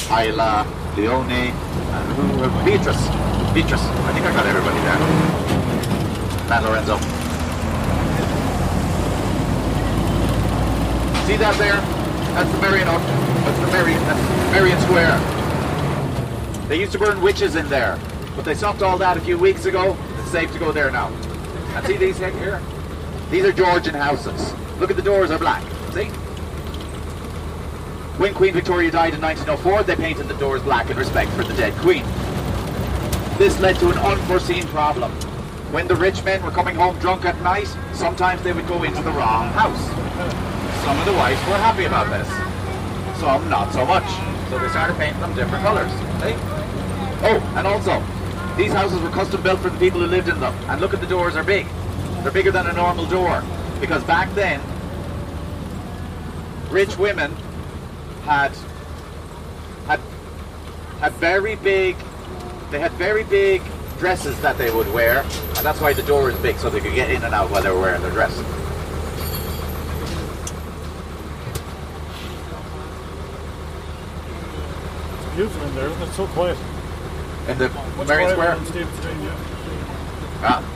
Isla. 0.08 0.85
Leone. 0.96 1.30
And? 1.30 2.64
Beatrice. 2.64 3.08
Beatrice. 3.52 3.82
I 3.82 4.12
think 4.12 4.24
I 4.24 4.32
got 4.32 4.46
everybody 4.46 4.78
there. 4.80 4.98
Matt 6.48 6.62
Lorenzo. 6.62 6.96
See 11.26 11.36
that 11.36 11.56
there? 11.58 11.80
That's 12.34 12.50
the 12.50 12.60
Merrion. 12.60 12.86
That's 12.86 13.58
the 13.60 13.66
Merrion. 13.72 13.98
That's 14.04 14.52
Merrion 14.52 14.80
Square. 14.82 15.18
They 16.68 16.80
used 16.80 16.92
to 16.92 16.98
burn 16.98 17.20
witches 17.20 17.56
in 17.56 17.68
there, 17.68 17.98
but 18.34 18.44
they 18.44 18.54
stopped 18.54 18.82
all 18.82 18.98
that 18.98 19.16
a 19.16 19.20
few 19.20 19.38
weeks 19.38 19.66
ago. 19.66 19.96
It's 20.18 20.30
safe 20.30 20.52
to 20.52 20.58
go 20.58 20.72
there 20.72 20.90
now. 20.90 21.08
And 21.76 21.86
see 21.86 21.96
these 21.96 22.18
here? 22.18 22.60
These 23.30 23.44
are 23.44 23.52
Georgian 23.52 23.94
houses. 23.94 24.52
Look 24.78 24.90
at 24.90 24.96
the 24.96 25.02
doors 25.02 25.30
are 25.30 25.38
black. 25.38 25.62
See? 25.92 26.10
When 28.18 28.32
Queen 28.32 28.54
Victoria 28.54 28.90
died 28.90 29.12
in 29.12 29.20
1904, 29.20 29.82
they 29.82 29.94
painted 29.94 30.26
the 30.26 30.38
doors 30.38 30.62
black 30.62 30.88
in 30.88 30.96
respect 30.96 31.30
for 31.32 31.44
the 31.44 31.52
dead 31.52 31.74
Queen. 31.74 32.02
This 33.36 33.60
led 33.60 33.76
to 33.76 33.90
an 33.90 33.98
unforeseen 33.98 34.66
problem. 34.68 35.12
When 35.70 35.86
the 35.86 35.96
rich 35.96 36.24
men 36.24 36.42
were 36.42 36.50
coming 36.50 36.76
home 36.76 36.98
drunk 36.98 37.26
at 37.26 37.38
night, 37.42 37.68
sometimes 37.92 38.42
they 38.42 38.54
would 38.54 38.66
go 38.68 38.84
into 38.84 39.02
the 39.02 39.10
wrong 39.10 39.48
house. 39.48 39.84
Some 40.82 40.98
of 40.98 41.04
the 41.04 41.12
wives 41.12 41.38
were 41.46 41.58
happy 41.58 41.84
about 41.84 42.08
this. 42.08 42.26
Some 43.20 43.50
not 43.50 43.70
so 43.74 43.84
much. 43.84 44.08
So 44.48 44.58
they 44.58 44.68
started 44.70 44.96
painting 44.96 45.20
them 45.20 45.34
different 45.34 45.62
colours. 45.62 45.92
See? 46.22 46.32
Eh? 46.32 46.38
Oh, 47.20 47.52
and 47.56 47.66
also, 47.66 48.02
these 48.56 48.72
houses 48.72 48.98
were 49.02 49.10
custom 49.10 49.42
built 49.42 49.60
for 49.60 49.68
the 49.68 49.78
people 49.78 50.00
who 50.00 50.06
lived 50.06 50.30
in 50.30 50.40
them. 50.40 50.54
And 50.70 50.80
look 50.80 50.94
at 50.94 51.02
the 51.02 51.06
doors 51.06 51.36
are 51.36 51.44
big. 51.44 51.66
They're 52.22 52.32
bigger 52.32 52.50
than 52.50 52.66
a 52.66 52.72
normal 52.72 53.04
door. 53.04 53.44
Because 53.78 54.02
back 54.04 54.34
then, 54.34 54.62
rich 56.70 56.96
women 56.96 57.36
had 58.26 58.52
had 59.86 60.00
had 61.00 61.12
very 61.14 61.54
big 61.56 61.96
they 62.70 62.80
had 62.80 62.90
very 62.92 63.22
big 63.24 63.62
dresses 63.98 64.38
that 64.40 64.58
they 64.58 64.70
would 64.70 64.92
wear, 64.92 65.20
and 65.20 65.64
that's 65.64 65.80
why 65.80 65.92
the 65.92 66.02
door 66.02 66.28
is 66.30 66.36
big, 66.40 66.58
so 66.58 66.68
they 66.68 66.80
could 66.80 66.94
get 66.94 67.10
in 67.10 67.22
and 67.22 67.32
out 67.32 67.50
while 67.50 67.62
they 67.62 67.70
were 67.70 67.80
wearing 67.80 68.02
their 68.02 68.10
dress. 68.10 68.36
It's 75.18 75.34
beautiful 75.34 75.62
in 75.68 75.74
there, 75.76 75.86
isn't 75.88 76.02
it? 76.02 76.12
So 76.12 76.26
quiet. 76.26 76.58
In 77.48 77.58
the 77.58 77.68
Much 77.68 78.08
Merrion 78.08 78.30
Square? 78.30 78.56
yeah. 78.74 79.36
Ah. 80.42 80.75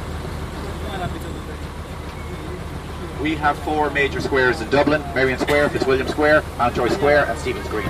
We 3.21 3.35
have 3.35 3.59
four 3.64 3.91
major 3.91 4.18
squares 4.23 4.62
in 4.62 4.71
Dublin, 4.71 5.03
Merrion 5.14 5.39
Square, 5.39 5.68
Fitzwilliam 5.68 6.09
Square, 6.09 6.43
Mountjoy 6.57 6.89
Square, 6.89 7.27
and 7.27 7.39
Stephen's 7.39 7.68
Green. 7.68 7.89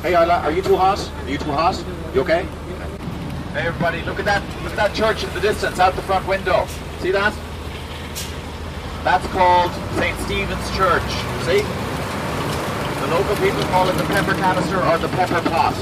Hey 0.00 0.14
Isla, 0.14 0.38
are 0.44 0.52
you 0.52 0.62
too 0.62 0.76
hot? 0.76 1.00
Are 1.24 1.28
you 1.28 1.38
too 1.38 1.50
hot? 1.50 1.74
You 2.14 2.20
okay? 2.20 2.44
Hey 3.52 3.66
everybody, 3.66 4.00
look 4.02 4.20
at 4.20 4.26
that 4.26 4.42
look 4.62 4.70
at 4.70 4.76
that 4.76 4.94
church 4.94 5.24
in 5.24 5.34
the 5.34 5.40
distance 5.40 5.80
out 5.80 5.96
the 5.96 6.02
front 6.02 6.24
window. 6.28 6.66
See 7.00 7.10
that? 7.10 7.34
That's 9.02 9.26
called 9.34 9.72
St. 9.98 10.16
Stephen's 10.20 10.70
Church. 10.76 11.10
See? 11.42 11.66
The 13.02 13.08
local 13.10 13.34
people 13.42 13.62
call 13.74 13.88
it 13.88 13.96
the 13.98 14.04
pepper 14.04 14.34
canister 14.34 14.78
or 14.78 14.98
the 14.98 15.08
pepper 15.08 15.42
pot 15.50 15.74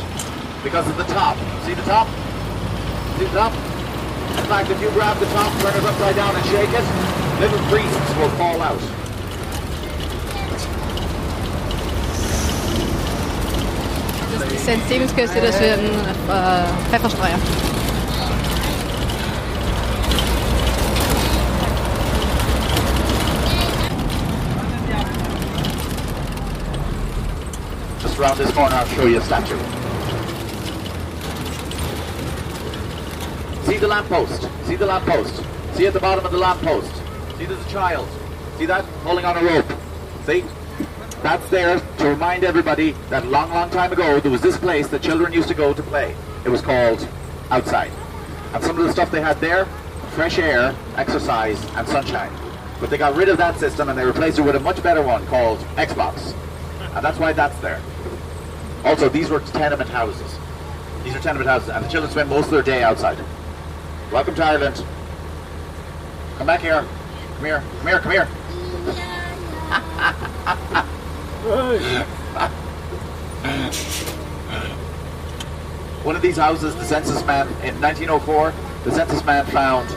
because 0.64 0.88
of 0.88 0.96
the 0.96 1.04
top. 1.12 1.36
See 1.66 1.74
the 1.74 1.82
top? 1.82 2.08
See 3.18 3.24
the 3.26 3.32
top? 3.32 3.65
In 4.38 4.44
fact, 4.44 4.70
if 4.70 4.80
you 4.80 4.90
grab 4.90 5.18
the 5.18 5.26
top, 5.26 5.52
turn 5.60 5.74
it 5.74 5.84
upside 5.84 6.16
down 6.16 6.34
and 6.34 6.44
shake 6.46 6.70
it, 6.70 6.84
little 7.40 7.58
priests 7.68 8.16
will 8.16 8.30
fall 8.38 8.60
out. 8.60 8.80
das 14.38 14.52
ist 14.52 14.64
St. 14.64 14.80
Stephen's 14.86 15.14
Kirche, 15.14 15.40
das 15.40 15.54
ist 15.54 15.62
ein 15.62 15.84
äh, 15.84 16.90
Pfefferstreuer. 16.90 17.38
Just 28.02 28.18
around 28.18 28.38
this 28.38 28.52
corner, 28.52 28.76
I'll 28.76 28.86
show 28.86 29.06
you 29.06 29.18
a 29.18 29.22
statue. 29.22 29.75
See 33.76 33.80
the 33.80 33.88
lamppost. 33.88 34.48
See 34.64 34.76
the 34.76 34.86
lamppost. 34.86 35.44
See 35.74 35.86
at 35.86 35.92
the 35.92 36.00
bottom 36.00 36.24
of 36.24 36.32
the 36.32 36.38
lamppost. 36.38 36.90
See 37.36 37.44
there's 37.44 37.60
a 37.60 37.68
child. 37.68 38.08
See 38.56 38.64
that? 38.64 38.86
Holding 39.04 39.26
on 39.26 39.36
a 39.36 39.42
rope. 39.44 39.66
See? 40.24 40.44
That's 41.22 41.46
there 41.50 41.78
to 41.98 42.08
remind 42.08 42.42
everybody 42.42 42.92
that 43.10 43.26
a 43.26 43.28
long, 43.28 43.50
long 43.50 43.68
time 43.68 43.92
ago 43.92 44.18
there 44.18 44.30
was 44.30 44.40
this 44.40 44.56
place 44.56 44.88
that 44.88 45.02
children 45.02 45.30
used 45.30 45.48
to 45.48 45.54
go 45.54 45.74
to 45.74 45.82
play. 45.82 46.16
It 46.46 46.48
was 46.48 46.62
called 46.62 47.06
outside. 47.50 47.92
And 48.54 48.64
some 48.64 48.78
of 48.78 48.86
the 48.86 48.92
stuff 48.92 49.10
they 49.10 49.20
had 49.20 49.38
there, 49.42 49.66
fresh 50.12 50.38
air, 50.38 50.74
exercise, 50.96 51.62
and 51.74 51.86
sunshine. 51.86 52.32
But 52.80 52.88
they 52.88 52.96
got 52.96 53.14
rid 53.14 53.28
of 53.28 53.36
that 53.36 53.58
system 53.58 53.90
and 53.90 53.98
they 53.98 54.06
replaced 54.06 54.38
it 54.38 54.42
with 54.42 54.56
a 54.56 54.60
much 54.60 54.82
better 54.82 55.02
one 55.02 55.26
called 55.26 55.58
Xbox. 55.76 56.34
And 56.94 57.04
that's 57.04 57.18
why 57.18 57.34
that's 57.34 57.58
there. 57.58 57.82
Also, 58.86 59.10
these 59.10 59.28
were 59.28 59.40
tenement 59.40 59.90
houses. 59.90 60.38
These 61.04 61.14
are 61.14 61.20
tenement 61.20 61.46
houses, 61.46 61.68
and 61.68 61.84
the 61.84 61.90
children 61.90 62.10
spend 62.10 62.30
most 62.30 62.46
of 62.46 62.52
their 62.52 62.62
day 62.62 62.82
outside. 62.82 63.18
Welcome 64.12 64.36
to 64.36 64.44
Ireland. 64.44 64.84
Come 66.38 66.46
back 66.46 66.60
here. 66.60 66.86
Come 67.34 67.44
here. 67.44 67.64
Come 67.78 67.86
here. 67.88 67.98
Come 67.98 68.12
here. 68.12 68.26
One 76.04 76.14
of 76.14 76.22
these 76.22 76.36
houses, 76.36 76.76
the 76.76 76.84
census 76.84 77.26
man, 77.26 77.48
in 77.64 77.80
1904, 77.80 78.54
the 78.84 78.92
census 78.92 79.24
man 79.24 79.44
found 79.46 79.88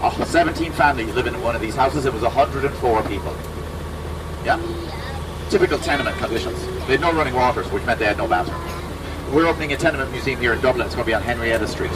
oh, 0.00 0.24
17 0.24 0.70
families 0.70 1.12
living 1.16 1.34
in 1.34 1.42
one 1.42 1.56
of 1.56 1.60
these 1.60 1.74
houses. 1.74 2.06
It 2.06 2.12
was 2.12 2.22
104 2.22 3.02
people. 3.02 3.36
Yeah? 4.44 4.60
Typical 5.50 5.78
tenement 5.78 6.16
conditions. 6.18 6.64
They 6.86 6.92
had 6.92 7.00
no 7.00 7.12
running 7.12 7.34
waters, 7.34 7.68
which 7.72 7.84
meant 7.84 7.98
they 7.98 8.06
had 8.06 8.16
no 8.16 8.28
bathroom. 8.28 8.62
We're 9.34 9.48
opening 9.48 9.72
a 9.72 9.76
tenement 9.76 10.12
museum 10.12 10.40
here 10.40 10.52
in 10.52 10.60
Dublin. 10.60 10.86
It's 10.86 10.94
going 10.94 11.04
to 11.04 11.10
be 11.10 11.14
on 11.14 11.22
Henrietta 11.22 11.66
Street. 11.66 11.90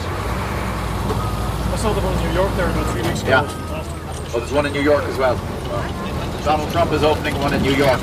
I 1.75 1.77
saw 1.77 1.91
the 1.91 1.99
one 1.99 2.15
in 2.15 2.23
New 2.29 2.33
York 2.35 2.55
there 2.55 2.69
about 2.69 2.89
three 2.93 3.01
weeks 3.01 3.21
ago. 3.21 3.31
Yeah. 3.31 3.41
Last 3.41 3.91
week. 3.91 4.31
Oh, 4.33 4.39
there's 4.39 4.53
one 4.53 4.65
in 4.65 4.71
New 4.71 4.81
York 4.81 5.03
as 5.03 5.17
well. 5.17 5.35
Donald 6.45 6.71
Trump 6.71 6.93
is 6.93 7.03
opening 7.03 7.37
one 7.39 7.53
in 7.53 7.61
New 7.61 7.75
York. 7.75 7.99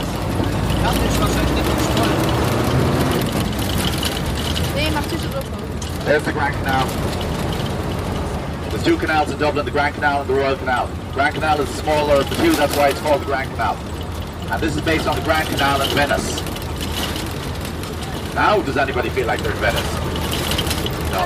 Nee, 4.76 4.90
mach 4.90 5.08
tussen 5.08 5.32
op. 5.32 6.04
There's 6.04 6.22
the 6.22 6.32
Grand 6.32 6.54
Canal. 6.56 6.86
There's 8.68 8.84
two 8.84 8.98
canals 8.98 9.30
in 9.30 9.38
Dublin, 9.38 9.64
the 9.64 9.70
Grand 9.70 9.94
Canal 9.94 10.20
and 10.20 10.28
the 10.28 10.34
Royal 10.34 10.56
Canal. 10.56 10.90
Grand 11.14 11.34
Canal 11.34 11.58
is 11.62 11.68
the 11.68 11.80
smaller 11.80 12.16
of 12.16 12.28
the 12.28 12.36
two, 12.44 12.52
that's 12.52 12.76
why 12.76 12.90
it's 12.90 13.00
called 13.00 13.22
the 13.22 13.26
Grand 13.26 13.50
Canal. 13.52 13.76
And 14.52 14.62
this 14.62 14.76
is 14.76 14.82
based 14.82 15.06
on 15.06 15.16
the 15.16 15.22
Grand 15.24 15.48
Canal 15.48 15.80
in 15.80 15.88
Venice. 15.96 16.42
Now, 18.34 18.60
does 18.60 18.76
anybody 18.76 19.08
feel 19.08 19.26
like 19.26 19.40
they're 19.40 19.52
in 19.52 19.62
Venice? 19.64 19.92
No. 21.08 21.24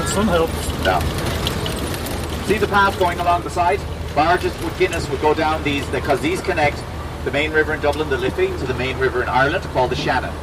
The 0.00 0.06
sun 0.08 0.28
helps. 0.28 0.68
No. 0.82 1.33
See 2.46 2.58
the 2.58 2.66
path 2.66 2.98
going 2.98 3.18
along 3.20 3.42
the 3.42 3.48
side? 3.48 3.80
Barges 4.14 4.52
with 4.62 4.78
Guinness 4.78 5.08
would 5.08 5.22
go 5.22 5.32
down 5.32 5.62
these 5.64 5.86
because 5.86 6.20
these 6.20 6.42
connect 6.42 6.76
the 7.24 7.30
main 7.30 7.50
river 7.52 7.72
in 7.72 7.80
Dublin, 7.80 8.10
the 8.10 8.18
Liffey, 8.18 8.48
to 8.58 8.66
the 8.66 8.74
main 8.74 8.98
river 8.98 9.22
in 9.22 9.30
Ireland 9.30 9.64
called 9.72 9.90
the 9.90 9.96
Shannon. 9.96 10.34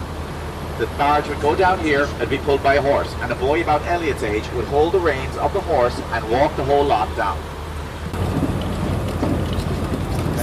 The 0.80 0.88
barge 0.98 1.28
would 1.28 1.40
go 1.42 1.56
down 1.56 1.78
here 1.78 2.10
and 2.20 2.28
be 2.28 2.40
pulled 2.40 2.64
by 2.64 2.74
a 2.74 2.82
horse, 2.82 3.14
and 3.20 3.32
a 3.32 3.36
boy 3.36 3.62
about 3.62 3.86
Elliot's 3.86 4.24
age 4.24 4.50
would 4.54 4.66
hold 4.66 4.94
the 4.94 5.00
reins 5.00 5.38
of 5.38 5.54
the 5.54 5.62
horse 5.62 5.96
and 5.96 6.28
walk 6.32 6.56
the 6.56 6.64
whole 6.64 6.84
lot 6.84 7.16
down. 7.16 7.38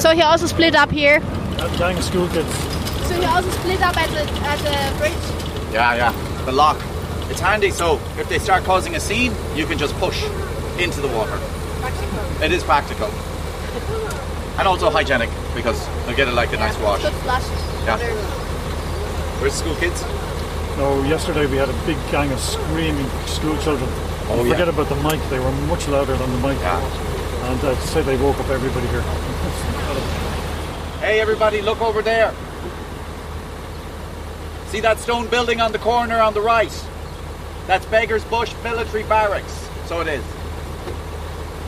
So 0.01 0.11
he 0.15 0.23
also 0.23 0.47
split 0.47 0.77
up 0.77 0.93
here. 0.93 1.19
That 1.19 1.77
gang 1.77 1.99
of 1.99 2.05
school 2.05 2.29
kids. 2.29 2.55
So 3.09 3.19
he 3.19 3.25
also 3.25 3.51
split 3.51 3.83
up 3.83 3.97
at 3.97 4.09
the 4.11 4.23
at 4.47 4.59
the 4.61 4.99
bridge. 4.99 5.75
Yeah, 5.75 5.97
yeah. 5.97 6.45
The 6.45 6.53
lock. 6.53 6.81
It's 7.31 7.41
handy, 7.41 7.73
so 7.73 7.97
if 8.17 8.29
they 8.29 8.39
start 8.39 8.63
causing 8.63 8.95
a 8.95 9.01
scene, 9.01 9.35
you 9.57 9.67
can 9.67 9.77
just 9.77 9.95
push 9.97 10.23
into 10.79 11.01
the 11.01 11.09
water. 11.09 11.39
It 12.43 12.53
is 12.53 12.63
practical. 12.63 13.09
And 14.59 14.67
also 14.67 14.91
hygienic, 14.91 15.31
because 15.55 15.87
they'll 16.05 16.17
get 16.17 16.29
it 16.29 16.35
like 16.35 16.53
a 16.53 16.57
nice 16.57 16.77
wash. 16.79 17.03
Yeah. 17.03 17.99
Where's 19.41 19.53
the 19.53 19.59
school 19.59 19.77
kids? 19.77 20.03
No, 20.77 21.03
yesterday 21.05 21.47
we 21.47 21.57
had 21.57 21.69
a 21.69 21.87
big 21.87 21.97
gang 22.11 22.31
of 22.33 22.41
screaming 22.41 23.09
school 23.27 23.57
children. 23.59 23.89
Oh, 24.31 24.45
yeah. 24.45 24.53
Forget 24.53 24.69
about 24.69 24.89
the 24.89 24.97
mic, 24.97 25.21
they 25.31 25.39
were 25.39 25.53
much 25.67 25.89
louder 25.89 26.17
than 26.17 26.31
the 26.31 26.49
mic. 26.49 26.59
Yeah. 26.59 26.81
And 27.51 27.65
uh, 27.65 27.75
to 27.75 27.87
say 27.89 28.03
they 28.03 28.17
woke 28.17 28.39
up 28.39 28.49
everybody 28.49 28.87
here. 28.89 29.03
Hey, 31.01 31.21
everybody, 31.21 31.63
look 31.63 31.81
over 31.81 32.03
there. 32.03 32.35
See 34.67 34.81
that 34.81 34.99
stone 34.99 35.29
building 35.29 35.61
on 35.61 35.73
the 35.73 35.79
corner 35.79 36.21
on 36.21 36.35
the 36.35 36.41
right? 36.41 36.87
That's 37.67 37.87
Beggar's 37.87 38.25
Bush 38.25 38.53
Military 38.63 39.03
Barracks. 39.05 39.69
So 39.87 40.01
it 40.01 40.09
is. 40.09 40.25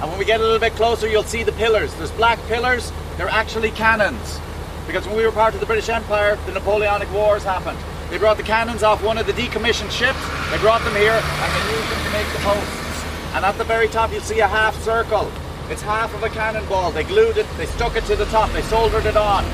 And 0.01 0.09
when 0.09 0.18
we 0.18 0.24
get 0.24 0.40
a 0.40 0.42
little 0.42 0.59
bit 0.59 0.72
closer, 0.74 1.07
you'll 1.07 1.22
see 1.22 1.42
the 1.42 1.53
pillars. 1.53 1.94
There's 1.94 2.11
black 2.12 2.38
pillars. 2.48 2.90
They're 3.18 3.28
actually 3.28 3.70
cannons. 3.70 4.40
Because 4.86 5.07
when 5.07 5.14
we 5.16 5.24
were 5.24 5.32
part 5.32 5.53
of 5.55 5.61
the 5.61 5.66
British 5.66 5.88
Empire, 5.88 6.38
the 6.46 6.53
Napoleonic 6.53 7.12
Wars 7.12 7.44
happened. 7.44 7.78
They 8.09 8.18
brought 8.18 8.38
the 8.38 8.42
cannons 8.42 8.82
off 8.82 9.05
one 9.05 9.18
of 9.18 9.26
the 9.26 9.32
decommissioned 9.32 9.90
ships. 9.90 10.18
They 10.51 10.59
brought 10.59 10.82
them 10.82 10.94
here 10.96 11.12
and 11.12 11.53
they 11.53 11.76
used 11.76 11.90
them 11.90 12.05
to 12.05 12.11
make 12.12 12.26
the 12.32 12.38
posts. 12.40 13.05
And 13.34 13.44
at 13.44 13.59
the 13.59 13.64
very 13.64 13.88
top, 13.88 14.11
you'll 14.11 14.22
see 14.22 14.40
a 14.40 14.48
half 14.48 14.74
circle. 14.82 15.30
It's 15.68 15.82
half 15.82 16.12
of 16.14 16.22
a 16.24 16.28
cannonball. 16.30 16.90
They 16.90 17.05
glued 17.05 17.36
it, 17.36 17.46
they 17.57 17.66
stuck 17.66 17.94
it 17.94 18.05
to 18.07 18.16
the 18.16 18.24
top, 18.26 18.51
they 18.51 18.62
soldered 18.62 19.07
it 19.07 19.16
on. 19.16 19.44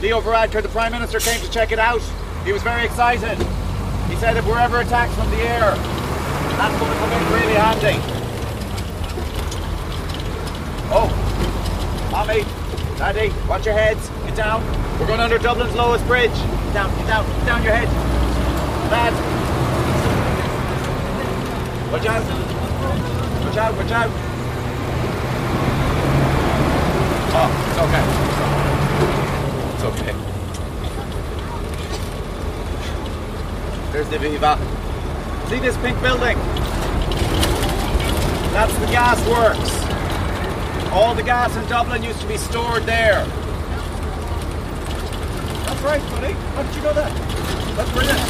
Leo 0.00 0.20
Varadkar, 0.20 0.62
the 0.62 0.68
Prime 0.68 0.92
Minister, 0.92 1.18
came 1.18 1.40
to 1.40 1.50
check 1.50 1.72
it 1.72 1.80
out. 1.80 2.00
He 2.44 2.52
was 2.52 2.62
very 2.62 2.84
excited. 2.84 3.36
He 4.08 4.16
said 4.16 4.36
if 4.36 4.46
we're 4.46 4.58
ever 4.58 4.80
attacked 4.80 5.12
from 5.14 5.28
the 5.30 5.38
air, 5.38 5.74
that's 6.60 6.78
going 6.78 6.92
to 6.92 6.98
come 6.98 7.10
in 7.10 7.22
really 7.32 7.54
handy. 7.54 7.96
Oh, 10.92 11.08
Mommy, 12.12 12.44
Daddy, 12.98 13.32
watch 13.48 13.64
your 13.64 13.72
heads. 13.72 14.10
Get 14.26 14.36
down. 14.36 14.62
We're 14.98 15.06
going 15.06 15.20
under 15.20 15.38
Dublin's 15.38 15.74
lowest 15.74 16.06
bridge. 16.06 16.30
Get 16.30 16.74
down, 16.74 16.94
get 16.98 17.06
down, 17.06 17.24
get 17.24 17.46
down 17.46 17.62
your 17.62 17.72
head. 17.72 17.88
Dad. 18.90 19.14
Watch 21.90 22.06
out. 22.06 22.24
Watch 23.46 23.56
out, 23.56 23.74
watch 23.76 23.92
out. 23.92 24.10
Oh, 27.32 27.50
it's 27.70 27.78
okay. 27.86 28.04
It's 29.74 29.84
okay. 30.02 30.14
There's 33.92 34.08
the 34.10 34.18
Viva. 34.18 34.79
See 35.50 35.58
this 35.58 35.76
pink 35.78 36.00
building? 36.00 36.38
That's 38.54 38.72
the 38.78 38.86
gas 38.86 39.18
works. 39.26 39.74
All 40.92 41.12
the 41.12 41.24
gas 41.24 41.56
in 41.56 41.68
Dublin 41.68 42.04
used 42.04 42.20
to 42.20 42.28
be 42.28 42.36
stored 42.36 42.84
there. 42.84 43.24
That's 45.66 45.82
right, 45.82 46.00
buddy. 46.12 46.34
How 46.54 46.62
did 46.62 46.74
you 46.76 46.82
know 46.82 46.92
that? 46.92 47.12
That's 47.74 47.90
brilliant. 47.90 48.20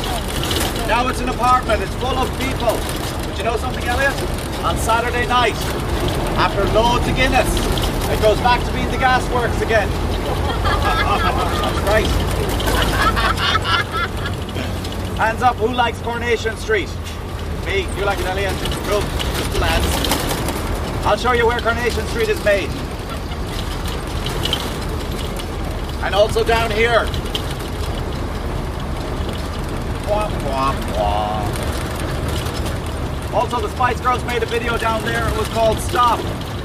Now 0.88 1.08
it's 1.08 1.20
an 1.20 1.28
apartment. 1.28 1.82
It's 1.82 1.94
full 1.96 2.16
of 2.16 2.30
people. 2.40 2.80
But 3.28 3.36
you 3.36 3.44
know 3.44 3.58
something, 3.58 3.84
Elliot? 3.84 4.16
On 4.64 4.78
Saturday 4.78 5.26
night, 5.26 5.60
after 6.40 6.64
loads 6.72 7.06
of 7.06 7.14
Guinness, 7.16 7.52
it 8.08 8.22
goes 8.22 8.40
back 8.40 8.64
to 8.64 8.72
being 8.72 8.90
the 8.90 8.96
gas 8.96 9.28
works 9.30 9.60
again. 9.60 9.90
Right. 11.90 12.06
Hands 15.18 15.42
up, 15.42 15.56
who 15.56 15.74
likes 15.74 16.00
Coronation 16.00 16.56
Street? 16.56 16.88
Me, 17.70 17.86
you 17.96 18.04
like 18.04 18.18
it, 18.18 18.26
Elliot? 18.26 18.52
Cool, 18.88 19.00
just 19.00 19.60
lads. 19.60 19.86
I'll 21.06 21.16
show 21.16 21.30
you 21.30 21.46
where 21.46 21.60
Coronation 21.60 22.04
Street 22.08 22.28
is 22.28 22.44
made. 22.44 22.68
And 26.02 26.12
also 26.12 26.42
down 26.42 26.72
here. 26.72 27.04
Wah, 30.08 30.28
wah, 30.48 30.74
wah. 30.96 31.46
Also, 33.38 33.60
the 33.60 33.68
Spice 33.68 34.00
Girls 34.00 34.24
made 34.24 34.42
a 34.42 34.46
video 34.46 34.76
down 34.76 35.04
there. 35.04 35.28
It 35.28 35.38
was 35.38 35.46
called 35.50 35.78
Stop. 35.78 36.18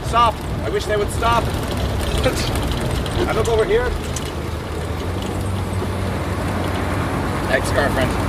Stop. 0.08 0.34
I 0.64 0.70
wish 0.70 0.86
they 0.86 0.98
would 0.98 1.12
stop. 1.12 1.44
I 3.28 3.32
look 3.36 3.48
over 3.48 3.64
here. 3.64 3.92
Ex-girlfriend. 7.54 8.25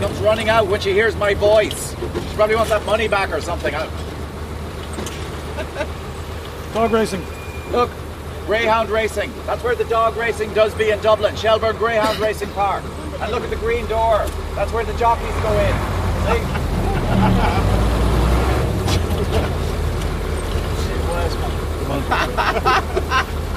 Comes 0.00 0.18
running 0.20 0.48
out 0.48 0.66
when 0.66 0.80
she 0.80 0.92
hears 0.92 1.14
my 1.16 1.34
voice. 1.34 1.90
She 1.90 2.34
probably 2.34 2.56
wants 2.56 2.70
that 2.70 2.84
money 2.86 3.06
back 3.06 3.30
or 3.30 3.40
something. 3.40 3.72
Dog 6.74 6.90
racing. 6.90 7.24
Look, 7.70 7.90
Greyhound 8.46 8.88
Racing. 8.88 9.30
That's 9.46 9.62
where 9.62 9.74
the 9.74 9.84
dog 9.84 10.16
racing 10.16 10.54
does 10.54 10.74
be 10.74 10.90
in 10.90 10.98
Dublin. 11.00 11.36
Shelbourne 11.36 11.76
Greyhound 11.76 12.18
Racing 12.18 12.48
Park. 12.50 12.82
And 13.20 13.30
look 13.30 13.44
at 13.44 13.50
the 13.50 13.56
green 13.56 13.86
door. 13.86 14.24
That's 14.54 14.72
where 14.72 14.84
the 14.84 14.94
jockeys 14.94 15.34
go 15.42 15.52
in. 15.58 15.76
See? 16.26 16.40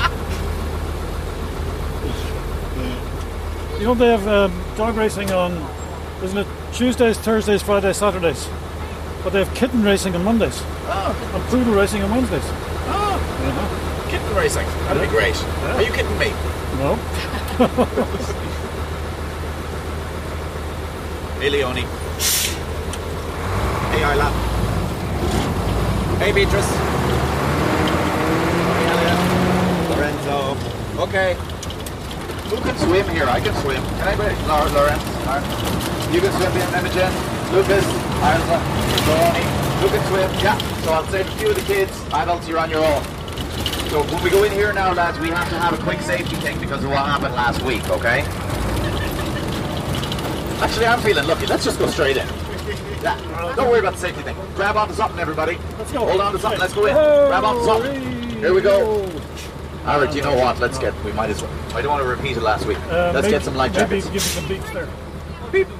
You 3.83 3.89
know 3.89 3.95
they 3.95 4.07
have 4.07 4.25
um, 4.29 4.53
dog 4.77 4.95
racing 4.95 5.29
on, 5.31 5.57
isn't 6.21 6.37
it 6.37 6.47
Tuesdays, 6.73 7.17
Thursdays, 7.17 7.61
Fridays, 7.61 7.97
Saturdays? 7.97 8.47
But 9.23 9.33
they 9.33 9.39
have 9.43 9.53
kitten 9.55 9.83
racing 9.83 10.15
on 10.15 10.23
Mondays 10.23 10.61
oh. 10.85 11.31
and 11.33 11.43
poodle 11.45 11.73
racing 11.73 12.03
on 12.03 12.11
Wednesdays. 12.11 12.43
Oh. 12.43 13.15
Uh-huh. 13.17 14.09
Kitten 14.09 14.35
racing. 14.35 14.67
That'd 14.85 15.01
be 15.01 15.07
great. 15.09 15.35
Are 15.35 15.81
you 15.81 15.91
kidding 15.91 16.17
me? 16.19 16.29
No, 16.77 16.95
Hey, 21.43 21.49
Leonie. 21.49 21.81
Hey, 23.91 24.01
Isla. 24.13 24.29
Hey, 26.19 26.31
Beatrice. 26.31 26.71
Hey, 28.79 28.85
Elliot. 28.87 29.19
Lorenzo. 29.89 30.37
Okay. 31.03 31.35
Who 32.49 32.55
can 32.61 32.77
swim 32.77 33.07
here? 33.09 33.25
I 33.25 33.39
can 33.41 33.53
swim. 33.61 33.83
Can 33.83 34.07
I, 34.07 34.47
Laura, 34.47 34.69
Lawrence. 34.71 36.02
Lauren. 36.13 36.21
You 36.21 36.21
can 36.21 36.31
swim, 36.31 36.51
in 36.61 36.73
Imogen. 36.79 37.11
Lucas. 37.53 37.85
Isla. 38.23 38.59
Leonie. 39.07 39.45
Who 39.81 39.87
can 39.89 40.07
swim? 40.07 40.43
Yeah. 40.43 40.57
So 40.83 40.91
I'll 40.93 41.07
save 41.07 41.27
a 41.27 41.31
few 41.31 41.49
of 41.49 41.55
the 41.55 41.61
kids. 41.61 41.91
Adults, 42.13 42.47
you're 42.47 42.59
on 42.59 42.69
your 42.69 42.85
own. 42.85 43.03
So 43.89 44.03
when 44.03 44.23
we 44.23 44.29
go 44.29 44.43
in 44.43 44.51
here 44.51 44.73
now, 44.73 44.93
lads, 44.93 45.19
we 45.19 45.29
have 45.29 45.49
to 45.49 45.59
have 45.59 45.73
a 45.77 45.83
quick 45.83 46.01
safety 46.01 46.35
thing 46.37 46.59
because 46.59 46.83
of 46.83 46.89
what 46.89 47.05
happened 47.05 47.35
last 47.35 47.61
week, 47.63 47.87
okay? 47.89 48.21
Actually, 50.61 50.85
I'm 50.85 50.99
feeling 51.01 51.27
lucky. 51.27 51.45
Let's 51.45 51.63
just 51.65 51.77
go 51.77 51.87
straight 51.87 52.17
in. 52.17 52.27
Yeah, 53.03 53.17
don't 53.55 53.69
worry 53.69 53.79
about 53.79 53.93
the 53.93 53.99
safety 53.99 54.23
thing. 54.23 54.35
Grab 54.55 54.77
onto 54.77 54.93
something, 54.93 55.19
everybody. 55.19 55.57
Let's 55.77 55.91
go. 55.91 56.07
Hold 56.07 56.21
on 56.21 56.31
to 56.31 56.39
something. 56.39 56.59
Let's 56.59 56.73
go 56.73 56.85
in. 56.85 56.93
Grab 56.93 57.43
onto 57.43 57.65
something. 57.65 58.29
Here 58.39 58.53
we 58.53 58.61
go. 58.61 59.03
Alright, 59.85 60.15
you 60.15 60.21
know 60.21 60.35
what? 60.35 60.59
Let's 60.59 60.79
get. 60.79 60.93
We 61.03 61.11
might 61.11 61.29
as 61.29 61.41
well. 61.41 61.51
I 61.75 61.81
don't 61.81 61.91
want 61.91 62.01
to 62.03 62.07
repeat 62.09 62.37
it 62.37 62.41
last 62.43 62.65
week. 62.65 62.77
Uh, 62.89 63.11
Let's 63.13 63.23
maybe- 63.25 63.31
get 63.31 63.43
some 63.43 63.55
life 63.55 63.73
Maybe 63.73 63.99
jackets. 63.99 64.05
give 64.05 64.13
me 64.13 64.19
some 64.19 64.45
beeps 64.69 64.73
there. 64.73 64.87
Beep, 65.51 65.67
beep, 65.67 65.77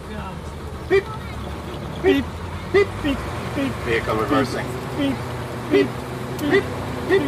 Beep, 2.03 2.25
beep, 2.73 2.87
beep, 3.01 3.17
beep, 3.55 3.71
Vehicle 3.85 4.15
reversing. 4.15 4.65
beep, 4.97 5.15
beep, 5.71 5.87
beep, 6.41 6.63
beep, 7.07 7.23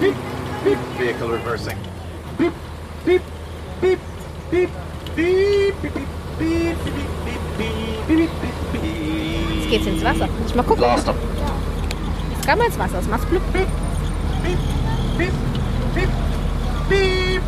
beep, 0.00 0.16
beep. 0.62 0.78
Vehicle 0.98 1.28
reversing. 1.28 1.78
Beep, 2.36 2.52
beep, 3.06 3.22
beep, 3.80 3.98
beep, 4.50 4.70
beep, 5.16 5.16
beep, 5.16 5.80
beep, 5.80 5.82
beep, 5.88 6.08
beep, 6.38 6.76
beep, 7.24 7.40
beep, 7.56 8.06
beep, 8.06 8.30
beep, 8.42 8.82
beep. 8.82 9.50
Jetzt 9.60 9.70
geht's 9.70 9.86
ins 9.86 10.04
Wasser. 10.04 10.26
Muss 10.26 10.50
ich 10.50 10.54
mal 10.54 10.62
gucken. 10.62 10.84
Him. 10.84 11.14
Jetzt 12.30 12.46
kann 12.46 12.58
man 12.58 12.66
ins 12.66 12.78
Wasser. 12.78 12.98
Es 12.98 13.08
macht 13.08 13.30
blub. 13.30 13.42
Beep, 13.54 13.66
beep, 15.16 15.32
beep, 15.94 16.10
beep. 16.90 17.42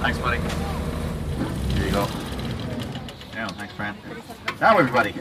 Thanks, 0.00 0.18
buddy. 0.20 0.38
Fran. 3.76 3.96
Now, 4.60 4.78
everybody. 4.78 5.14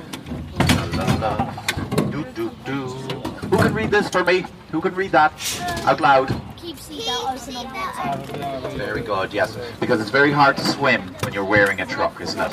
La, 0.70 0.84
la, 0.86 1.16
la. 1.16 1.52
Do, 2.12 2.24
do, 2.36 2.52
do. 2.66 2.88
Who 3.50 3.58
can 3.58 3.74
read 3.74 3.90
this 3.90 4.10
for 4.10 4.24
me? 4.24 4.46
Who 4.72 4.80
can 4.80 4.94
read 4.94 5.12
that 5.12 5.34
out 5.86 6.00
loud? 6.00 6.30
Very 8.76 9.02
good, 9.02 9.34
yes. 9.34 9.58
Because 9.80 10.00
it's 10.00 10.12
very 10.12 10.32
hard 10.32 10.58
to 10.58 10.64
swim 10.64 11.02
when 11.24 11.34
you're 11.34 11.44
wearing 11.44 11.82
a 11.82 11.86
truck, 11.86 12.22
isn't 12.22 12.40
it? 12.40 12.52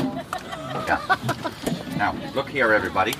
Yeah. 0.87 1.17
Now, 1.97 2.17
look 2.35 2.49
here, 2.49 2.73
everybody. 2.73 3.15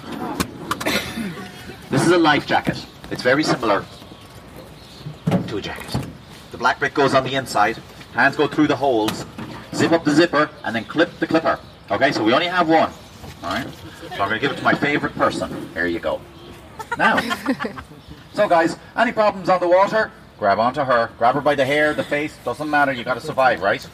This 1.91 2.07
is 2.07 2.13
a 2.13 2.19
life 2.19 2.47
jacket. 2.47 2.85
It's 3.11 3.23
very 3.23 3.43
similar 3.45 3.85
to 5.49 5.57
a 5.59 5.61
jacket. 5.61 6.07
The 6.51 6.57
black 6.57 6.81
bit 6.81 6.95
goes 6.95 7.15
on 7.15 7.25
the 7.25 7.35
inside, 7.35 7.77
hands 8.13 8.37
go 8.37 8.47
through 8.47 8.69
the 8.69 8.77
holes, 8.77 9.27
zip 9.75 9.93
up 9.93 10.05
the 10.05 10.13
zipper, 10.13 10.49
and 10.65 10.75
then 10.75 10.85
clip 10.85 11.19
the 11.19 11.27
clipper. 11.27 11.59
Okay, 11.91 12.13
so 12.13 12.23
we 12.23 12.33
only 12.33 12.47
have 12.47 12.69
one. 12.69 12.93
Alright? 13.43 13.67
So 14.01 14.09
I'm 14.13 14.29
going 14.29 14.31
to 14.31 14.39
give 14.39 14.53
it 14.53 14.59
to 14.59 14.63
my 14.63 14.75
favorite 14.75 15.13
person. 15.15 15.69
There 15.75 15.89
you 15.89 15.99
go. 15.99 16.21
Now, 16.97 17.19
so 18.33 18.49
guys, 18.49 18.77
any 18.97 19.11
problems 19.11 19.49
on 19.49 19.61
the 19.61 19.69
water? 19.69 20.13
Grab 20.39 20.61
onto 20.61 20.83
her. 20.83 21.11
Grab 21.19 21.35
her 21.35 21.41
by 21.41 21.57
the 21.57 21.65
hair, 21.65 21.93
the 21.93 22.05
face. 22.05 22.37
Doesn't 22.45 22.71
matter. 22.71 22.93
You 22.93 23.03
got 23.03 23.15
to 23.15 23.21
survive, 23.21 23.61
right? 23.61 23.85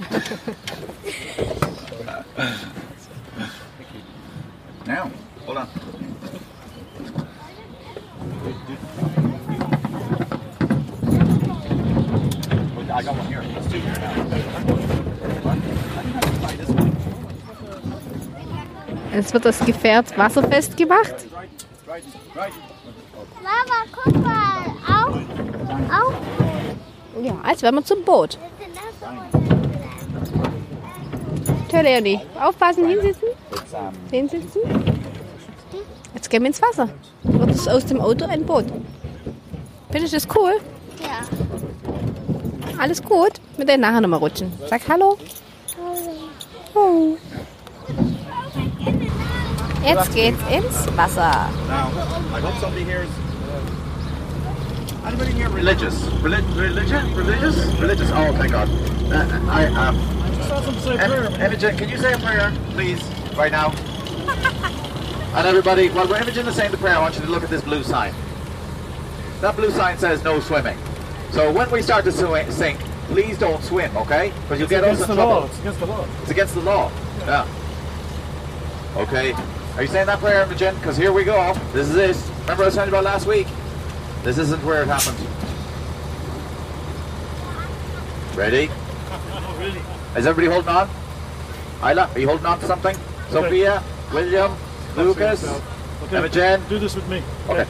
now, 4.86 5.10
hold 5.46 5.56
on. 5.56 5.68
I 12.92 13.02
got 13.02 13.16
one 13.16 13.26
here. 13.26 13.42
Let's 13.54 13.72
two 13.72 13.80
here 13.80 13.94
now. 13.94 14.51
Jetzt 19.14 19.34
wird 19.34 19.44
das 19.44 19.58
Gefährt 19.64 20.16
wasserfest 20.16 20.76
gemacht. 20.76 21.14
Mama, 23.42 23.84
guck 23.92 24.14
mal. 24.22 24.66
Auf. 24.88 25.16
Auf. 25.90 26.14
Ja, 27.22 27.38
als 27.42 27.62
wären 27.62 27.74
wir 27.74 27.84
zum 27.84 28.02
Boot. 28.04 28.38
Tja, 31.68 31.80
Leonie, 31.80 32.20
aufpassen, 32.40 32.88
hinsitzen. 32.88 33.28
Hinsitzen. 34.10 34.62
Jetzt 36.14 36.30
gehen 36.30 36.42
wir 36.42 36.48
ins 36.48 36.62
Wasser. 36.62 36.88
Wird 37.22 37.50
es 37.50 37.68
aus 37.68 37.86
dem 37.86 38.00
Auto 38.00 38.24
ein 38.26 38.44
Boot. 38.44 38.66
Findest 39.90 40.14
du 40.14 40.16
das 40.16 40.36
cool? 40.36 40.54
Ja. 41.00 41.20
Alles 42.78 43.02
gut? 43.02 43.32
Wir 43.56 43.66
werden 43.66 43.82
nachher 43.82 44.00
nochmal 44.00 44.20
rutschen. 44.20 44.52
Sag 44.68 44.82
Hallo. 44.88 45.18
Oh. 46.74 47.16
Jetzt 49.84 50.14
geht's 50.14 50.38
ins 50.50 50.86
Wasser. 50.96 51.20
Now, 51.68 51.88
I 52.32 52.40
hope 52.40 52.54
somebody 52.60 52.84
here 52.84 53.02
is. 53.02 53.10
Anybody 55.04 55.32
here 55.32 55.48
religious? 55.48 55.94
Reli- 56.22 56.56
religion? 56.56 57.14
Religious? 57.14 57.56
Religious? 57.80 58.10
Oh, 58.12 58.32
thank 58.36 58.52
God. 58.52 58.68
Uh, 59.10 59.50
I 59.50 59.66
um. 59.66 59.96
Just 60.36 60.50
ask 60.52 60.64
them 60.64 60.74
to 60.74 60.80
say 60.80 60.94
a 60.94 60.98
prayer. 61.08 61.24
Em- 61.24 61.40
Imogen, 61.40 61.76
can 61.76 61.88
you 61.88 61.98
say 61.98 62.12
a 62.12 62.18
prayer, 62.18 62.52
please, 62.70 63.02
right 63.36 63.50
now? 63.50 63.70
and 65.34 65.46
everybody, 65.46 65.88
while 65.90 66.06
we're 66.08 66.22
Imogen 66.22 66.46
is 66.46 66.54
saying 66.54 66.70
the 66.70 66.78
prayer, 66.78 66.94
I 66.94 67.00
want 67.00 67.16
you 67.16 67.22
to 67.22 67.30
look 67.30 67.42
at 67.42 67.50
this 67.50 67.62
blue 67.62 67.82
sign. 67.82 68.14
That 69.40 69.56
blue 69.56 69.72
sign 69.72 69.98
says 69.98 70.22
no 70.22 70.38
swimming. 70.38 70.78
So 71.32 71.50
when 71.50 71.68
we 71.72 71.82
start 71.82 72.04
to 72.04 72.10
swi- 72.12 72.50
sink, 72.52 72.78
please 73.08 73.36
don't 73.36 73.62
swim, 73.64 73.96
okay? 73.96 74.32
Because 74.42 74.60
you'll 74.60 74.68
get 74.68 74.84
us 74.84 74.98
Against 74.98 75.10
in 75.10 75.16
the 75.16 75.24
law. 75.24 75.46
It's 75.46 75.58
against 75.58 75.80
the 75.80 75.86
law. 75.86 76.06
It's 76.22 76.30
against 76.30 76.54
the 76.54 76.60
law. 76.60 76.92
Yeah. 77.26 77.48
Okay. 78.96 79.34
Are 79.76 79.82
you 79.82 79.88
saying 79.88 80.06
that 80.06 80.18
prayer, 80.18 80.42
Imogen? 80.42 80.74
Because 80.76 80.96
here 80.98 81.12
we 81.12 81.24
go. 81.24 81.54
This 81.72 81.88
is 81.88 81.96
it. 81.96 82.16
Remember 82.42 82.64
I 82.64 82.66
was 82.66 82.74
telling 82.74 82.90
you 82.90 82.94
about 82.96 83.04
last 83.04 83.26
week? 83.26 83.46
This 84.22 84.36
isn't 84.38 84.62
where 84.64 84.82
it 84.82 84.88
happened. 84.88 85.18
Ready? 88.36 88.64
Is 90.16 90.26
everybody 90.26 90.52
holding 90.52 90.68
on? 90.68 90.88
Isla, 91.82 92.10
are 92.12 92.18
you 92.18 92.28
holding 92.28 92.44
on 92.46 92.58
to 92.60 92.66
something? 92.66 92.94
Sophia, 93.30 93.82
William, 94.12 94.54
Lucas, 94.96 95.44
Okay. 96.04 96.18
Imogen. 96.18 96.62
Do 96.68 96.78
this 96.78 96.94
with 96.94 97.08
me. 97.08 97.22
Okay. 97.48 97.66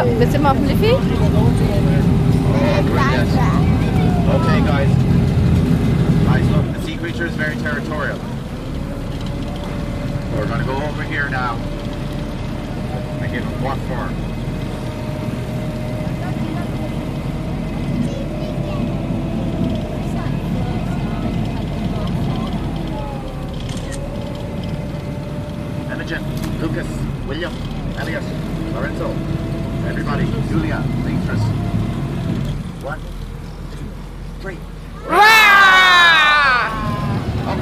something 0.00 0.18
that's 0.18 0.34
in 0.34 0.42
my 0.42 0.52
Liffey? 0.52 0.92
Okay, 0.92 1.20
guys. 4.64 4.88
Guys, 6.24 6.50
look, 6.50 6.64
the 6.72 6.82
sea 6.82 6.96
creature 6.96 7.26
is 7.26 7.34
very 7.34 7.56
territorial. 7.56 8.18
We're 10.34 10.46
going 10.46 10.60
to 10.60 10.64
go 10.64 10.76
over 10.86 11.02
here 11.02 11.28
now. 11.28 11.56
I 13.20 13.26
give 13.30 13.44
him 13.44 13.62
what 13.62 13.78
for? 13.80 14.08
Lucas, 26.60 26.86
William, 27.26 27.52
Elias, 27.98 28.24
Lorenzo, 28.74 29.39
everybody. 30.20 30.48
Julia, 30.48 30.84
Beatrice. 31.04 31.42
One, 32.84 33.00
two, 33.72 33.86
three. 34.40 34.58
Up. 37.46 37.58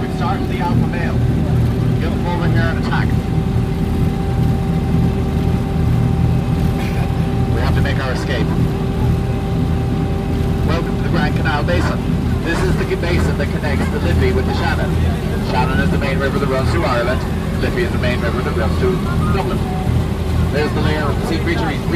We 0.00 0.08
start 0.16 0.40
with 0.40 0.50
the 0.50 0.58
alpha 0.58 0.86
male. 0.88 1.18
Give 2.00 2.12
him 2.12 2.26
over 2.26 2.48
here 2.48 2.66
and 2.66 2.78
attack. 2.84 3.06
We 7.54 7.60
have 7.60 7.74
to 7.74 7.82
make 7.82 7.98
our 7.98 8.12
escape. 8.12 8.46
Welcome 10.66 10.96
to 10.96 11.02
the 11.02 11.08
Grand 11.10 11.36
Canal 11.36 11.64
Basin. 11.64 11.98
This 12.44 12.60
is 12.62 12.76
the 12.76 12.96
basin 12.96 13.38
that 13.38 13.48
connects 13.50 13.88
the 13.90 14.00
Liffey 14.00 14.32
with 14.32 14.46
the 14.46 14.54
Shannon. 14.54 14.90
Shannon 15.50 15.80
is 15.80 15.90
the 15.90 15.98
main 15.98 16.18
river 16.18 16.38
that 16.38 16.48
runs 16.48 16.70
through 16.72 16.84
Ireland. 16.84 17.20
Liffey 17.62 17.82
is 17.82 17.92
the 17.92 17.98
main 17.98 18.20
river 18.20 18.42
that 18.42 18.56
runs 18.56 18.78
through 18.80 18.96
Dublin. 19.32 19.58
There's 20.52 20.70
the 20.74 20.82
layer 20.82 21.04
of 21.04 21.18
the 21.18 21.26
sea 21.28 21.38
creature. 21.40 21.66
He's 21.70 21.88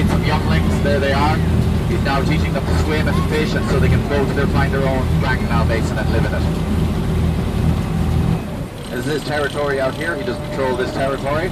laid 0.00 0.10
some 0.10 0.24
younglings. 0.24 0.82
There 0.82 0.98
they 0.98 1.12
are. 1.12 1.36
He's 1.88 2.02
now 2.02 2.22
teaching 2.22 2.52
them 2.52 2.64
to 2.64 2.78
swim 2.84 3.06
and 3.06 3.16
to 3.16 3.22
fish 3.28 3.52
and 3.54 3.68
so 3.68 3.78
they 3.78 3.88
can 3.88 4.00
go 4.08 4.24
to 4.24 4.32
their, 4.32 4.46
find 4.48 4.72
their 4.72 4.88
own 4.88 5.06
Canal 5.20 5.66
Basin 5.66 5.98
and 5.98 6.10
live 6.12 6.24
in 6.24 6.32
it. 6.32 6.40
This 8.90 9.06
is 9.06 9.12
his 9.12 9.24
territory 9.24 9.80
out 9.80 9.94
here. 9.94 10.14
He 10.16 10.24
does 10.24 10.36
control 10.48 10.76
this 10.76 10.92
territory. 10.92 11.50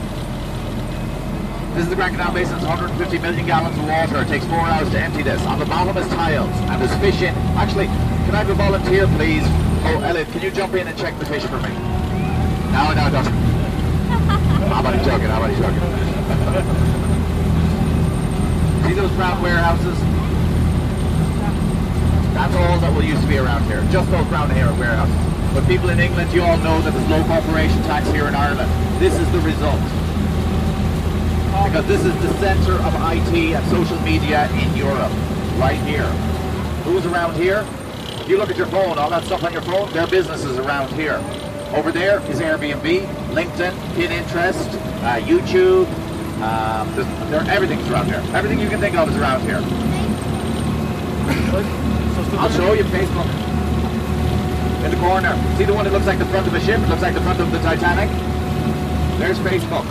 This 1.74 1.84
is 1.84 1.90
the 1.90 1.96
Grand 1.96 2.16
Canal 2.16 2.32
Basin. 2.32 2.56
It's 2.56 2.64
150 2.64 3.18
million 3.18 3.46
gallons 3.46 3.76
of 3.76 3.86
water. 3.86 4.22
It 4.22 4.28
takes 4.28 4.46
four 4.46 4.60
hours 4.60 4.88
to 4.90 4.98
empty 4.98 5.22
this. 5.22 5.40
On 5.42 5.58
the 5.58 5.66
bottom 5.66 5.96
is 5.96 6.08
tiles, 6.08 6.50
and 6.70 6.80
there's 6.80 6.96
fish 7.00 7.20
in. 7.20 7.34
Actually, 7.58 7.86
can 7.86 8.34
I 8.34 8.38
have 8.38 8.50
a 8.50 8.54
volunteer, 8.54 9.06
please? 9.18 9.44
Oh, 9.84 10.00
Elliot, 10.02 10.28
can 10.28 10.42
you 10.42 10.50
jump 10.50 10.74
in 10.74 10.88
and 10.88 10.98
check 10.98 11.18
the 11.18 11.26
fish 11.26 11.44
for 11.44 11.60
me? 11.60 11.70
No, 12.72 12.94
no, 12.96 13.10
don't. 13.12 13.26
How 14.72 14.80
about 14.80 14.94
he 14.98 15.04
joking? 15.04 15.28
How 15.28 15.38
about 15.38 15.50
he 15.50 15.56
joking? 15.60 16.97
See 18.88 18.94
those 18.94 19.12
brown 19.12 19.42
warehouses? 19.42 19.98
That's 22.32 22.54
all 22.56 22.80
that 22.80 22.90
will 22.94 23.04
used 23.04 23.20
to 23.20 23.28
be 23.28 23.36
around 23.36 23.64
here. 23.64 23.86
Just 23.92 24.10
those 24.10 24.26
brown 24.28 24.48
hair 24.48 24.72
warehouses. 24.80 25.14
But 25.52 25.68
people 25.68 25.90
in 25.90 26.00
England, 26.00 26.32
you 26.32 26.40
all 26.40 26.56
know 26.56 26.80
that 26.80 26.94
there's 26.94 27.10
low 27.10 27.22
corporation 27.24 27.76
tax 27.82 28.08
here 28.12 28.26
in 28.28 28.34
Ireland. 28.34 28.72
This 28.98 29.12
is 29.12 29.30
the 29.30 29.40
result 29.40 29.76
because 31.68 31.84
this 31.86 32.02
is 32.02 32.14
the 32.22 32.32
center 32.40 32.80
of 32.80 32.94
IT 33.12 33.34
and 33.52 33.60
social 33.68 34.00
media 34.00 34.48
in 34.56 34.74
Europe, 34.74 35.12
right 35.60 35.78
here. 35.84 36.08
Who's 36.88 37.04
around 37.04 37.36
here? 37.36 37.66
If 38.24 38.26
you 38.26 38.38
look 38.38 38.48
at 38.48 38.56
your 38.56 38.68
phone, 38.68 38.96
all 38.96 39.10
that 39.10 39.24
stuff 39.24 39.44
on 39.44 39.52
your 39.52 39.62
phone, 39.68 39.92
their 39.92 40.06
business 40.06 40.44
is 40.44 40.56
around 40.56 40.94
here. 40.94 41.20
Over 41.76 41.92
there 41.92 42.20
is 42.30 42.40
Airbnb, 42.40 43.04
LinkedIn, 43.36 43.72
Pinterest, 43.92 44.72
uh, 45.02 45.20
YouTube. 45.20 46.07
Um, 46.42 46.94
there, 47.30 47.42
everything's 47.50 47.88
around 47.90 48.06
here. 48.06 48.22
Everything 48.32 48.60
you 48.60 48.68
can 48.68 48.78
think 48.78 48.96
of 48.96 49.08
is 49.08 49.16
around 49.16 49.42
here. 49.42 49.58
I'll 52.38 52.50
show 52.50 52.72
you 52.74 52.84
Facebook. 52.84 53.26
In 54.84 54.90
the 54.92 54.96
corner. 54.98 55.34
See 55.56 55.64
the 55.64 55.74
one 55.74 55.84
that 55.84 55.92
looks 55.92 56.06
like 56.06 56.18
the 56.20 56.26
front 56.26 56.46
of 56.46 56.54
a 56.54 56.60
ship? 56.60 56.80
It 56.80 56.88
looks 56.88 57.02
like 57.02 57.14
the 57.14 57.20
front 57.22 57.40
of 57.40 57.50
the 57.50 57.58
Titanic? 57.58 58.08
There's 59.18 59.38
Facebook. 59.40 59.84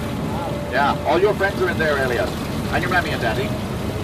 Yeah, 0.72 0.98
all 1.06 1.20
your 1.20 1.34
friends 1.34 1.62
are 1.62 1.70
in 1.70 1.78
there, 1.78 1.98
Elliot. 1.98 2.30
And 2.72 2.82
your 2.82 2.91
mammy 2.91 3.10
and 3.10 3.22
daddy. 3.22 3.48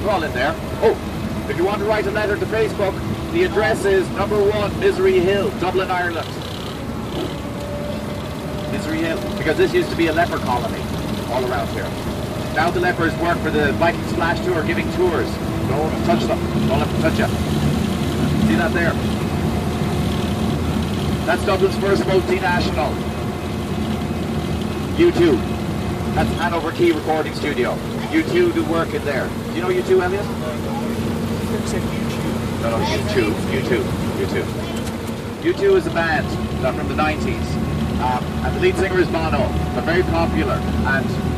They're 0.02 0.12
all 0.12 0.24
in 0.24 0.34
there. 0.34 0.54
Oh, 0.82 1.48
if 1.50 1.56
you 1.56 1.64
want 1.64 1.80
to 1.80 1.86
write 1.86 2.06
a 2.08 2.12
letter 2.12 2.36
to 2.36 2.46
Facebook, 2.48 2.94
the 3.32 3.46
address 3.46 3.86
is 3.86 4.10
number 4.12 4.38
one, 4.38 4.78
Misery 4.82 5.20
Hill, 5.20 5.50
Dublin, 5.60 5.89
Ireland. 5.89 6.28
Misery 8.74 9.00
Hill. 9.00 9.22
Because 9.38 9.56
this 9.56 9.74
used 9.74 9.89
to 9.89 9.96
be 9.96 10.08
a 10.08 10.14
leper 10.14 10.39
colony 10.39 10.82
all 11.32 11.46
around 11.50 11.70
here. 11.70 12.03
Now 12.56 12.70
the 12.70 12.80
lepers 12.80 13.16
work 13.18 13.38
for 13.39 13.49
the 13.49 13.72
Viking 13.74 14.08
Splash 14.10 14.39
Tour 14.45 14.64
giving 14.64 14.86
tours. 14.93 15.28
Don't 15.70 16.06
touch 16.06 16.24
them. 16.26 16.39
Don't 16.68 16.80
let 16.80 16.88
them 16.88 17.01
touch 17.01 17.18
you. 17.18 17.26
See 18.47 18.56
that 18.56 18.72
there? 18.74 18.93
That's 21.26 21.43
Dublin's 21.45 21.76
first 21.78 22.04
multinational. 22.04 22.93
U2. 24.97 25.36
That's 26.14 26.30
Hanover 26.38 26.72
Quay 26.72 26.91
Recording 26.91 27.34
Studio. 27.34 27.76
U2 28.12 28.54
do 28.54 28.64
work 28.66 28.93
in 28.93 29.04
there. 29.04 29.28
Do 29.28 29.54
you 29.54 29.62
know 29.62 29.70
U2, 29.70 30.04
Elliot? 30.04 30.26
No, 32.62 32.70
no, 32.70 32.78
U2. 32.86 33.34
U2. 33.34 33.82
U2. 34.22 34.43
U2 35.41 35.76
is 35.78 35.88
a 35.88 35.91
band 35.91 36.28
from 36.78 36.88
the 36.88 36.93
90s. 36.93 37.64
Um, 37.99 38.24
and 38.45 38.56
the 38.56 38.60
lead 38.60 38.76
singer 38.76 38.99
is 38.99 39.08
Bono. 39.08 39.47
They're 39.74 39.82
very 39.82 40.04
popular. 40.04 40.54
And 40.54 41.32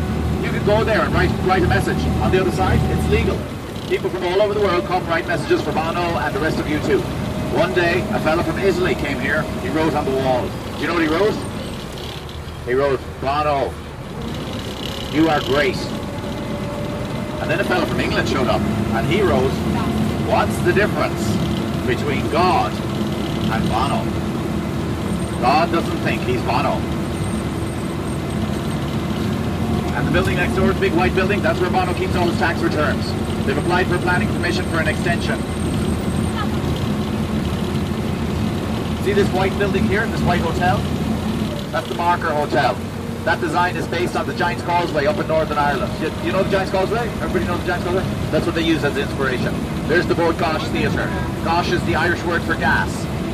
go 0.65 0.83
there 0.83 1.01
and 1.01 1.13
write, 1.13 1.29
write 1.45 1.63
a 1.63 1.67
message. 1.67 2.03
On 2.23 2.31
the 2.31 2.41
other 2.41 2.51
side, 2.51 2.79
it's 2.91 3.09
legal. 3.09 3.39
People 3.87 4.09
from 4.09 4.23
all 4.23 4.41
over 4.41 4.55
the 4.55 4.59
world 4.59 4.83
come 4.85 5.05
write 5.05 5.27
messages 5.27 5.61
for 5.61 5.71
Bono 5.71 6.17
and 6.17 6.35
the 6.35 6.39
rest 6.39 6.57
of 6.57 6.67
you 6.67 6.79
too. 6.79 6.99
One 7.55 7.73
day, 7.75 8.01
a 8.11 8.19
fellow 8.21 8.41
from 8.41 8.57
Italy 8.57 8.95
came 8.95 9.19
here. 9.19 9.43
He 9.61 9.69
wrote 9.69 9.93
on 9.93 10.05
the 10.05 10.11
wall. 10.11 10.47
Do 10.47 10.81
you 10.81 10.87
know 10.87 10.95
what 10.95 11.03
he 11.03 11.07
wrote? 11.07 11.35
He 12.65 12.73
wrote, 12.73 12.99
Bono, 13.21 13.71
you 15.11 15.29
are 15.29 15.39
great. 15.41 15.77
And 17.41 17.49
then 17.49 17.59
a 17.59 17.63
fellow 17.63 17.85
from 17.85 17.99
England 17.99 18.27
showed 18.27 18.47
up 18.47 18.61
and 18.61 19.05
he 19.05 19.21
wrote, 19.21 19.51
What's 20.27 20.57
the 20.59 20.73
difference 20.73 21.21
between 21.85 22.27
God 22.31 22.73
and 22.73 23.63
Bono? 23.69 24.03
God 25.41 25.71
doesn't 25.71 25.97
think 25.97 26.23
he's 26.23 26.41
Bono. 26.41 26.94
And 29.95 30.05
the 30.05 30.11
building 30.11 30.35
next 30.35 30.55
door 30.55 30.71
is 30.71 30.77
a 30.77 30.79
big 30.79 30.93
white 30.93 31.15
building, 31.15 31.41
that's 31.41 31.59
where 31.59 31.69
Bono 31.69 31.93
keeps 31.93 32.15
all 32.15 32.27
his 32.27 32.37
tax 32.37 32.59
returns. 32.59 33.05
They've 33.45 33.57
applied 33.57 33.87
for 33.87 33.97
planning 33.99 34.27
permission 34.27 34.65
for 34.65 34.79
an 34.79 34.89
extension. 34.89 35.39
See 39.05 39.13
this 39.13 39.31
white 39.31 39.57
building 39.57 39.85
here, 39.85 40.05
this 40.07 40.21
white 40.23 40.41
hotel? 40.41 40.77
That's 41.71 41.87
the 41.87 41.95
Marker 41.95 42.29
Hotel. 42.29 42.73
That 43.23 43.39
design 43.39 43.77
is 43.77 43.87
based 43.87 44.15
on 44.15 44.27
the 44.27 44.33
Giant's 44.33 44.63
Causeway 44.63 45.05
up 45.05 45.17
in 45.17 45.27
Northern 45.27 45.57
Ireland. 45.57 45.93
You, 46.01 46.11
you 46.25 46.31
know 46.33 46.43
the 46.43 46.49
Giant's 46.49 46.71
Causeway? 46.71 47.07
Everybody 47.21 47.45
knows 47.45 47.61
the 47.61 47.67
Giant's 47.67 47.85
Causeway? 47.87 48.03
That's 48.31 48.45
what 48.45 48.55
they 48.55 48.63
use 48.63 48.83
as 48.83 48.97
inspiration. 48.97 49.55
There's 49.87 50.05
the 50.07 50.15
Bord 50.15 50.35
Gáis 50.35 50.69
Theatre. 50.73 51.07
Gáis 51.45 51.71
is 51.71 51.83
the 51.85 51.95
Irish 51.95 52.21
word 52.23 52.43
for 52.43 52.55
gas. 52.55 52.91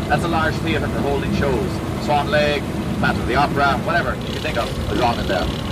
That's 0.09 0.23
a 0.23 0.27
large 0.27 0.55
theatre 0.57 0.87
for 0.89 0.99
holding 0.99 1.33
shows. 1.37 1.71
Swan 2.05 2.29
Lake, 2.29 2.61
Phantom 2.99 3.21
of 3.21 3.27
the 3.27 3.35
Opera, 3.35 3.79
whatever 3.79 4.13
you 4.13 4.33
can 4.33 4.41
think 4.43 4.57
of 4.57 4.91
is 4.91 5.01
on 5.01 5.17
in. 5.19 5.70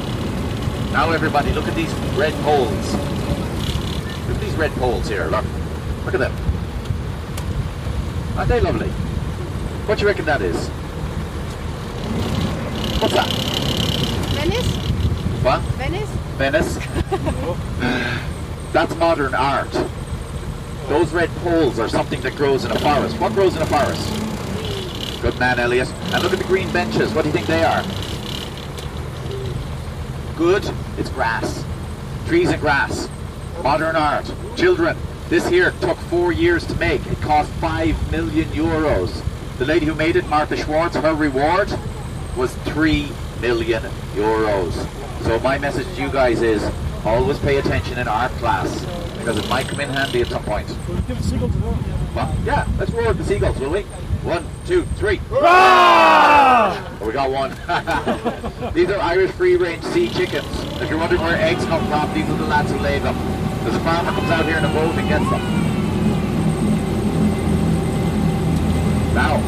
Now 0.91 1.11
everybody, 1.11 1.51
look 1.53 1.67
at 1.67 1.75
these 1.75 1.93
red 2.17 2.33
poles. 2.43 2.93
Look 2.93 4.35
at 4.35 4.41
these 4.41 4.55
red 4.55 4.71
poles 4.71 5.07
here, 5.07 5.25
look. 5.25 5.45
Look 6.03 6.15
at 6.15 6.19
them. 6.19 6.33
Aren't 8.35 8.49
they 8.49 8.59
lovely? 8.59 8.89
What 8.89 9.97
do 9.97 10.01
you 10.01 10.07
reckon 10.07 10.25
that 10.25 10.41
is? 10.41 10.67
What's 12.99 13.13
that? 13.13 13.29
Venice? 14.33 14.75
What? 15.43 15.61
Venice? 15.77 16.09
Venice. 16.37 16.75
That's 18.73 18.95
modern 18.95 19.35
art. 19.35 19.71
Those 20.87 21.11
red 21.13 21.29
poles 21.43 21.77
are 21.77 21.87
something 21.87 22.19
that 22.21 22.35
grows 22.35 22.65
in 22.65 22.71
a 22.71 22.79
forest. 22.79 23.19
What 23.19 23.33
grows 23.33 23.55
in 23.55 23.61
a 23.61 23.65
forest? 23.67 25.21
Good 25.21 25.37
man, 25.37 25.59
Elliot. 25.59 25.87
And 26.13 26.23
look 26.23 26.33
at 26.33 26.39
the 26.39 26.45
green 26.45 26.71
benches. 26.73 27.13
What 27.13 27.21
do 27.21 27.29
you 27.29 27.33
think 27.33 27.45
they 27.45 27.63
are? 27.63 27.83
Good. 30.39 30.63
It's 30.97 31.09
grass. 31.09 31.65
Trees 32.25 32.49
and 32.49 32.61
grass. 32.61 33.09
Modern 33.61 33.97
art. 33.97 34.23
Children. 34.55 34.95
This 35.27 35.45
here 35.49 35.71
took 35.81 35.97
four 35.97 36.31
years 36.31 36.65
to 36.67 36.75
make. 36.75 37.05
It 37.07 37.19
cost 37.19 37.51
five 37.55 38.09
million 38.09 38.47
euros. 38.51 39.21
The 39.57 39.65
lady 39.65 39.85
who 39.85 39.93
made 39.95 40.15
it, 40.15 40.25
Martha 40.29 40.55
Schwartz, 40.55 40.95
her 40.95 41.13
reward 41.13 41.69
was 42.37 42.55
three 42.63 43.11
million 43.41 43.83
euros. 44.15 44.71
So 45.23 45.37
my 45.41 45.57
message 45.57 45.93
to 45.97 46.03
you 46.03 46.09
guys 46.09 46.41
is 46.41 46.63
always 47.03 47.37
pay 47.39 47.57
attention 47.57 47.97
in 47.97 48.07
art 48.07 48.31
class 48.39 48.85
because 49.17 49.37
it 49.37 49.49
might 49.49 49.67
come 49.67 49.81
in 49.81 49.89
handy 49.89 50.21
at 50.21 50.27
some 50.27 50.43
point. 50.43 50.69
Give 51.05 51.19
a 51.19 51.21
seagull 51.21 51.49
to 51.49 51.57
them. 51.57 52.15
Well, 52.15 52.33
yeah, 52.45 52.65
let's 52.77 52.93
at 52.93 53.17
the 53.17 53.25
seagulls, 53.25 53.59
will 53.59 53.71
we? 53.71 53.85
One, 54.24 54.45
two, 54.65 54.84
three. 54.97 55.22
Oh, 55.32 56.99
we 57.05 57.13
got 57.13 57.32
one. 57.32 57.51
these 58.74 58.89
are 58.89 58.99
Irish 58.99 59.32
free-range 59.32 59.82
sea 59.86 60.09
chickens. 60.09 60.45
If 60.82 60.89
you're 60.89 60.99
wondering 60.99 61.22
where 61.22 61.38
eggs 61.38 61.63
come 61.65 61.88
from, 61.88 62.13
these 62.13 62.30
are 62.30 62.36
the 62.36 62.45
lads 62.45 62.70
who 62.70 62.78
lay 62.80 62.99
them. 62.99 63.15
There's 63.63 63.76
a 63.76 63.80
farmer 63.80 64.11
comes 64.11 64.30
out 64.30 64.43
here 64.43 64.57
in 64.57 64.65
a 64.65 64.74
boat 64.74 64.93
and 64.95 65.07
gets 65.07 65.30
them. 65.30 65.41
Now, 69.15 69.39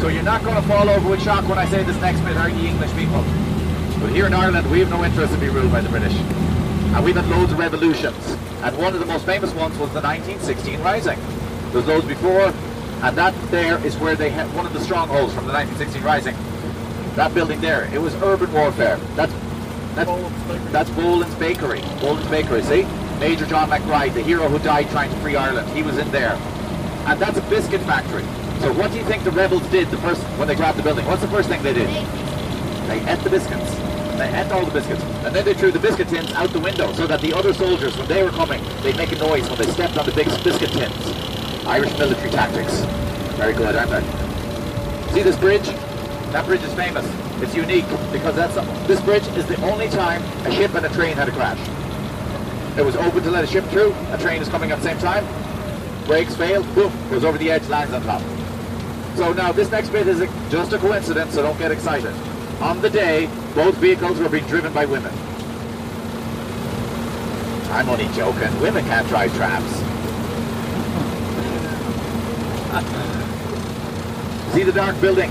so 0.00 0.08
you're 0.08 0.24
not 0.24 0.42
going 0.42 0.56
to 0.56 0.62
fall 0.62 0.88
over 0.90 1.10
with 1.10 1.22
shock 1.22 1.48
when 1.48 1.58
I 1.58 1.66
say 1.66 1.84
this 1.84 1.96
next 2.00 2.20
bit, 2.22 2.36
are 2.36 2.50
you 2.50 2.68
English 2.68 2.92
people? 2.94 3.22
But 4.00 4.10
here 4.10 4.26
in 4.26 4.34
Ireland, 4.34 4.68
we 4.72 4.80
have 4.80 4.90
no 4.90 5.04
interest 5.04 5.32
in 5.34 5.38
being 5.38 5.52
ruled 5.52 5.70
by 5.70 5.82
the 5.82 5.88
British. 5.88 6.14
And 6.14 7.04
we've 7.04 7.14
had 7.14 7.28
loads 7.28 7.52
of 7.52 7.58
revolutions. 7.60 8.36
And 8.62 8.76
one 8.76 8.92
of 8.92 8.98
the 8.98 9.06
most 9.06 9.24
famous 9.24 9.54
ones 9.54 9.78
was 9.78 9.92
the 9.92 10.00
1916 10.00 10.80
Rising. 10.80 11.18
There's 11.70 11.86
those 11.86 12.04
before, 12.04 12.52
and 13.02 13.16
that 13.16 13.34
there 13.50 13.84
is 13.84 13.96
where 13.96 14.14
they 14.14 14.30
had 14.30 14.52
one 14.54 14.66
of 14.66 14.72
the 14.72 14.80
strongholds 14.80 15.32
from 15.32 15.46
the 15.46 15.52
1916 15.52 16.02
Rising. 16.02 16.36
That 17.16 17.34
building 17.34 17.60
there, 17.60 17.92
it 17.92 18.00
was 18.00 18.14
urban 18.22 18.52
warfare. 18.52 18.96
That's 19.16 19.32
That's, 19.94 20.10
that's 20.72 20.90
Boland's 20.90 21.34
Bakery. 21.36 21.80
Boland's 22.00 22.28
Bakery, 22.28 22.62
see? 22.62 22.84
Major 23.18 23.44
John 23.46 23.68
MacBride, 23.68 24.14
the 24.14 24.22
hero 24.22 24.48
who 24.48 24.58
died 24.60 24.88
trying 24.90 25.10
to 25.10 25.16
free 25.16 25.36
Ireland. 25.36 25.68
He 25.76 25.82
was 25.82 25.98
in 25.98 26.10
there. 26.10 26.32
And 27.06 27.20
that's 27.20 27.38
a 27.38 27.42
biscuit 27.50 27.80
factory. 27.82 28.22
So 28.60 28.72
what 28.74 28.92
do 28.92 28.98
you 28.98 29.04
think 29.04 29.24
the 29.24 29.30
rebels 29.30 29.66
did 29.68 29.88
the 29.88 29.98
first 29.98 30.22
when 30.38 30.46
they 30.46 30.54
grabbed 30.54 30.78
the 30.78 30.82
building? 30.82 31.06
What's 31.06 31.22
the 31.22 31.28
first 31.28 31.48
thing 31.48 31.62
they 31.62 31.72
did? 31.72 31.88
They 32.88 33.00
ate 33.10 33.20
the 33.24 33.30
biscuits. 33.30 33.74
They 34.16 34.28
ate 34.28 34.52
all 34.52 34.64
the 34.64 34.70
biscuits. 34.70 35.02
And 35.24 35.34
then 35.34 35.44
they 35.44 35.54
threw 35.54 35.70
the 35.72 35.78
biscuit 35.78 36.08
tins 36.08 36.32
out 36.32 36.50
the 36.50 36.60
window 36.60 36.92
so 36.92 37.06
that 37.06 37.20
the 37.20 37.32
other 37.32 37.54
soldiers, 37.54 37.96
when 37.96 38.08
they 38.08 38.22
were 38.22 38.30
coming, 38.30 38.62
they'd 38.82 38.96
make 38.96 39.12
a 39.12 39.16
noise 39.16 39.48
when 39.48 39.58
they 39.58 39.70
stepped 39.72 39.96
on 39.96 40.06
the 40.06 40.12
big 40.12 40.26
biscuit 40.44 40.70
tins. 40.70 41.39
Irish 41.70 41.96
military 42.00 42.30
tactics. 42.30 42.80
Very 43.38 43.52
good, 43.52 43.76
aren't 43.76 43.90
they? 43.92 45.14
See 45.14 45.22
this 45.22 45.36
bridge? 45.36 45.66
That 46.32 46.44
bridge 46.44 46.62
is 46.62 46.74
famous. 46.74 47.06
It's 47.40 47.54
unique 47.54 47.86
because 48.10 48.34
that's 48.34 48.56
this 48.88 49.00
bridge 49.02 49.24
is 49.38 49.46
the 49.46 49.54
only 49.62 49.88
time 49.88 50.20
a 50.46 50.52
ship 50.52 50.74
and 50.74 50.84
a 50.84 50.88
train 50.88 51.16
had 51.16 51.28
a 51.28 51.30
crash. 51.30 51.60
It 52.76 52.84
was 52.84 52.96
open 52.96 53.22
to 53.22 53.30
let 53.30 53.44
a 53.44 53.46
ship 53.46 53.64
through. 53.66 53.94
A 54.10 54.18
train 54.18 54.42
is 54.42 54.48
coming 54.48 54.72
at 54.72 54.78
the 54.80 54.84
same 54.84 54.98
time. 54.98 55.24
Brakes 56.06 56.34
fail. 56.34 56.64
Boom. 56.74 56.92
Goes 57.08 57.24
over 57.24 57.38
the 57.38 57.52
edge. 57.52 57.68
Lands 57.68 57.94
on 57.94 58.02
top. 58.02 58.22
So 59.14 59.32
now 59.32 59.52
this 59.52 59.70
next 59.70 59.90
bit 59.90 60.08
is 60.08 60.20
a, 60.20 60.26
just 60.50 60.72
a 60.72 60.78
coincidence. 60.78 61.34
So 61.34 61.42
don't 61.42 61.58
get 61.58 61.70
excited. 61.70 62.12
On 62.60 62.82
the 62.82 62.90
day, 62.90 63.30
both 63.54 63.76
vehicles 63.76 64.18
were 64.18 64.28
being 64.28 64.46
driven 64.48 64.72
by 64.72 64.86
women. 64.86 65.12
I'm 67.70 67.88
only 67.88 68.08
joking. 68.08 68.60
Women 68.60 68.84
can't 68.86 69.06
drive 69.06 69.32
trams. 69.36 69.89
see 74.52 74.62
the 74.62 74.72
dark 74.72 75.00
building? 75.00 75.30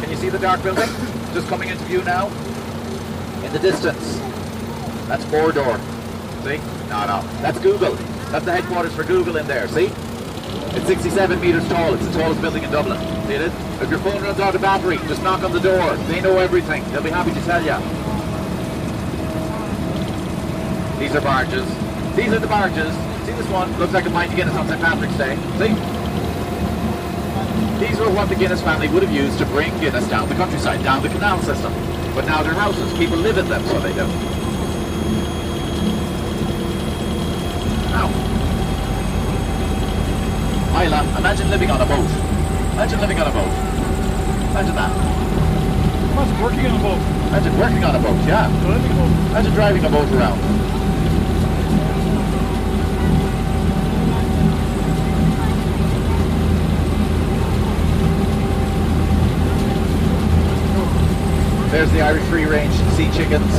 Can 0.00 0.10
you 0.10 0.16
see 0.16 0.28
the 0.28 0.38
dark 0.38 0.62
building? 0.62 0.88
Just 1.34 1.48
coming 1.48 1.68
into 1.68 1.82
view 1.84 2.02
now. 2.04 2.28
In 3.44 3.52
the 3.52 3.58
distance. 3.58 4.18
That's 5.08 5.24
Mordor. 5.26 5.78
See? 6.44 6.58
No, 6.88 7.06
no. 7.06 7.22
That's 7.42 7.58
Google. 7.58 7.94
That's 8.30 8.44
the 8.44 8.52
headquarters 8.52 8.94
for 8.94 9.02
Google 9.02 9.36
in 9.36 9.46
there. 9.48 9.66
See? 9.68 9.86
It's 10.76 10.86
67 10.86 11.40
metres 11.40 11.66
tall. 11.68 11.94
It's 11.94 12.06
the 12.06 12.12
tallest 12.12 12.40
building 12.40 12.62
in 12.62 12.70
Dublin. 12.70 12.98
See 13.26 13.34
it? 13.34 13.52
If 13.82 13.90
your 13.90 13.98
phone 13.98 14.22
runs 14.22 14.38
out 14.38 14.54
of 14.54 14.60
battery, 14.60 14.98
just 15.08 15.22
knock 15.22 15.42
on 15.42 15.52
the 15.52 15.60
door. 15.60 15.96
They 16.06 16.20
know 16.20 16.38
everything. 16.38 16.84
They'll 16.92 17.02
be 17.02 17.10
happy 17.10 17.32
to 17.32 17.40
tell 17.44 17.62
you. 17.62 17.74
These 21.00 21.16
are 21.16 21.20
barges. 21.20 21.66
These 22.14 22.32
are 22.32 22.38
the 22.38 22.46
barges. 22.46 22.94
See 23.26 23.32
this 23.32 23.48
one? 23.48 23.76
Looks 23.80 23.92
like 23.92 24.06
a 24.06 24.10
pint 24.10 24.30
of 24.30 24.36
Guinness 24.36 24.54
on 24.54 24.68
St. 24.68 24.80
Patrick's 24.80 25.16
Day. 25.16 25.34
See? 25.58 26.05
These 27.78 27.98
were 27.98 28.08
what 28.08 28.30
the 28.30 28.34
Guinness 28.34 28.62
family 28.62 28.88
would 28.88 29.02
have 29.02 29.12
used 29.12 29.38
to 29.38 29.44
bring 29.46 29.70
Guinness 29.80 30.08
down 30.08 30.28
the 30.30 30.34
countryside, 30.34 30.82
down 30.82 31.02
the 31.02 31.10
canal 31.10 31.38
system. 31.42 31.72
But 32.14 32.24
now 32.24 32.42
they're 32.42 32.54
houses. 32.54 32.90
People 32.96 33.18
live 33.18 33.36
in 33.36 33.46
them, 33.48 33.62
so 33.66 33.78
they 33.80 33.92
don't. 33.92 34.08
Now, 37.92 38.08
Isla, 40.80 41.18
imagine 41.18 41.50
living 41.50 41.70
on 41.70 41.82
a 41.82 41.86
boat. 41.86 42.08
Imagine 42.72 43.00
living 43.00 43.20
on 43.20 43.26
a 43.26 43.32
boat. 43.32 43.52
Imagine 44.50 44.74
that. 44.74 44.92
Imagine 46.12 46.42
working 46.42 46.66
on 46.66 46.80
a 46.80 46.82
boat. 46.82 47.00
Imagine 47.28 47.58
working 47.58 47.84
on 47.84 47.94
a 47.94 47.98
boat, 47.98 48.26
yeah. 48.26 48.48
Imagine 49.30 49.52
driving 49.52 49.84
a 49.84 49.90
boat 49.90 50.10
around. 50.12 50.65
There's 61.76 61.92
the 61.92 62.00
Irish 62.00 62.24
free 62.30 62.46
range 62.46 62.72
sea 62.96 63.10
chickens. 63.12 63.52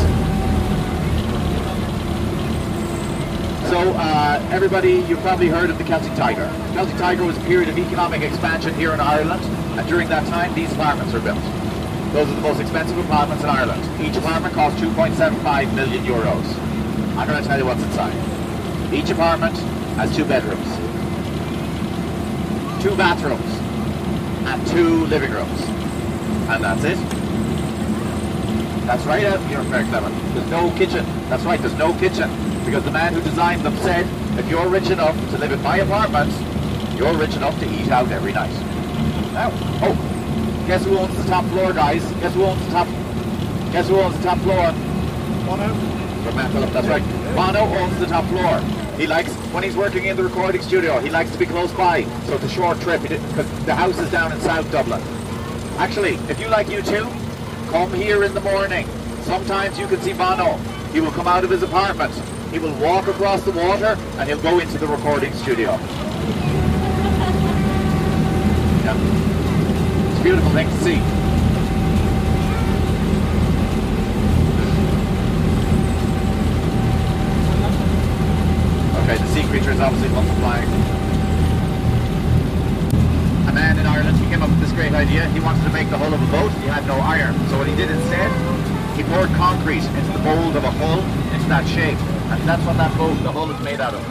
So, 3.69 3.93
uh, 3.93 4.43
everybody, 4.51 5.05
you've 5.07 5.19
probably 5.19 5.49
heard 5.49 5.69
of 5.69 5.77
the 5.77 5.83
Celtic 5.83 6.15
Tiger. 6.15 6.51
Celtic 6.73 6.97
Tiger 6.97 7.25
was 7.25 7.37
a 7.37 7.41
period 7.41 7.69
of 7.69 7.77
economic 7.77 8.23
expansion 8.23 8.73
here 8.73 8.91
in 8.91 8.99
Ireland, 8.99 9.43
and 9.77 9.87
during 9.87 10.09
that 10.09 10.25
time, 10.29 10.51
these 10.55 10.71
apartments 10.71 11.13
were 11.13 11.19
built. 11.19 11.37
Those 12.11 12.27
are 12.27 12.33
the 12.33 12.41
most 12.41 12.59
expensive 12.59 12.97
apartments 12.97 13.43
in 13.43 13.51
Ireland. 13.51 13.83
Each 14.01 14.17
apartment 14.17 14.55
costs 14.55 14.81
2.75 14.81 15.75
million 15.75 16.03
euros. 16.03 16.57
I'm 17.17 17.27
going 17.27 17.39
to 17.39 17.47
tell 17.47 17.59
you 17.59 17.67
what's 17.67 17.83
inside. 17.83 18.15
Each 18.91 19.11
apartment 19.11 19.55
has 19.95 20.15
two 20.15 20.25
bedrooms, 20.25 20.65
two 22.81 22.97
bathrooms, 22.97 23.53
and 24.47 24.67
two 24.69 25.05
living 25.05 25.29
rooms. 25.29 25.61
And 26.49 26.63
that's 26.63 26.83
it. 26.83 27.16
That's 28.87 29.03
right. 29.03 29.21
You're 29.51 29.61
very 29.63 29.83
clever. 29.85 30.09
There's 30.33 30.49
no 30.49 30.71
kitchen. 30.77 31.05
That's 31.29 31.43
right, 31.43 31.59
there's 31.59 31.77
no 31.77 31.93
kitchen. 31.99 32.31
Because 32.63 32.85
the 32.85 32.91
man 32.91 33.13
who 33.13 33.21
designed 33.21 33.61
them 33.63 33.75
said, 33.77 34.07
if 34.39 34.49
you're 34.49 34.67
rich 34.69 34.89
enough 34.89 35.15
to 35.31 35.37
live 35.37 35.51
in 35.51 35.61
my 35.61 35.77
apartment, 35.77 36.31
you're 36.97 37.13
rich 37.13 37.35
enough 37.35 37.59
to 37.59 37.65
eat 37.69 37.89
out 37.91 38.09
every 38.11 38.31
night. 38.31 38.53
Now, 39.33 39.51
oh, 39.83 40.63
guess 40.67 40.85
who 40.85 40.97
owns 40.97 41.15
the 41.17 41.29
top 41.29 41.43
floor, 41.47 41.73
guys? 41.73 42.01
Guess 42.21 42.33
who 42.33 42.45
owns 42.45 42.65
the 42.65 42.71
top? 42.71 42.87
Guess 43.73 43.89
who 43.89 43.97
owns 43.97 44.15
the 44.17 44.23
top 44.23 44.37
floor? 44.39 44.71
Bono. 45.45 45.67
From 46.23 46.35
Matt 46.35 46.51
Phillip, 46.53 46.71
that's 46.71 46.87
right. 46.87 47.03
Bono 47.35 47.59
owns 47.59 47.99
the 47.99 48.05
top 48.05 48.25
floor. 48.25 48.59
He 48.97 49.05
likes, 49.05 49.33
when 49.53 49.63
he's 49.63 49.75
working 49.75 50.05
in 50.05 50.15
the 50.15 50.23
recording 50.23 50.61
studio, 50.61 50.99
he 50.99 51.09
likes 51.09 51.31
to 51.31 51.37
be 51.37 51.45
close 51.45 51.73
by. 51.73 52.03
So 52.25 52.35
it's 52.35 52.45
a 52.45 52.49
short 52.49 52.79
trip, 52.79 53.01
because 53.01 53.65
the 53.65 53.75
house 53.75 53.99
is 53.99 54.09
down 54.11 54.31
in 54.31 54.39
South 54.39 54.71
Dublin. 54.71 55.01
Actually, 55.77 56.15
if 56.29 56.39
you 56.39 56.47
like 56.47 56.67
U2, 56.67 57.26
come 57.67 57.93
here 57.93 58.23
in 58.23 58.33
the 58.33 58.41
morning. 58.41 58.87
Sometimes 59.23 59.77
you 59.77 59.87
can 59.87 59.99
see 60.01 60.13
Bono. 60.13 60.55
He 60.93 61.01
will 61.01 61.11
come 61.11 61.27
out 61.27 61.43
of 61.43 61.49
his 61.49 61.63
apartment. 61.63 62.13
He 62.51 62.59
will 62.59 62.73
walk 62.79 63.07
across 63.07 63.43
the 63.43 63.51
water 63.51 63.97
and 64.17 64.29
he'll 64.29 64.41
go 64.41 64.59
into 64.59 64.77
the 64.77 64.87
recording 64.87 65.33
studio. 65.33 65.77
Yeah. 68.87 68.95
It's 70.11 70.19
a 70.21 70.23
beautiful 70.23 70.49
thing 70.51 70.69
to 70.69 70.77
see. 70.77 70.95
Okay, 79.03 79.17
the 79.17 79.27
sea 79.33 79.43
creature 79.49 79.71
is 79.71 79.79
obviously 79.81 80.07
multiplying. 80.09 80.69
A 83.47 83.51
man 83.53 83.77
in 83.77 83.85
Ireland, 83.85 84.17
he 84.17 84.25
came 84.27 84.41
up 84.41 84.49
with 84.49 84.61
this 84.61 84.66
great 84.77 84.93
idea. 84.93 85.25
He 85.33 85.39
wanted 85.39 85.63
to 85.63 85.73
make 85.73 85.89
the 85.89 85.97
hull 85.97 86.13
of 86.13 86.21
a 86.21 86.29
boat. 86.29 86.53
He 86.61 86.69
had 86.69 86.85
no 86.85 87.01
iron. 87.01 87.33
So 87.49 87.57
what 87.57 87.65
he 87.65 87.75
did 87.75 87.89
instead, 87.89 88.29
he 88.93 89.01
poured 89.09 89.33
concrete 89.33 89.81
into 89.81 90.11
the 90.13 90.21
mold 90.21 90.55
of 90.55 90.63
a 90.63 90.69
hull, 90.69 91.01
into 91.33 91.49
that 91.49 91.65
shape. 91.65 91.97
And 92.29 92.37
that's 92.45 92.61
what 92.61 92.77
that 92.77 92.93
boat, 92.93 93.17
the 93.25 93.31
hull 93.31 93.49
is 93.49 93.59
made 93.65 93.81
out 93.81 93.97
of. 93.97 94.05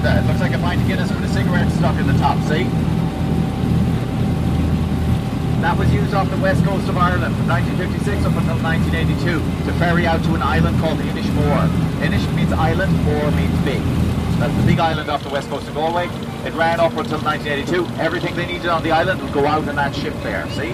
There, 0.00 0.16
it 0.16 0.24
looks 0.24 0.40
like 0.40 0.56
a 0.56 0.62
pint 0.64 0.80
of 0.80 0.88
Guinness 0.88 1.12
with 1.12 1.28
a 1.28 1.32
cigarette 1.36 1.70
stuck 1.76 2.00
in 2.00 2.06
the 2.08 2.16
top, 2.16 2.40
see? 2.48 2.64
That 5.60 5.76
was 5.76 5.92
used 5.92 6.14
off 6.14 6.24
the 6.30 6.40
west 6.40 6.64
coast 6.64 6.88
of 6.88 6.96
Ireland 6.96 7.36
from 7.36 7.52
1956 7.52 8.24
up 8.24 8.32
until 8.32 8.56
1982 8.64 9.44
to 9.68 9.78
ferry 9.78 10.06
out 10.08 10.24
to 10.24 10.32
an 10.32 10.42
island 10.42 10.80
called 10.80 10.98
Inishmore. 11.04 11.68
Inish 12.00 12.24
means 12.34 12.50
island, 12.50 12.96
Moor 13.04 13.30
means 13.36 13.60
big. 13.60 14.21
That's 14.42 14.56
the 14.56 14.66
big 14.66 14.80
island 14.80 15.08
off 15.08 15.22
the 15.22 15.28
west 15.28 15.48
coast 15.48 15.68
of 15.68 15.74
Galway. 15.74 16.06
It 16.44 16.52
ran 16.54 16.80
up 16.80 16.96
until 16.96 17.20
1982. 17.20 17.86
Everything 18.02 18.34
they 18.34 18.44
needed 18.44 18.66
on 18.66 18.82
the 18.82 18.90
island 18.90 19.22
would 19.22 19.32
go 19.32 19.46
out 19.46 19.68
in 19.68 19.76
that 19.76 19.94
ship 19.94 20.14
there, 20.24 20.50
see? 20.50 20.70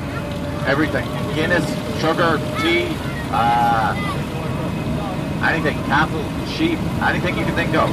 Everything. 0.67 1.05
Guinness, 1.35 1.69
sugar, 2.01 2.39
tea, 2.63 2.89
uh, 3.31 3.93
anything, 5.45 5.77
cattle, 5.85 6.25
sheep, 6.47 6.79
anything 7.03 7.37
you 7.37 7.45
can 7.45 7.55
think 7.55 7.75
of. 7.75 7.91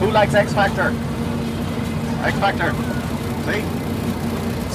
Who 0.00 0.10
likes 0.10 0.34
X 0.34 0.52
Factor? 0.52 0.92
X 2.26 2.36
Factor. 2.40 2.72
See? 3.46 3.62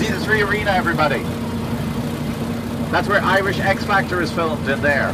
See 0.01 0.13
the 0.13 0.25
3Arena, 0.25 0.67
everybody. 0.67 1.23
That's 2.89 3.09
where 3.09 3.19
Irish 3.19 3.59
X 3.59 3.83
Factor 3.83 4.21
is 4.21 4.31
filmed 4.31 4.69
in 4.69 4.81
there. 4.81 5.13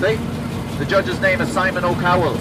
See? 0.00 0.31
The 0.78 0.86
judge's 0.86 1.20
name 1.20 1.40
is 1.40 1.48
Simon 1.52 1.84
O'Cowell. 1.84 2.36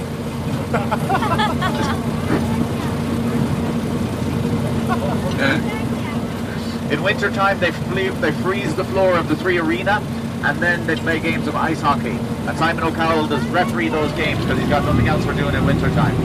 In 6.91 7.03
winter 7.03 7.31
time, 7.31 7.59
they, 7.59 7.69
they 7.69 8.31
freeze 8.41 8.75
the 8.75 8.83
floor 8.85 9.17
of 9.17 9.29
the 9.29 9.35
3Arena, 9.35 10.01
and 10.43 10.59
then 10.59 10.85
they 10.87 10.95
play 10.95 11.19
games 11.19 11.47
of 11.47 11.55
ice 11.55 11.79
hockey. 11.79 12.17
And 12.47 12.57
Simon 12.57 12.83
O'Cowell 12.83 13.27
does 13.27 13.45
referee 13.47 13.89
those 13.89 14.11
games 14.13 14.39
because 14.41 14.59
he's 14.59 14.69
got 14.69 14.83
nothing 14.83 15.07
else 15.07 15.23
for 15.23 15.33
doing 15.33 15.55
in 15.55 15.65
winter 15.65 15.89
time. 15.89 16.15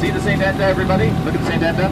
See 0.00 0.10
the 0.10 0.20
St. 0.20 0.40
Enda, 0.42 0.60
everybody? 0.60 1.10
Look 1.24 1.34
at 1.34 1.46
St. 1.46 1.62
Enda. 1.62 1.90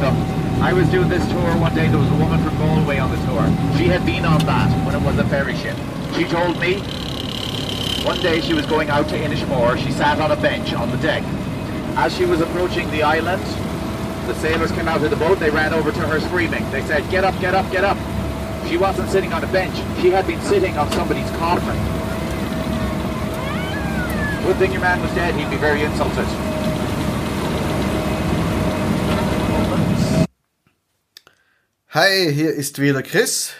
So, 0.00 0.62
I 0.62 0.72
was 0.72 0.88
doing 0.90 1.08
this 1.08 1.26
tour 1.28 1.56
one 1.58 1.74
day. 1.74 1.88
There 1.88 1.98
was 1.98 2.08
a 2.08 2.14
woman 2.14 2.42
from 2.44 2.56
Galway 2.58 2.98
on 2.98 3.10
the 3.10 3.16
tour. 3.26 3.44
She 3.76 3.88
had 3.88 4.06
been 4.06 4.24
on 4.24 4.38
that 4.46 4.70
when 4.86 4.94
it 4.94 5.02
was 5.04 5.18
a 5.18 5.24
ferry 5.24 5.56
ship. 5.56 5.76
She 6.14 6.24
told 6.24 6.58
me 6.60 6.80
one 8.04 8.20
day 8.20 8.40
she 8.40 8.54
was 8.54 8.66
going 8.66 8.90
out 8.90 9.08
to 9.08 9.16
Inishmore. 9.16 9.76
She 9.78 9.92
sat 9.92 10.20
on 10.20 10.30
a 10.30 10.36
bench 10.36 10.72
on 10.72 10.90
the 10.90 10.96
deck. 10.98 11.22
As 11.96 12.14
she 12.16 12.24
was 12.24 12.40
approaching 12.40 12.90
the 12.90 13.02
island, 13.02 13.42
The 14.26 14.34
sailors 14.34 14.70
came 14.70 14.86
out 14.86 15.02
of 15.02 15.10
the 15.10 15.16
boat. 15.16 15.40
They 15.40 15.50
ran 15.50 15.74
over 15.74 15.90
to 15.90 15.98
her 15.98 16.20
screaming. 16.20 16.64
They 16.70 16.80
said, 16.82 17.02
"Get 17.10 17.24
up! 17.24 17.34
Get 17.40 17.54
up! 17.54 17.68
Get 17.72 17.82
up!" 17.82 17.98
She 18.68 18.76
wasn't 18.76 19.10
sitting 19.10 19.32
on 19.32 19.42
a 19.42 19.48
bench. 19.48 19.74
She 20.00 20.10
had 20.10 20.28
been 20.28 20.40
sitting 20.42 20.78
on 20.78 20.90
somebody's 20.92 21.28
coffin. 21.32 21.76
Good 24.46 24.56
thing 24.58 24.70
your 24.70 24.80
man 24.80 25.02
was 25.02 25.10
dead. 25.12 25.34
He'd 25.34 25.50
be 25.50 25.56
very 25.56 25.82
insulted. 25.82 26.26
Hi, 31.88 32.30
hier 32.30 32.52
ist 32.52 32.78
wieder 32.78 33.02
Chris 33.02 33.52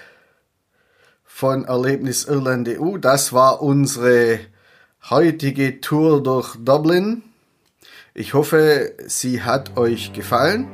von 1.42 1.64
Erlebnis 1.64 2.22
Irland 2.22 2.68
EU. 2.68 2.98
Das 2.98 3.32
war 3.32 3.62
unsere 3.62 4.38
heutige 5.10 5.80
Tour 5.80 6.22
durch 6.22 6.54
Dublin. 6.60 7.24
Ich 8.14 8.32
hoffe, 8.32 8.92
sie 9.08 9.42
hat 9.42 9.76
euch 9.76 10.12
gefallen. 10.12 10.68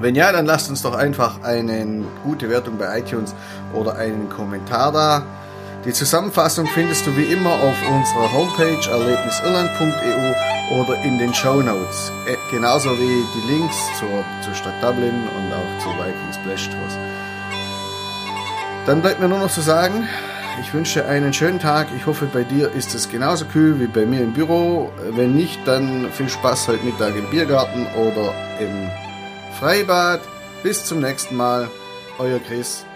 Wenn 0.00 0.14
ja, 0.14 0.32
dann 0.32 0.44
lasst 0.44 0.68
uns 0.68 0.82
doch 0.82 0.94
einfach 0.94 1.42
eine 1.42 2.04
gute 2.24 2.50
Wertung 2.50 2.76
bei 2.76 2.98
iTunes 2.98 3.34
oder 3.72 3.96
einen 3.96 4.28
Kommentar 4.28 4.92
da. 4.92 5.22
Die 5.86 5.94
Zusammenfassung 5.94 6.66
findest 6.66 7.06
du 7.06 7.16
wie 7.16 7.32
immer 7.32 7.54
auf 7.54 7.76
unserer 7.90 8.30
Homepage 8.30 8.90
erlebnisirland.eu 8.90 10.78
oder 10.78 11.02
in 11.04 11.16
den 11.16 11.32
Show 11.32 11.62
Notes. 11.62 12.12
Äh, 12.26 12.36
genauso 12.50 12.90
wie 12.98 13.24
die 13.34 13.50
Links 13.50 13.76
zur, 13.98 14.10
zur 14.44 14.54
Stadt 14.54 14.82
Dublin 14.82 15.14
und 15.14 15.52
auch 15.54 15.82
zur 15.82 15.94
Viking 15.94 16.34
Splash 16.34 16.68
Tours. 16.68 16.98
Dann 18.88 19.02
bleibt 19.02 19.20
mir 19.20 19.28
nur 19.28 19.40
noch 19.40 19.50
zu 19.50 19.60
sagen, 19.60 20.08
ich 20.62 20.72
wünsche 20.72 21.04
einen 21.04 21.34
schönen 21.34 21.58
Tag. 21.58 21.88
Ich 21.94 22.06
hoffe, 22.06 22.24
bei 22.24 22.42
dir 22.42 22.72
ist 22.72 22.94
es 22.94 23.10
genauso 23.10 23.44
kühl 23.44 23.78
wie 23.78 23.86
bei 23.86 24.06
mir 24.06 24.22
im 24.22 24.32
Büro. 24.32 24.90
Wenn 25.10 25.34
nicht, 25.34 25.58
dann 25.66 26.10
viel 26.10 26.30
Spaß 26.30 26.68
heute 26.68 26.86
Mittag 26.86 27.14
im 27.14 27.28
Biergarten 27.28 27.86
oder 27.88 28.32
im 28.58 28.88
Freibad. 29.60 30.22
Bis 30.62 30.86
zum 30.86 31.00
nächsten 31.00 31.36
Mal. 31.36 31.68
Euer 32.18 32.38
Chris. 32.38 32.86